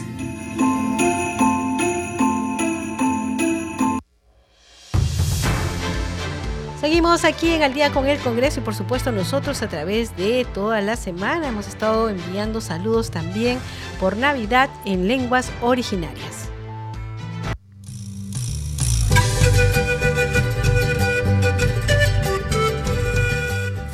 Seguimos 6.81 7.25
aquí 7.27 7.51
en 7.51 7.63
Al 7.63 7.75
día 7.75 7.93
con 7.93 8.07
el 8.07 8.19
Congreso 8.19 8.61
y 8.61 8.63
por 8.63 8.75
supuesto 8.75 9.13
nosotros 9.13 9.61
a 9.61 9.69
través 9.69 10.17
de 10.17 10.47
toda 10.55 10.81
la 10.81 10.97
semana 10.97 11.49
hemos 11.49 11.69
estado 11.69 12.09
enviando 12.09 12.63
saludos 12.63 13.11
también 13.11 13.59
por 14.01 14.17
Navidad 14.17 14.71
en 14.87 15.07
lenguas 15.07 15.53
originarias. 15.61 16.44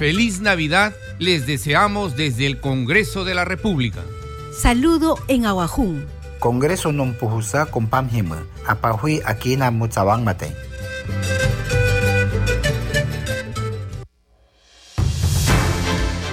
Feliz 0.00 0.40
Navidad 0.40 0.94
les 1.18 1.46
deseamos 1.46 2.16
desde 2.16 2.46
el 2.46 2.58
Congreso 2.58 3.26
de 3.26 3.34
la 3.34 3.44
República. 3.44 4.00
Saludo 4.50 5.18
en 5.28 5.44
Aguajún. 5.44 6.06
Congreso 6.38 6.88
non 6.88 7.12
puhusa 7.12 7.68
kompam 7.68 8.08
hima, 8.08 8.40
apahui 8.64 9.20
akina 9.28 9.68
mutsawang 9.68 10.24
mate. 10.24 10.56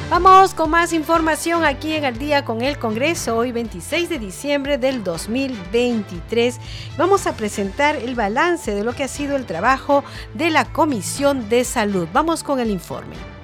Vamos 0.08 0.56
con 0.56 0.72
más 0.72 0.96
información 0.96 1.68
aquí 1.68 1.92
en 1.92 2.08
el 2.08 2.16
día 2.16 2.48
con 2.48 2.64
el 2.64 2.80
Congreso, 2.80 3.36
hoy 3.36 3.52
26 3.52 4.08
de 4.08 4.18
diciembre 4.18 4.78
del 4.78 5.04
2023. 5.04 6.56
Vamos 6.96 7.28
a 7.28 7.36
presentar 7.36 7.98
el 7.98 8.16
balance 8.16 8.72
de 8.72 8.88
lo 8.88 8.96
que 8.96 9.04
ha 9.04 9.12
sido 9.12 9.36
el 9.36 9.44
trabajo 9.44 10.06
de 10.36 10.52
la 10.52 10.64
Comisión 10.72 11.50
de 11.50 11.66
Salud. 11.66 12.08
Vamos 12.14 12.48
con 12.48 12.62
el 12.62 12.72
informe. 12.72 13.37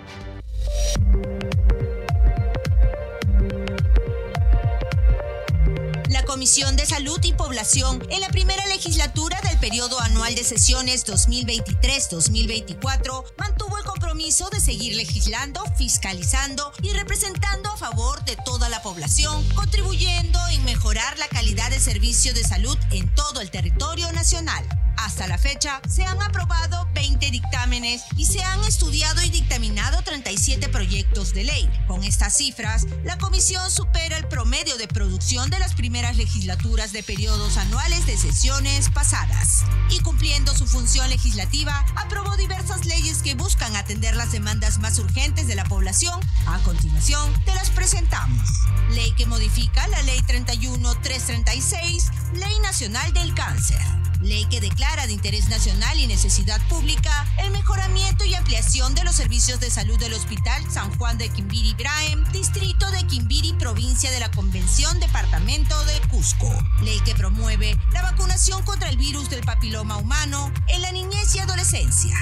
La 6.09 6.23
Comisión 6.25 6.75
de 6.75 6.85
Salud 6.85 7.19
y 7.23 7.33
Población 7.33 8.05
en 8.09 8.19
la 8.21 8.29
primera 8.29 8.65
legislatura 8.67 9.41
del 9.41 9.57
periodo 9.59 9.99
anual 9.99 10.35
de 10.35 10.43
sesiones 10.43 11.05
2023-2024 11.05 13.23
mantuvo 13.37 13.77
el 13.77 13.83
compromiso 13.83 14.49
de 14.49 14.59
seguir 14.59 14.95
legislando, 14.95 15.63
fiscalizando 15.77 16.71
y 16.81 16.91
representando 16.91 17.71
a 17.71 17.77
favor 17.77 18.23
de 18.25 18.35
toda 18.45 18.69
la 18.69 18.81
población, 18.81 19.47
contribuyendo 19.55 20.39
en 20.49 20.63
mejorar 20.65 21.17
la 21.17 21.29
calidad 21.29 21.69
de 21.69 21.79
servicio 21.79 22.33
de 22.33 22.43
salud 22.43 22.77
en 22.91 23.13
todo 23.15 23.39
el 23.41 23.49
territorio 23.49 24.11
nacional. 24.11 24.82
Hasta 24.97 25.27
la 25.27 25.37
fecha, 25.37 25.81
se 25.87 26.03
han 26.03 26.21
aprobado 26.21 26.87
20 26.93 27.31
dictámenes 27.31 28.03
y 28.15 28.25
se 28.25 28.43
han 28.43 28.63
estudiado 28.63 29.21
y 29.21 29.29
dictaminado 29.29 30.01
37 30.01 30.69
proyectos 30.69 31.33
de 31.33 31.43
ley. 31.43 31.69
Con 31.87 32.03
estas 32.03 32.37
cifras, 32.37 32.85
la 33.03 33.17
Comisión 33.17 33.69
supera 33.71 34.17
el 34.17 34.27
promedio 34.27 34.77
de 34.77 34.87
producción 34.87 35.49
de 35.49 35.59
las 35.59 35.73
primeras 35.73 36.17
legislaturas 36.17 36.93
de 36.93 37.03
periodos 37.03 37.57
anuales 37.57 38.05
de 38.05 38.17
sesiones 38.17 38.89
pasadas. 38.89 39.63
Y 39.89 39.99
cumpliendo 39.99 40.55
su 40.55 40.67
función 40.67 41.09
legislativa, 41.09 41.85
aprobó 41.95 42.35
diversas 42.37 42.85
leyes 42.85 43.21
que 43.21 43.35
buscan 43.35 43.75
atender 43.75 44.15
las 44.15 44.31
demandas 44.31 44.79
más 44.79 44.99
urgentes 44.99 45.47
de 45.47 45.55
la 45.55 45.65
población. 45.65 46.19
A 46.47 46.59
continuación, 46.59 47.33
te 47.45 47.53
las 47.55 47.69
presentamos. 47.71 48.47
Ley 48.91 49.11
que 49.13 49.25
modifica 49.25 49.87
la 49.87 50.01
Ley 50.03 50.21
31336, 50.27 52.11
Ley 52.33 52.59
Nacional 52.61 53.13
del 53.13 53.33
Cáncer 53.33 54.02
ley 54.23 54.45
que 54.45 54.61
declara 54.61 55.07
de 55.07 55.13
interés 55.13 55.49
nacional 55.49 55.99
y 55.99 56.07
necesidad 56.07 56.59
pública 56.67 57.25
el 57.37 57.51
mejoramiento 57.51 58.25
y 58.25 58.33
ampliación 58.33 58.95
de 58.95 59.03
los 59.03 59.15
servicios 59.15 59.59
de 59.59 59.69
salud 59.69 59.99
del 59.99 60.13
Hospital 60.13 60.63
San 60.71 60.95
Juan 60.97 61.17
de 61.17 61.29
Quimbiri 61.29 61.73
Braem, 61.75 62.23
distrito 62.31 62.89
de 62.91 63.05
Quimbiri, 63.07 63.53
provincia 63.53 64.11
de 64.11 64.19
la 64.19 64.31
Convención, 64.31 64.99
departamento 64.99 65.75
de 65.85 65.99
Cusco. 66.09 66.49
Ley 66.81 66.99
que 67.01 67.15
promueve 67.15 67.77
la 67.91 68.01
vacunación 68.01 68.63
contra 68.63 68.89
el 68.89 68.97
virus 68.97 69.29
del 69.29 69.43
papiloma 69.43 69.97
humano 69.97 70.51
en 70.67 70.81
la 70.81 70.91
niñez 70.91 71.35
y 71.35 71.39
adolescencia 71.39 72.15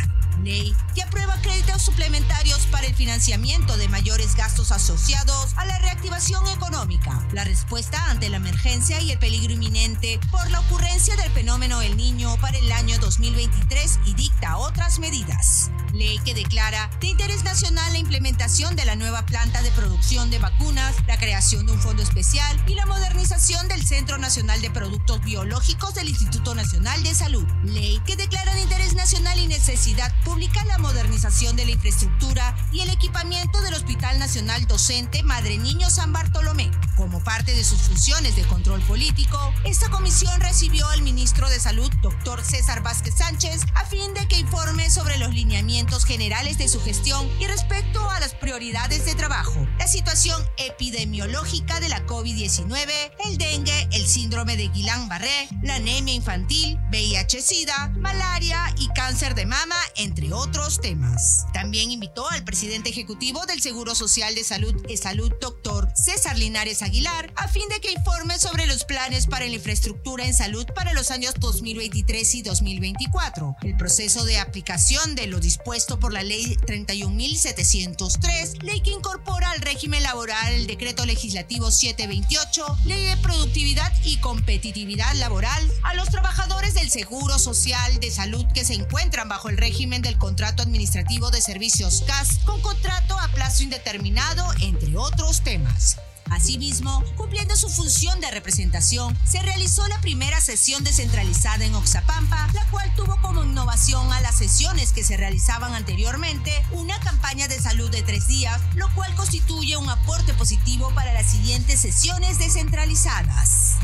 Ley 0.43 0.75
que 0.95 1.03
aprueba 1.03 1.39
créditos 1.41 1.81
suplementarios 1.81 2.65
para 2.67 2.87
el 2.87 2.95
financiamiento 2.95 3.77
de 3.77 3.87
mayores 3.87 4.35
gastos 4.35 4.71
asociados 4.71 5.53
a 5.55 5.65
la 5.65 5.77
reactivación 5.79 6.47
económica, 6.47 7.25
la 7.31 7.43
respuesta 7.43 8.09
ante 8.09 8.29
la 8.29 8.37
emergencia 8.37 8.99
y 8.99 9.11
el 9.11 9.19
peligro 9.19 9.53
inminente 9.53 10.19
por 10.31 10.49
la 10.49 10.59
ocurrencia 10.61 11.15
del 11.15 11.31
fenómeno 11.31 11.81
El 11.81 11.97
Niño 11.97 12.35
para 12.41 12.57
el 12.57 12.71
año 12.71 12.97
2023 12.99 13.99
y 14.05 14.13
dicta 14.15 14.57
otras 14.57 14.99
medidas. 14.99 15.69
Ley 15.93 16.19
que 16.19 16.33
declara 16.33 16.89
de 16.99 17.07
interés 17.07 17.43
nacional 17.43 17.91
la 17.91 17.99
implementación 17.99 18.75
de 18.75 18.85
la 18.85 18.95
nueva 18.95 19.25
planta 19.25 19.61
de 19.61 19.71
producción 19.71 20.29
de 20.29 20.39
vacunas, 20.39 20.95
la 21.07 21.17
creación 21.17 21.65
de 21.65 21.73
un 21.73 21.81
fondo 21.81 22.01
especial 22.01 22.63
y 22.67 22.75
la 22.75 22.85
modernización 22.85 23.67
del 23.67 23.85
Centro 23.85 24.17
Nacional 24.17 24.61
de 24.61 24.71
Productos 24.71 25.21
Biológicos 25.21 25.93
del 25.93 26.09
Instituto 26.09 26.55
Nacional 26.55 27.03
de 27.03 27.13
Salud. 27.13 27.45
Ley 27.63 28.01
que 28.05 28.15
declara 28.15 28.53
de 28.55 28.61
interés 28.61 28.95
nacional 28.95 29.37
y 29.39 29.47
necesidad 29.47 30.13
pública 30.23 30.30
la 30.65 30.77
modernización 30.77 31.55
de 31.55 31.65
la 31.65 31.71
infraestructura 31.71 32.55
y 32.71 32.79
el 32.79 32.89
equipamiento 32.89 33.61
del 33.61 33.73
Hospital 33.73 34.17
Nacional 34.17 34.65
Docente 34.65 35.23
Madre 35.23 35.57
Niño 35.57 35.89
San 35.89 36.13
Bartolomé. 36.13 36.71
Como 36.95 37.21
parte 37.23 37.53
de 37.53 37.63
sus 37.63 37.81
funciones 37.81 38.35
de 38.35 38.43
control 38.43 38.81
político, 38.81 39.37
esta 39.65 39.89
comisión 39.89 40.39
recibió 40.39 40.87
al 40.89 41.01
ministro 41.01 41.49
de 41.49 41.59
Salud, 41.59 41.91
doctor 42.01 42.43
César 42.43 42.81
Vázquez 42.81 43.15
Sánchez, 43.15 43.61
a 43.75 43.85
fin 43.85 44.13
de 44.13 44.27
que 44.27 44.39
informe 44.39 44.89
sobre 44.89 45.17
los 45.17 45.33
lineamientos 45.33 46.05
generales 46.05 46.57
de 46.57 46.69
su 46.69 46.81
gestión 46.81 47.29
y 47.39 47.47
respecto 47.47 48.09
a 48.09 48.19
las 48.19 48.33
prioridades 48.33 49.05
de 49.05 49.15
trabajo, 49.15 49.67
la 49.79 49.87
situación 49.87 50.41
epidemiológica 50.57 51.79
de 51.79 51.89
la 51.89 52.05
COVID-19, 52.05 52.87
el 53.25 53.37
dengue, 53.37 53.89
el 53.91 54.07
síndrome 54.07 54.55
de 54.55 54.71
Guillain-Barré, 54.71 55.49
la 55.63 55.75
anemia 55.75 56.13
infantil, 56.13 56.77
VIH-Sida, 56.91 57.89
malaria 57.97 58.73
y 58.77 58.87
cáncer 58.89 59.35
de 59.35 59.45
mama, 59.45 59.75
entre 59.95 60.20
otros 60.31 60.79
temas. 60.79 61.45
También 61.53 61.91
invitó 61.91 62.29
al 62.29 62.43
presidente 62.43 62.89
ejecutivo 62.89 63.45
del 63.45 63.61
Seguro 63.61 63.95
Social 63.95 64.35
de 64.35 64.43
Salud 64.43 64.75
y 64.87 64.97
Salud, 64.97 65.31
doctor 65.41 65.89
César 65.95 66.37
Linares 66.37 66.81
Aguilar, 66.81 67.33
a 67.35 67.47
fin 67.47 67.67
de 67.69 67.79
que 67.81 67.91
informe 67.91 68.37
sobre 68.39 68.67
los 68.67 68.83
planes 68.85 69.27
para 69.27 69.45
la 69.45 69.53
infraestructura 69.53 70.25
en 70.25 70.33
salud 70.33 70.65
para 70.75 70.93
los 70.93 71.11
años 71.11 71.33
2023 71.39 72.35
y 72.35 72.41
2024, 72.41 73.55
el 73.63 73.77
proceso 73.77 74.23
de 74.23 74.39
aplicación 74.39 75.15
de 75.15 75.27
lo 75.27 75.39
dispuesto 75.39 75.99
por 75.99 76.13
la 76.13 76.23
Ley 76.23 76.57
31.703, 76.65 78.61
ley 78.61 78.81
que 78.81 78.91
incorpora 78.91 79.51
al 79.51 79.61
régimen 79.61 80.03
laboral 80.03 80.53
el 80.53 80.67
Decreto 80.67 81.05
Legislativo 81.05 81.71
728, 81.71 82.77
Ley 82.85 83.05
de 83.05 83.17
Productividad 83.17 83.91
y 84.03 84.17
Competitividad 84.17 85.13
Laboral, 85.15 85.71
a 85.83 85.93
los 85.93 86.09
trabajadores 86.09 86.73
del 86.73 86.89
Seguro 86.89 87.39
Social 87.39 87.99
de 87.99 88.11
Salud 88.11 88.45
que 88.53 88.65
se 88.65 88.73
encuentran 88.73 89.29
bajo 89.29 89.49
el 89.49 89.57
régimen 89.57 90.00
del 90.01 90.17
Contrato 90.17 90.63
Administrativo 90.63 91.31
de 91.31 91.41
Servicios 91.41 92.03
CAS 92.07 92.39
con 92.45 92.61
contrato 92.61 93.17
a 93.19 93.27
plazo 93.29 93.63
indeterminado, 93.63 94.45
entre 94.61 94.97
otros 94.97 95.41
temas. 95.41 95.97
Asimismo, 96.29 97.03
cumpliendo 97.17 97.57
su 97.57 97.69
función 97.69 98.19
de 98.21 98.31
representación, 98.31 99.17
se 99.25 99.41
realizó 99.41 99.85
la 99.89 99.99
primera 99.99 100.39
sesión 100.39 100.83
descentralizada 100.83 101.65
en 101.65 101.75
Oxapampa, 101.75 102.47
la 102.53 102.65
cual 102.67 102.93
tuvo 102.95 103.19
como 103.21 103.43
innovación 103.43 104.11
a 104.13 104.21
las 104.21 104.35
sesiones 104.37 104.93
que 104.93 105.03
se 105.03 105.17
realizaban 105.17 105.73
anteriormente 105.73 106.51
una 106.71 106.97
campaña 107.01 107.49
de 107.49 107.59
salud 107.59 107.91
de 107.91 108.01
tres 108.01 108.27
días, 108.27 108.61
lo 108.75 108.93
cual 108.95 109.13
constituye 109.15 109.75
un 109.75 109.89
aporte 109.89 110.33
positivo 110.33 110.89
para 110.95 111.11
las 111.13 111.25
siguientes 111.25 111.81
sesiones 111.81 112.39
descentralizadas. 112.39 113.75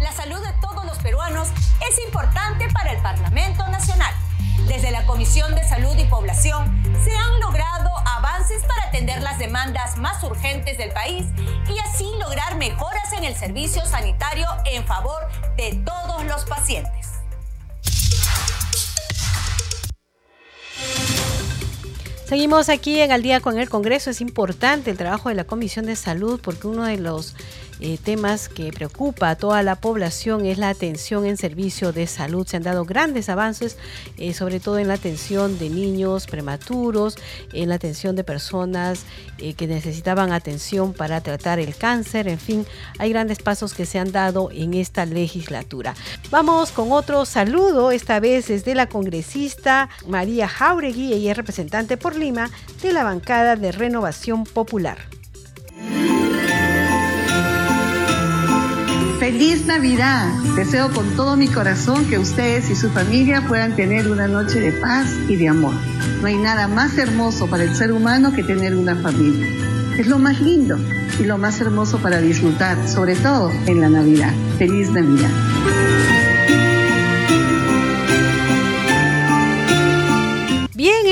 La 0.00 0.12
salud 0.12 0.40
de 0.40 0.52
todos 0.60 0.84
los 0.84 0.98
peruanos 0.98 1.48
es 1.90 1.98
importante 2.04 2.68
para 2.72 2.92
el 2.92 3.02
Parlamento 3.02 3.66
Nacional. 3.68 4.14
Desde 4.66 4.90
la 4.90 5.04
Comisión 5.06 5.54
de 5.54 5.64
Salud 5.68 5.96
y 5.98 6.04
Población 6.04 6.82
se 7.04 7.14
han 7.16 7.40
logrado 7.40 7.90
avances 8.16 8.62
para 8.66 8.84
atender 8.84 9.22
las 9.22 9.38
demandas 9.38 9.96
más 9.96 10.22
urgentes 10.22 10.78
del 10.78 10.92
país 10.92 11.26
y 11.68 11.78
así 11.80 12.06
lograr 12.18 12.56
mejoras 12.56 13.12
en 13.12 13.24
el 13.24 13.34
servicio 13.34 13.84
sanitario 13.86 14.46
en 14.64 14.86
favor 14.86 15.28
de 15.56 15.82
todos 15.84 16.24
los 16.24 16.44
pacientes. 16.44 17.08
Seguimos 22.30 22.68
aquí 22.68 23.00
en 23.00 23.10
Al 23.10 23.22
día 23.22 23.40
con 23.40 23.58
el 23.58 23.68
Congreso. 23.68 24.10
Es 24.10 24.20
importante 24.20 24.92
el 24.92 24.96
trabajo 24.96 25.30
de 25.30 25.34
la 25.34 25.42
Comisión 25.42 25.86
de 25.86 25.96
Salud 25.96 26.40
porque 26.40 26.68
uno 26.68 26.84
de 26.84 26.96
los 26.96 27.34
eh, 27.80 27.98
temas 28.02 28.48
que 28.48 28.72
preocupa 28.72 29.30
a 29.30 29.36
toda 29.36 29.62
la 29.62 29.76
población 29.76 30.44
es 30.44 30.58
la 30.58 30.68
atención 30.68 31.24
en 31.24 31.36
servicio 31.36 31.92
de 31.92 32.06
salud. 32.06 32.46
Se 32.46 32.56
han 32.56 32.62
dado 32.62 32.84
grandes 32.84 33.28
avances, 33.28 33.78
eh, 34.18 34.34
sobre 34.34 34.60
todo 34.60 34.78
en 34.78 34.88
la 34.88 34.94
atención 34.94 35.58
de 35.58 35.70
niños 35.70 36.26
prematuros, 36.26 37.16
en 37.52 37.68
la 37.68 37.76
atención 37.76 38.16
de 38.16 38.24
personas 38.24 39.04
eh, 39.38 39.54
que 39.54 39.66
necesitaban 39.66 40.32
atención 40.32 40.92
para 40.92 41.20
tratar 41.20 41.58
el 41.58 41.74
cáncer. 41.74 42.28
En 42.28 42.38
fin, 42.38 42.66
hay 42.98 43.10
grandes 43.10 43.38
pasos 43.38 43.72
que 43.72 43.86
se 43.86 43.98
han 43.98 44.12
dado 44.12 44.50
en 44.52 44.74
esta 44.74 45.06
legislatura. 45.06 45.94
Vamos 46.30 46.72
con 46.72 46.92
otro 46.92 47.24
saludo, 47.24 47.90
esta 47.90 48.20
vez 48.20 48.50
es 48.50 48.64
de 48.64 48.74
la 48.74 48.88
congresista 48.88 49.88
María 50.06 50.48
Jauregui, 50.48 51.12
ella 51.12 51.30
es 51.30 51.36
representante 51.36 51.96
por 51.96 52.16
Lima 52.16 52.50
de 52.82 52.92
la 52.92 53.04
bancada 53.04 53.56
de 53.56 53.72
Renovación 53.72 54.44
Popular. 54.44 54.98
Feliz 59.20 59.66
Navidad. 59.66 60.32
Deseo 60.56 60.90
con 60.90 61.14
todo 61.14 61.36
mi 61.36 61.46
corazón 61.46 62.06
que 62.06 62.18
ustedes 62.18 62.70
y 62.70 62.74
su 62.74 62.88
familia 62.88 63.44
puedan 63.46 63.76
tener 63.76 64.10
una 64.10 64.26
noche 64.26 64.60
de 64.60 64.72
paz 64.72 65.14
y 65.28 65.36
de 65.36 65.46
amor. 65.46 65.74
No 66.22 66.26
hay 66.26 66.38
nada 66.38 66.68
más 66.68 66.96
hermoso 66.96 67.46
para 67.46 67.64
el 67.64 67.76
ser 67.76 67.92
humano 67.92 68.32
que 68.32 68.42
tener 68.42 68.74
una 68.74 68.96
familia. 68.96 69.46
Es 69.98 70.06
lo 70.06 70.18
más 70.18 70.40
lindo 70.40 70.78
y 71.20 71.24
lo 71.24 71.36
más 71.36 71.60
hermoso 71.60 71.98
para 71.98 72.18
disfrutar, 72.22 72.88
sobre 72.88 73.14
todo 73.14 73.50
en 73.66 73.82
la 73.82 73.90
Navidad. 73.90 74.32
Feliz 74.56 74.90
Navidad. 74.90 75.30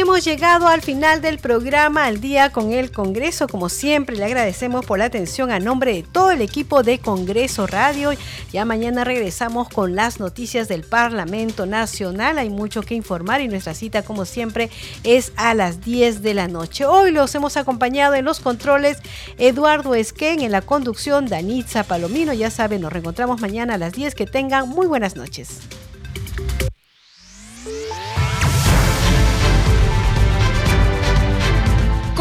Hemos 0.01 0.25
llegado 0.25 0.69
al 0.69 0.81
final 0.81 1.21
del 1.21 1.39
programa 1.39 2.05
Al 2.05 2.21
día 2.21 2.51
con 2.53 2.73
el 2.73 2.93
Congreso. 2.93 3.49
Como 3.49 3.69
siempre, 3.69 4.15
le 4.17 4.25
agradecemos 4.25 4.87
por 4.87 4.99
la 5.01 5.07
atención 5.07 5.51
a 5.51 5.59
nombre 5.59 5.93
de 5.93 6.03
todo 6.05 6.31
el 6.31 6.41
equipo 6.41 6.85
de 6.85 7.01
Congreso 7.01 7.67
Radio. 7.67 8.13
Ya 8.53 8.65
mañana 8.65 9.03
regresamos 9.03 9.69
con 9.69 9.97
las 9.97 10.21
noticias 10.21 10.69
del 10.69 10.85
Parlamento 10.85 11.67
Nacional. 11.67 12.39
Hay 12.39 12.49
mucho 12.49 12.83
que 12.83 12.95
informar 12.95 13.41
y 13.41 13.49
nuestra 13.49 13.75
cita, 13.75 14.03
como 14.03 14.25
siempre, 14.25 14.71
es 15.03 15.33
a 15.37 15.55
las 15.55 15.81
10 15.81 16.23
de 16.23 16.35
la 16.35 16.47
noche. 16.47 16.87
Hoy 16.87 17.11
los 17.11 17.35
hemos 17.35 17.57
acompañado 17.57 18.15
en 18.15 18.25
los 18.25 18.39
controles 18.39 18.99
Eduardo 19.37 19.97
Esquén, 19.97 20.41
en 20.41 20.53
la 20.53 20.63
conducción 20.63 21.27
Danitza 21.27 21.83
Palomino. 21.83 22.33
Ya 22.33 22.51
saben, 22.51 22.83
nos 22.83 22.93
reencontramos 22.93 23.41
mañana 23.41 23.75
a 23.75 23.79
las 23.79 23.95
10. 23.95 24.15
Que 24.15 24.27
tengan 24.27 24.69
muy 24.69 24.87
buenas 24.87 25.17
noches. 25.17 25.61